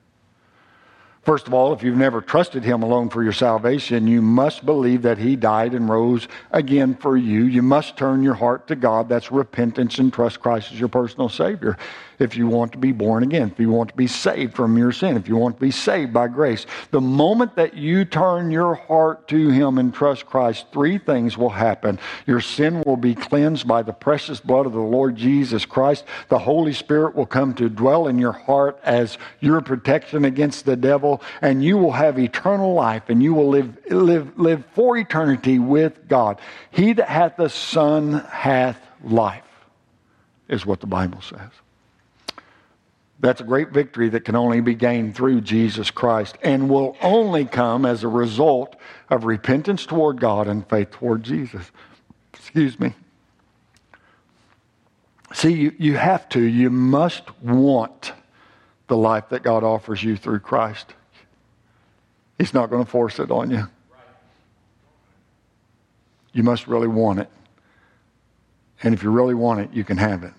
First 1.22 1.46
of 1.46 1.54
all, 1.54 1.72
if 1.72 1.84
you've 1.84 1.96
never 1.96 2.20
trusted 2.20 2.64
Him 2.64 2.82
alone 2.82 3.08
for 3.08 3.22
your 3.22 3.32
salvation, 3.32 4.08
you 4.08 4.20
must 4.20 4.66
believe 4.66 5.02
that 5.02 5.18
He 5.18 5.36
died 5.36 5.72
and 5.72 5.88
rose 5.88 6.26
again 6.50 6.96
for 6.96 7.16
you. 7.16 7.44
You 7.44 7.62
must 7.62 7.96
turn 7.96 8.24
your 8.24 8.34
heart 8.34 8.66
to 8.66 8.74
God. 8.74 9.08
That's 9.08 9.30
repentance 9.30 9.98
and 10.00 10.12
trust 10.12 10.40
Christ 10.40 10.72
as 10.72 10.80
your 10.80 10.88
personal 10.88 11.28
Savior 11.28 11.78
if 12.22 12.36
you 12.36 12.46
want 12.46 12.72
to 12.72 12.78
be 12.78 12.92
born 12.92 13.22
again, 13.22 13.50
if 13.50 13.58
you 13.58 13.70
want 13.70 13.90
to 13.90 13.96
be 13.96 14.06
saved 14.06 14.54
from 14.54 14.78
your 14.78 14.92
sin, 14.92 15.16
if 15.16 15.28
you 15.28 15.36
want 15.36 15.56
to 15.56 15.60
be 15.60 15.70
saved 15.70 16.12
by 16.12 16.28
grace. 16.28 16.64
The 16.90 17.00
moment 17.00 17.56
that 17.56 17.74
you 17.74 18.04
turn 18.04 18.50
your 18.50 18.74
heart 18.74 19.28
to 19.28 19.48
Him 19.48 19.78
and 19.78 19.92
trust 19.92 20.26
Christ, 20.26 20.66
three 20.72 20.98
things 20.98 21.36
will 21.36 21.50
happen. 21.50 21.98
Your 22.26 22.40
sin 22.40 22.82
will 22.86 22.96
be 22.96 23.14
cleansed 23.14 23.66
by 23.66 23.82
the 23.82 23.92
precious 23.92 24.40
blood 24.40 24.66
of 24.66 24.72
the 24.72 24.78
Lord 24.78 25.16
Jesus 25.16 25.66
Christ. 25.66 26.04
The 26.28 26.38
Holy 26.38 26.72
Spirit 26.72 27.14
will 27.14 27.26
come 27.26 27.54
to 27.54 27.68
dwell 27.68 28.06
in 28.06 28.18
your 28.18 28.32
heart 28.32 28.78
as 28.84 29.18
your 29.40 29.60
protection 29.60 30.24
against 30.24 30.64
the 30.64 30.76
devil, 30.76 31.20
and 31.40 31.64
you 31.64 31.76
will 31.76 31.92
have 31.92 32.18
eternal 32.18 32.72
life 32.72 33.04
and 33.08 33.22
you 33.22 33.34
will 33.34 33.48
live, 33.48 33.76
live, 33.90 34.38
live 34.38 34.64
for 34.74 34.96
eternity 34.96 35.58
with 35.58 36.08
God. 36.08 36.40
He 36.70 36.92
that 36.92 37.08
hath 37.08 37.36
the 37.36 37.48
Son 37.48 38.12
hath 38.30 38.78
life, 39.02 39.42
is 40.48 40.64
what 40.64 40.80
the 40.80 40.86
Bible 40.86 41.20
says. 41.20 41.50
That's 43.20 43.40
a 43.40 43.44
great 43.44 43.70
victory 43.70 44.08
that 44.08 44.24
can 44.24 44.34
only 44.34 44.60
be 44.60 44.74
gained 44.74 45.14
through 45.14 45.42
Jesus 45.42 45.90
Christ 45.90 46.36
and 46.42 46.68
will 46.68 46.96
only 47.00 47.44
come 47.44 47.86
as 47.86 48.02
a 48.02 48.08
result 48.08 48.74
of 49.10 49.24
repentance 49.24 49.86
toward 49.86 50.20
God 50.20 50.48
and 50.48 50.68
faith 50.68 50.90
toward 50.90 51.22
Jesus. 51.22 51.70
Excuse 52.34 52.80
me. 52.80 52.94
See, 55.32 55.52
you, 55.52 55.74
you 55.78 55.96
have 55.96 56.28
to, 56.30 56.40
you 56.40 56.68
must 56.68 57.22
want 57.40 58.12
the 58.88 58.96
life 58.96 59.28
that 59.30 59.42
God 59.42 59.64
offers 59.64 60.02
you 60.02 60.16
through 60.16 60.40
Christ. 60.40 60.92
He's 62.38 62.52
not 62.52 62.70
going 62.70 62.84
to 62.84 62.90
force 62.90 63.18
it 63.18 63.30
on 63.30 63.50
you. 63.50 63.68
You 66.32 66.42
must 66.42 66.66
really 66.66 66.88
want 66.88 67.20
it. 67.20 67.30
And 68.82 68.94
if 68.94 69.02
you 69.02 69.10
really 69.10 69.34
want 69.34 69.60
it, 69.60 69.72
you 69.72 69.84
can 69.84 69.96
have 69.96 70.24
it. 70.24 70.32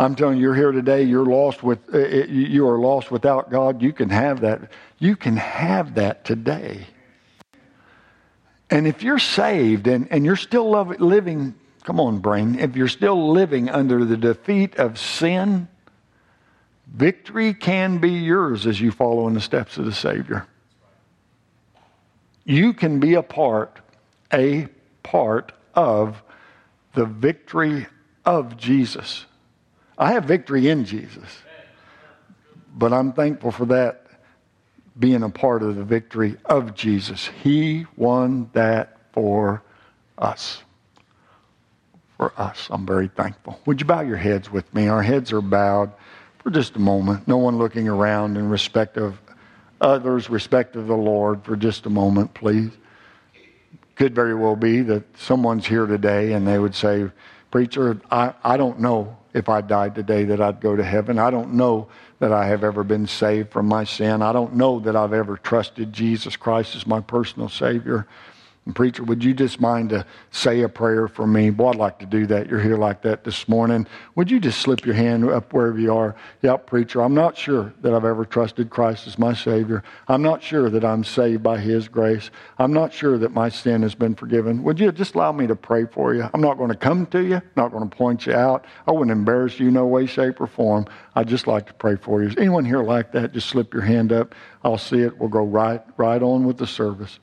I'm 0.00 0.14
telling 0.14 0.38
you, 0.38 0.44
you're 0.44 0.54
here 0.54 0.72
today. 0.72 1.02
You're 1.02 1.26
lost 1.26 1.62
with. 1.62 1.78
Uh, 1.92 1.98
you 1.98 2.66
are 2.66 2.78
lost 2.78 3.10
without 3.10 3.50
God. 3.50 3.82
You 3.82 3.92
can 3.92 4.08
have 4.08 4.40
that. 4.40 4.72
You 4.98 5.14
can 5.14 5.36
have 5.36 5.96
that 5.96 6.24
today. 6.24 6.86
And 8.70 8.86
if 8.86 9.02
you're 9.02 9.18
saved 9.18 9.86
and, 9.86 10.10
and 10.10 10.24
you're 10.24 10.36
still 10.36 10.70
living, 10.70 11.54
come 11.84 12.00
on, 12.00 12.20
brain. 12.20 12.58
If 12.58 12.76
you're 12.76 12.88
still 12.88 13.30
living 13.32 13.68
under 13.68 14.06
the 14.06 14.16
defeat 14.16 14.76
of 14.76 14.98
sin, 14.98 15.68
victory 16.86 17.52
can 17.52 17.98
be 17.98 18.12
yours 18.12 18.66
as 18.66 18.80
you 18.80 18.92
follow 18.92 19.28
in 19.28 19.34
the 19.34 19.40
steps 19.40 19.76
of 19.76 19.84
the 19.84 19.92
Savior. 19.92 20.46
You 22.44 22.72
can 22.72 23.00
be 23.00 23.14
a 23.14 23.22
part, 23.22 23.80
a 24.32 24.68
part 25.02 25.52
of 25.74 26.22
the 26.94 27.04
victory 27.04 27.86
of 28.24 28.56
Jesus. 28.56 29.26
I 30.00 30.12
have 30.12 30.24
victory 30.24 30.68
in 30.68 30.86
Jesus. 30.86 31.42
But 32.74 32.94
I'm 32.94 33.12
thankful 33.12 33.52
for 33.52 33.66
that 33.66 34.06
being 34.98 35.22
a 35.22 35.28
part 35.28 35.62
of 35.62 35.76
the 35.76 35.84
victory 35.84 36.36
of 36.46 36.74
Jesus. 36.74 37.28
He 37.42 37.84
won 37.96 38.48
that 38.54 38.96
for 39.12 39.62
us. 40.16 40.62
For 42.16 42.32
us. 42.38 42.68
I'm 42.70 42.86
very 42.86 43.08
thankful. 43.08 43.60
Would 43.66 43.80
you 43.80 43.86
bow 43.86 44.00
your 44.00 44.16
heads 44.16 44.50
with 44.50 44.72
me? 44.74 44.88
Our 44.88 45.02
heads 45.02 45.32
are 45.32 45.42
bowed 45.42 45.92
for 46.42 46.50
just 46.50 46.76
a 46.76 46.80
moment. 46.80 47.28
No 47.28 47.36
one 47.36 47.58
looking 47.58 47.86
around 47.86 48.38
in 48.38 48.48
respect 48.48 48.96
of 48.96 49.20
others, 49.82 50.30
respect 50.30 50.76
of 50.76 50.86
the 50.86 50.96
Lord 50.96 51.44
for 51.44 51.56
just 51.56 51.84
a 51.84 51.90
moment, 51.90 52.32
please. 52.32 52.70
Could 53.96 54.14
very 54.14 54.34
well 54.34 54.56
be 54.56 54.80
that 54.80 55.04
someone's 55.18 55.66
here 55.66 55.84
today 55.84 56.32
and 56.32 56.48
they 56.48 56.58
would 56.58 56.74
say, 56.74 57.10
Preacher, 57.50 58.00
I, 58.10 58.32
I 58.42 58.56
don't 58.56 58.80
know 58.80 59.18
if 59.32 59.48
I 59.48 59.60
died 59.60 59.94
today 59.94 60.24
that 60.24 60.40
I'd 60.40 60.60
go 60.60 60.76
to 60.76 60.84
heaven. 60.84 61.18
I 61.18 61.30
don't 61.30 61.54
know 61.54 61.88
that 62.18 62.32
I 62.32 62.46
have 62.46 62.64
ever 62.64 62.84
been 62.84 63.06
saved 63.06 63.50
from 63.50 63.66
my 63.66 63.84
sin. 63.84 64.22
I 64.22 64.32
don't 64.32 64.54
know 64.54 64.80
that 64.80 64.96
I've 64.96 65.12
ever 65.12 65.36
trusted 65.36 65.92
Jesus 65.92 66.36
Christ 66.36 66.76
as 66.76 66.86
my 66.86 67.00
personal 67.00 67.48
Savior. 67.48 68.06
And 68.66 68.76
preacher, 68.76 69.02
would 69.02 69.24
you 69.24 69.32
just 69.32 69.58
mind 69.58 69.88
to 69.88 70.04
say 70.30 70.60
a 70.60 70.68
prayer 70.68 71.08
for 71.08 71.26
me? 71.26 71.48
Boy, 71.48 71.70
I'd 71.70 71.76
like 71.76 71.98
to 72.00 72.06
do 72.06 72.26
that. 72.26 72.46
You're 72.46 72.60
here 72.60 72.76
like 72.76 73.00
that 73.02 73.24
this 73.24 73.48
morning. 73.48 73.86
Would 74.16 74.30
you 74.30 74.38
just 74.38 74.60
slip 74.60 74.84
your 74.84 74.94
hand 74.94 75.28
up 75.28 75.54
wherever 75.54 75.78
you 75.78 75.94
are? 75.94 76.14
Yep, 76.42 76.66
preacher, 76.66 77.00
I'm 77.00 77.14
not 77.14 77.38
sure 77.38 77.72
that 77.80 77.94
I've 77.94 78.04
ever 78.04 78.26
trusted 78.26 78.68
Christ 78.68 79.06
as 79.06 79.18
my 79.18 79.32
Savior. 79.32 79.82
I'm 80.08 80.20
not 80.20 80.42
sure 80.42 80.68
that 80.68 80.84
I'm 80.84 81.04
saved 81.04 81.42
by 81.42 81.58
His 81.58 81.88
grace. 81.88 82.30
I'm 82.58 82.74
not 82.74 82.92
sure 82.92 83.16
that 83.16 83.32
my 83.32 83.48
sin 83.48 83.80
has 83.80 83.94
been 83.94 84.14
forgiven. 84.14 84.62
Would 84.62 84.78
you 84.78 84.92
just 84.92 85.14
allow 85.14 85.32
me 85.32 85.46
to 85.46 85.56
pray 85.56 85.86
for 85.86 86.14
you? 86.14 86.28
I'm 86.34 86.42
not 86.42 86.58
going 86.58 86.70
to 86.70 86.76
come 86.76 87.06
to 87.06 87.24
you, 87.24 87.40
not 87.56 87.72
going 87.72 87.88
to 87.88 87.96
point 87.96 88.26
you 88.26 88.34
out. 88.34 88.66
I 88.86 88.92
wouldn't 88.92 89.10
embarrass 89.10 89.58
you 89.58 89.70
no 89.70 89.86
way, 89.86 90.04
shape, 90.04 90.38
or 90.38 90.46
form. 90.46 90.86
I'd 91.14 91.28
just 91.28 91.46
like 91.46 91.66
to 91.68 91.74
pray 91.74 91.96
for 91.96 92.22
you. 92.22 92.28
Is 92.28 92.36
anyone 92.36 92.66
here 92.66 92.82
like 92.82 93.12
that? 93.12 93.32
Just 93.32 93.48
slip 93.48 93.72
your 93.72 93.82
hand 93.82 94.12
up. 94.12 94.34
I'll 94.62 94.76
see 94.76 95.00
it. 95.00 95.18
We'll 95.18 95.30
go 95.30 95.44
right, 95.44 95.82
right 95.96 96.22
on 96.22 96.46
with 96.46 96.58
the 96.58 96.66
service. 96.66 97.18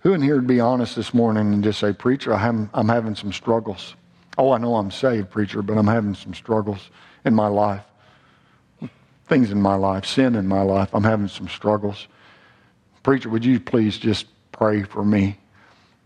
Who 0.00 0.14
in 0.14 0.22
here 0.22 0.36
would 0.36 0.46
be 0.46 0.60
honest 0.60 0.96
this 0.96 1.12
morning 1.12 1.52
and 1.52 1.62
just 1.62 1.78
say, 1.78 1.92
Preacher, 1.92 2.34
I'm, 2.34 2.70
I'm 2.72 2.88
having 2.88 3.14
some 3.14 3.32
struggles? 3.32 3.94
Oh, 4.38 4.52
I 4.52 4.58
know 4.58 4.76
I'm 4.76 4.90
saved, 4.90 5.30
preacher, 5.30 5.60
but 5.60 5.76
I'm 5.76 5.86
having 5.86 6.14
some 6.14 6.32
struggles 6.32 6.90
in 7.24 7.34
my 7.34 7.48
life. 7.48 7.84
Things 9.26 9.50
in 9.50 9.60
my 9.60 9.74
life, 9.74 10.06
sin 10.06 10.34
in 10.34 10.46
my 10.46 10.62
life. 10.62 10.94
I'm 10.94 11.04
having 11.04 11.28
some 11.28 11.48
struggles. 11.48 12.08
Preacher, 13.02 13.28
would 13.28 13.44
you 13.44 13.60
please 13.60 13.98
just 13.98 14.26
pray 14.52 14.82
for 14.82 15.04
me 15.04 15.38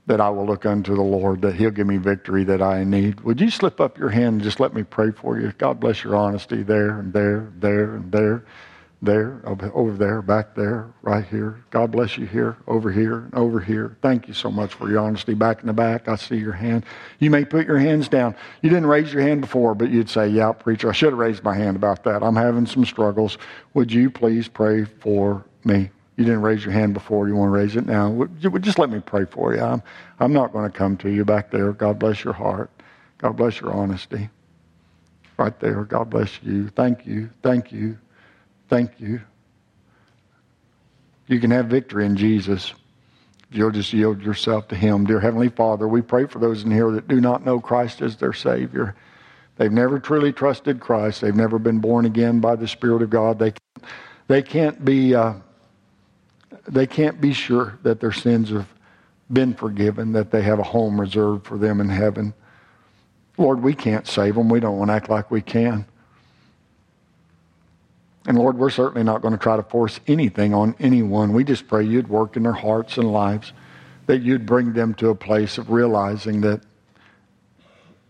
that 0.07 0.20
I 0.20 0.28
will 0.28 0.45
look 0.45 0.66
unto 0.66 0.95
the 0.97 1.03
Lord, 1.03 1.42
that 1.42 1.55
He'll 1.55 1.70
give 1.70 1.86
me 1.86 1.97
victory 1.97 2.42
that 2.45 2.61
I 2.61 2.82
need? 2.82 3.20
Would 3.20 3.40
you 3.40 3.51
slip 3.51 3.80
up 3.80 3.97
your 3.97 4.11
hand 4.11 4.34
and 4.34 4.42
just 4.42 4.59
let 4.59 4.74
me 4.74 4.82
pray 4.82 5.12
for 5.12 5.38
you? 5.38 5.53
God 5.57 5.78
bless 5.78 6.03
your 6.03 6.16
honesty 6.16 6.64
there 6.64 6.99
and 6.99 7.12
there, 7.12 7.53
there 7.61 7.95
and 7.95 8.11
there 8.11 8.45
there, 9.05 9.40
over 9.44 9.92
there, 9.92 10.22
back 10.22 10.55
there, 10.55 10.92
right 11.02 11.24
here. 11.24 11.64
God 11.70 11.90
bless 11.90 12.18
you 12.18 12.26
here, 12.26 12.57
over 12.66 12.90
here, 12.90 13.28
over 13.32 13.61
here. 13.61 13.96
Thank 14.02 14.28
you 14.28 14.34
so 14.34 14.50
much 14.50 14.74
for 14.74 14.90
your 14.90 15.00
honesty. 15.00 15.34
Back 15.34 15.61
in 15.61 15.66
the 15.66 15.72
back, 15.72 16.09
I 16.09 16.16
see 16.16 16.36
your 16.36 16.52
hand. 16.52 16.84
You 17.18 17.30
may 17.30 17.44
put 17.44 17.66
your 17.66 17.78
hands 17.78 18.09
down. 18.09 18.34
You 18.62 18.70
didn't 18.70 18.86
raise 18.86 19.12
your 19.12 19.22
hand 19.22 19.40
before, 19.42 19.74
but 19.74 19.90
you'd 19.90 20.11
say, 20.11 20.28
Yeah, 20.28 20.52
preacher, 20.52 20.88
I 20.88 20.92
should 20.92 21.11
have 21.12 21.18
raised 21.18 21.44
my 21.44 21.55
hand 21.55 21.76
about 21.76 22.05
that. 22.05 22.22
I'm 22.22 22.36
having 22.36 22.66
some 22.66 22.84
struggles. 22.84 23.38
Would 23.74 23.92
you 23.92 24.11
please 24.11 24.48
pray 24.48 24.84
for 24.84 25.44
me? 25.64 25.90
You 26.16 26.24
didn't 26.24 26.42
raise 26.42 26.64
your 26.64 26.72
hand 26.72 26.94
before. 26.94 27.28
You 27.28 27.34
want 27.34 27.48
to 27.48 27.59
raise 27.59 27.76
it 27.76 27.86
now? 27.86 28.28
Just 28.61 28.78
let 28.78 28.90
me 28.90 29.00
pray 29.00 29.24
for 29.24 29.55
you? 29.55 29.61
I'm, 29.61 29.82
I'm 30.20 30.32
not 30.32 30.52
going 30.52 30.70
to 30.70 30.76
come 30.76 30.96
to 30.98 31.11
you 31.11 31.24
back 31.24 31.50
there. 31.50 31.72
God 31.72 31.98
bless 31.98 32.22
your 32.22 32.34
heart. 32.34 32.70
God 33.18 33.36
bless 33.36 33.61
your 33.61 33.72
honesty. 33.72 34.28
Right 35.36 35.59
there. 35.59 35.84
God 35.84 36.11
bless 36.11 36.40
you. 36.42 36.68
Thank 36.68 37.07
you. 37.07 37.30
Thank 37.42 37.72
you. 37.72 37.98
Thank 38.68 38.98
you. 38.98 39.20
You 41.26 41.40
can 41.40 41.50
have 41.50 41.66
victory 41.66 42.06
in 42.06 42.16
Jesus. 42.16 42.72
If 43.50 43.56
you'll 43.56 43.70
just 43.70 43.92
yield 43.92 44.22
yourself 44.22 44.68
to 44.68 44.76
Him. 44.76 45.06
Dear 45.06 45.20
Heavenly 45.20 45.48
Father, 45.48 45.86
we 45.88 46.02
pray 46.02 46.26
for 46.26 46.38
those 46.38 46.64
in 46.64 46.70
here 46.70 46.90
that 46.92 47.08
do 47.08 47.20
not 47.20 47.44
know 47.44 47.60
Christ 47.60 48.02
as 48.02 48.16
their 48.16 48.32
Savior. 48.32 48.94
They've 49.56 49.72
never 49.72 50.00
truly 50.00 50.32
trusted 50.32 50.80
Christ. 50.80 51.20
They've 51.20 51.34
never 51.34 51.58
been 51.58 51.78
born 51.78 52.04
again 52.06 52.40
by 52.40 52.56
the 52.56 52.66
Spirit 52.66 53.02
of 53.02 53.10
God. 53.10 53.38
They, 53.38 53.52
they 54.26 54.42
can't 54.42 54.84
be 54.84 55.14
uh, 55.14 55.34
they 56.66 56.86
can't 56.86 57.20
be 57.20 57.32
sure 57.32 57.78
that 57.82 58.00
their 58.00 58.12
sins 58.12 58.50
have 58.50 58.68
been 59.32 59.54
forgiven, 59.54 60.12
that 60.12 60.30
they 60.30 60.42
have 60.42 60.58
a 60.58 60.64
home 60.64 61.00
reserved 61.00 61.46
for 61.46 61.58
them 61.58 61.80
in 61.80 61.88
heaven. 61.88 62.34
Lord, 63.36 63.62
we 63.62 63.74
can't 63.74 64.06
save 64.06 64.34
them. 64.34 64.48
We 64.48 64.60
don't 64.60 64.78
want 64.78 64.90
to 64.90 64.94
act 64.94 65.08
like 65.08 65.30
we 65.30 65.42
can. 65.42 65.86
And 68.27 68.39
Lord, 68.39 68.57
we're 68.57 68.70
certainly 68.70 69.03
not 69.03 69.20
going 69.20 69.33
to 69.33 69.39
try 69.39 69.57
to 69.57 69.62
force 69.62 70.01
anything 70.07 70.55
on 70.55 70.75
anyone. 70.79 71.35
We 71.35 71.45
just 71.45 71.68
pray 71.68 71.85
you'd 71.85 72.09
work 72.09 72.37
in 72.37 72.43
their 72.43 72.53
hearts 72.53 72.97
and 72.97 73.12
lives, 73.12 73.53
that 74.07 74.22
you'd 74.22 74.47
bring 74.47 74.72
them 74.72 74.95
to 74.95 75.11
a 75.11 75.14
place 75.14 75.59
of 75.59 75.70
realizing 75.70 76.41
that, 76.43 76.62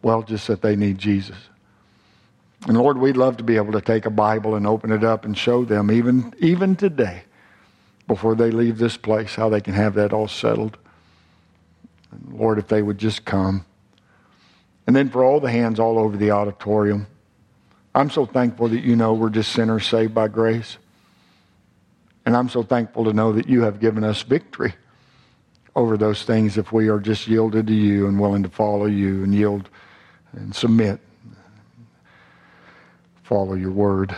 well, 0.03 0.23
just 0.23 0.47
that 0.47 0.63
they 0.63 0.77
need 0.77 0.99
Jesus. 0.99 1.37
And 2.67 2.79
Lord, 2.79 2.99
we'd 2.99 3.17
love 3.17 3.37
to 3.39 3.45
be 3.45 3.57
able 3.57 3.73
to 3.73 3.81
take 3.81 4.07
a 4.07 4.11
Bible 4.11 4.55
and 4.55 4.67
open 4.67 4.93
it 4.93 5.05
up 5.05 5.25
and 5.25 5.37
show 5.37 5.65
them, 5.65 5.91
even, 5.91 6.33
even 6.39 6.77
today, 6.77 7.25
before 8.07 8.35
they 8.35 8.51
leave 8.51 8.79
this 8.79 8.97
place, 8.97 9.35
how 9.35 9.49
they 9.49 9.61
can 9.61 9.75
have 9.75 9.95
that 9.95 10.13
all 10.13 10.29
settled. 10.29 10.79
And 12.13 12.39
Lord, 12.39 12.59
if 12.59 12.69
they 12.69 12.83
would 12.83 12.99
just 12.99 13.25
come. 13.25 13.67
And 14.87 14.95
then 14.95 15.11
for 15.11 15.25
all 15.25 15.41
the 15.41 15.51
hands 15.51 15.81
all 15.81 15.99
over 15.99 16.17
the 16.17 16.31
auditorium, 16.31 17.07
I'm 17.95 18.11
so 18.11 18.27
thankful 18.27 18.69
that 18.69 18.83
you 18.83 18.97
know 18.97 19.15
we're 19.15 19.31
just 19.31 19.53
sinners 19.53 19.87
saved 19.87 20.15
by 20.15 20.29
grace. 20.29 20.79
And 22.27 22.37
I'm 22.37 22.49
so 22.49 22.63
thankful 22.63 23.05
to 23.05 23.13
know 23.13 23.33
that 23.33 23.49
you 23.49 23.63
have 23.63 23.81
given 23.81 24.03
us 24.03 24.23
victory 24.23 24.75
over 25.77 25.97
those 25.97 26.23
things 26.25 26.57
if 26.57 26.73
we 26.73 26.89
are 26.89 26.99
just 26.99 27.29
yielded 27.29 27.67
to 27.67 27.73
you 27.73 28.07
and 28.07 28.19
willing 28.19 28.43
to 28.43 28.49
follow 28.49 28.87
you 28.87 29.23
and 29.23 29.35
yield 29.35 29.69
and 30.33 30.55
submit. 30.55 31.01
Follow 33.23 33.55
your 33.55 33.71
word. 33.71 34.17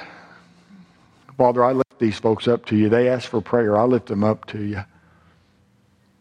Father, 1.36 1.64
I 1.64 1.72
lift 1.72 1.98
these 1.98 2.18
folks 2.18 2.48
up 2.48 2.64
to 2.66 2.76
you. 2.76 2.88
They 2.88 3.08
ask 3.08 3.28
for 3.28 3.40
prayer. 3.40 3.76
I 3.76 3.84
lift 3.84 4.06
them 4.06 4.24
up 4.24 4.46
to 4.46 4.62
you. 4.62 4.84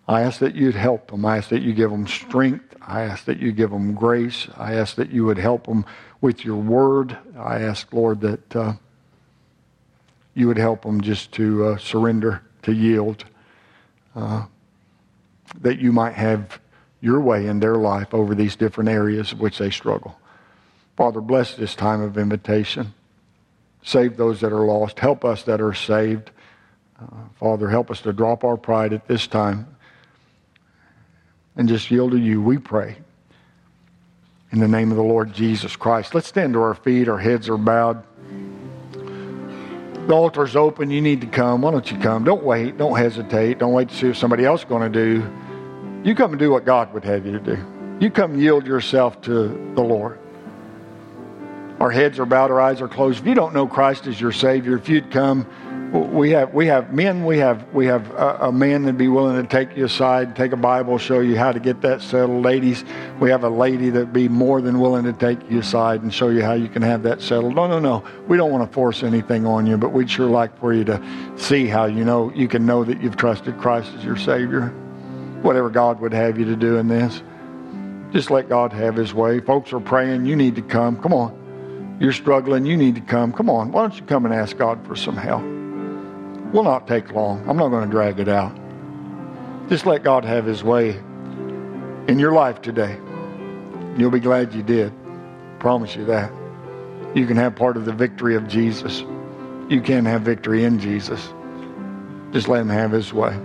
I 0.07 0.21
ask 0.21 0.39
that 0.39 0.55
you'd 0.55 0.75
help 0.75 1.09
them. 1.09 1.25
I 1.25 1.37
ask 1.37 1.49
that 1.49 1.61
you 1.61 1.73
give 1.73 1.89
them 1.89 2.05
strength. 2.05 2.75
I 2.81 3.01
ask 3.01 3.25
that 3.25 3.39
you 3.39 3.51
give 3.51 3.71
them 3.71 3.93
grace. 3.95 4.47
I 4.55 4.75
ask 4.75 4.95
that 4.95 5.09
you 5.09 5.25
would 5.25 5.37
help 5.37 5.65
them 5.65 5.85
with 6.25 6.43
your 6.43 6.55
word. 6.55 7.15
I 7.37 7.59
ask, 7.59 7.93
Lord, 7.93 8.21
that 8.21 8.55
uh, 8.55 8.73
you 10.33 10.47
would 10.47 10.57
help 10.57 10.81
them 10.81 11.01
just 11.01 11.31
to 11.33 11.65
uh, 11.67 11.77
surrender, 11.77 12.41
to 12.63 12.73
yield, 12.73 13.25
uh, 14.15 14.45
that 15.61 15.77
you 15.77 15.91
might 15.91 16.15
have 16.15 16.59
your 16.99 17.19
way 17.21 17.45
in 17.45 17.59
their 17.59 17.75
life 17.75 18.11
over 18.11 18.33
these 18.33 18.55
different 18.55 18.89
areas 18.89 19.35
which 19.35 19.59
they 19.59 19.69
struggle. 19.69 20.17
Father, 20.97 21.21
bless 21.21 21.53
this 21.53 21.75
time 21.75 22.01
of 22.01 22.17
invitation. 22.17 22.95
Save 23.83 24.17
those 24.17 24.41
that 24.41 24.51
are 24.51 24.65
lost. 24.65 24.97
Help 24.97 25.23
us 25.23 25.43
that 25.43 25.61
are 25.61 25.75
saved. 25.75 26.31
Uh, 26.99 27.05
Father, 27.39 27.69
help 27.69 27.91
us 27.91 28.01
to 28.01 28.11
drop 28.11 28.43
our 28.43 28.57
pride 28.57 28.93
at 28.93 29.07
this 29.07 29.27
time 29.27 29.67
and 31.55 31.69
just 31.69 31.91
yield 31.91 32.13
to 32.13 32.17
you, 32.17 32.41
we 32.41 32.57
pray 32.57 32.97
in 34.51 34.59
the 34.59 34.67
name 34.67 34.91
of 34.91 34.97
the 34.97 35.03
Lord 35.03 35.33
Jesus 35.33 35.75
Christ. 35.75 36.15
Let's 36.15 36.27
stand 36.27 36.53
to 36.53 36.61
our 36.61 36.75
feet. 36.75 37.07
Our 37.07 37.17
heads 37.17 37.49
are 37.49 37.57
bowed. 37.57 38.03
The 40.07 40.13
altar's 40.13 40.55
open. 40.55 40.91
You 40.91 41.01
need 41.01 41.21
to 41.21 41.27
come. 41.27 41.61
Why 41.61 41.71
don't 41.71 41.89
you 41.89 41.97
come? 41.97 42.23
Don't 42.23 42.43
wait. 42.43 42.77
Don't 42.77 42.95
hesitate. 42.97 43.59
Don't 43.59 43.73
wait 43.73 43.89
to 43.89 43.95
see 43.95 44.07
what 44.07 44.17
somebody 44.17 44.45
else 44.45 44.61
is 44.61 44.65
going 44.65 44.91
to 44.91 44.99
do. 45.05 45.27
You 46.07 46.13
come 46.13 46.31
and 46.31 46.39
do 46.39 46.51
what 46.51 46.65
God 46.65 46.93
would 46.93 47.03
have 47.03 47.25
you 47.25 47.31
to 47.31 47.39
do. 47.39 47.57
You 47.99 48.11
come 48.11 48.33
and 48.33 48.41
yield 48.41 48.67
yourself 48.67 49.19
to 49.21 49.47
the 49.75 49.81
Lord. 49.81 50.19
Our 51.85 51.91
heads 51.91 52.17
are 52.17 52.25
bowed, 52.25 52.49
our 52.49 52.59
eyes 52.59 52.81
are 52.81 52.87
closed. 52.87 53.19
If 53.19 53.27
you 53.27 53.35
don't 53.35 53.53
know 53.53 53.67
Christ 53.67 54.07
as 54.07 54.19
your 54.19 54.31
Savior, 54.31 54.75
if 54.75 54.89
you'd 54.89 55.11
come, 55.11 55.45
we 55.93 56.31
have 56.31 56.51
we 56.51 56.65
have 56.65 56.91
men. 56.91 57.25
We 57.25 57.37
have 57.37 57.63
we 57.75 57.85
have 57.85 58.09
a, 58.09 58.47
a, 58.47 58.51
man 58.51 58.81
that'd 58.81 58.97
be 58.97 59.07
willing 59.07 59.39
to 59.39 59.47
take 59.47 59.77
you 59.77 59.85
aside, 59.85 60.35
take 60.35 60.51
a 60.51 60.57
Bible, 60.57 60.97
show 60.97 61.19
you 61.19 61.37
how 61.37 61.51
to 61.51 61.59
get 61.59 61.81
that 61.81 62.01
settled. 62.01 62.43
Ladies, 62.43 62.83
we 63.19 63.29
have 63.29 63.43
a 63.43 63.49
lady 63.49 63.91
that'd 63.91 64.11
be 64.11 64.27
more 64.27 64.61
than 64.61 64.79
willing 64.79 65.03
to 65.03 65.13
take 65.13 65.47
you 65.47 65.59
aside 65.59 66.01
and 66.01 66.11
show 66.11 66.29
you 66.29 66.41
how 66.41 66.53
you 66.53 66.67
can 66.67 66.81
have 66.81 67.03
that 67.03 67.21
settled. 67.21 67.53
No, 67.53 67.67
no, 67.67 67.77
no. 67.77 68.03
We 68.27 68.35
don't 68.35 68.51
want 68.51 68.67
to 68.67 68.73
force 68.73 69.03
anything 69.03 69.45
on 69.45 69.67
you, 69.67 69.77
but 69.77 69.89
we'd 69.89 70.09
sure 70.09 70.27
like 70.27 70.59
for 70.59 70.73
you 70.73 70.85
to 70.85 70.99
see 71.37 71.67
how 71.67 71.85
you 71.85 72.03
know 72.03 72.31
you 72.33 72.47
can 72.47 72.65
know 72.65 72.83
that 72.83 72.99
you've 72.99 73.15
trusted 73.15 73.59
Christ 73.59 73.93
as 73.95 74.03
your 74.03 74.17
Savior. 74.17 74.69
Whatever 75.43 75.69
God 75.69 75.99
would 75.99 76.13
have 76.13 76.39
you 76.39 76.45
to 76.45 76.55
do 76.55 76.77
in 76.77 76.87
this, 76.87 77.21
just 78.11 78.31
let 78.31 78.49
God 78.49 78.73
have 78.73 78.95
His 78.95 79.13
way. 79.13 79.39
Folks 79.39 79.71
are 79.71 79.79
praying. 79.79 80.25
You 80.25 80.35
need 80.35 80.55
to 80.55 80.63
come. 80.63 80.99
Come 80.99 81.13
on. 81.13 81.44
You're 81.99 82.13
struggling. 82.13 82.65
You 82.65 82.77
need 82.77 82.95
to 82.95 83.01
come. 83.01 83.31
Come 83.33 83.49
on. 83.49 83.71
Why 83.71 83.81
don't 83.83 83.95
you 83.95 84.05
come 84.05 84.25
and 84.25 84.33
ask 84.33 84.57
God 84.57 84.85
for 84.85 84.95
some 84.95 85.17
help? 85.17 85.43
will 86.55 86.63
not 86.63 86.87
take 86.87 87.11
long. 87.11 87.47
I'm 87.49 87.57
not 87.57 87.67
going 87.67 87.83
to 87.83 87.91
drag 87.91 88.19
it 88.19 88.29
out. 88.29 88.57
Just 89.67 89.85
let 89.85 90.03
God 90.03 90.23
have 90.23 90.45
His 90.45 90.63
way 90.63 90.91
in 92.07 92.17
your 92.17 92.31
life 92.31 92.61
today. 92.61 92.97
You'll 93.97 94.11
be 94.11 94.21
glad 94.21 94.53
you 94.53 94.63
did. 94.63 94.93
Promise 95.59 95.95
you 95.95 96.05
that. 96.05 96.31
You 97.13 97.27
can 97.27 97.35
have 97.37 97.55
part 97.55 97.75
of 97.75 97.85
the 97.85 97.91
victory 97.91 98.35
of 98.35 98.47
Jesus. 98.47 99.01
You 99.69 99.81
can 99.81 100.05
have 100.05 100.21
victory 100.21 100.63
in 100.63 100.79
Jesus. 100.79 101.33
Just 102.31 102.47
let 102.47 102.61
Him 102.61 102.69
have 102.69 102.91
His 102.91 103.11
way. 103.13 103.37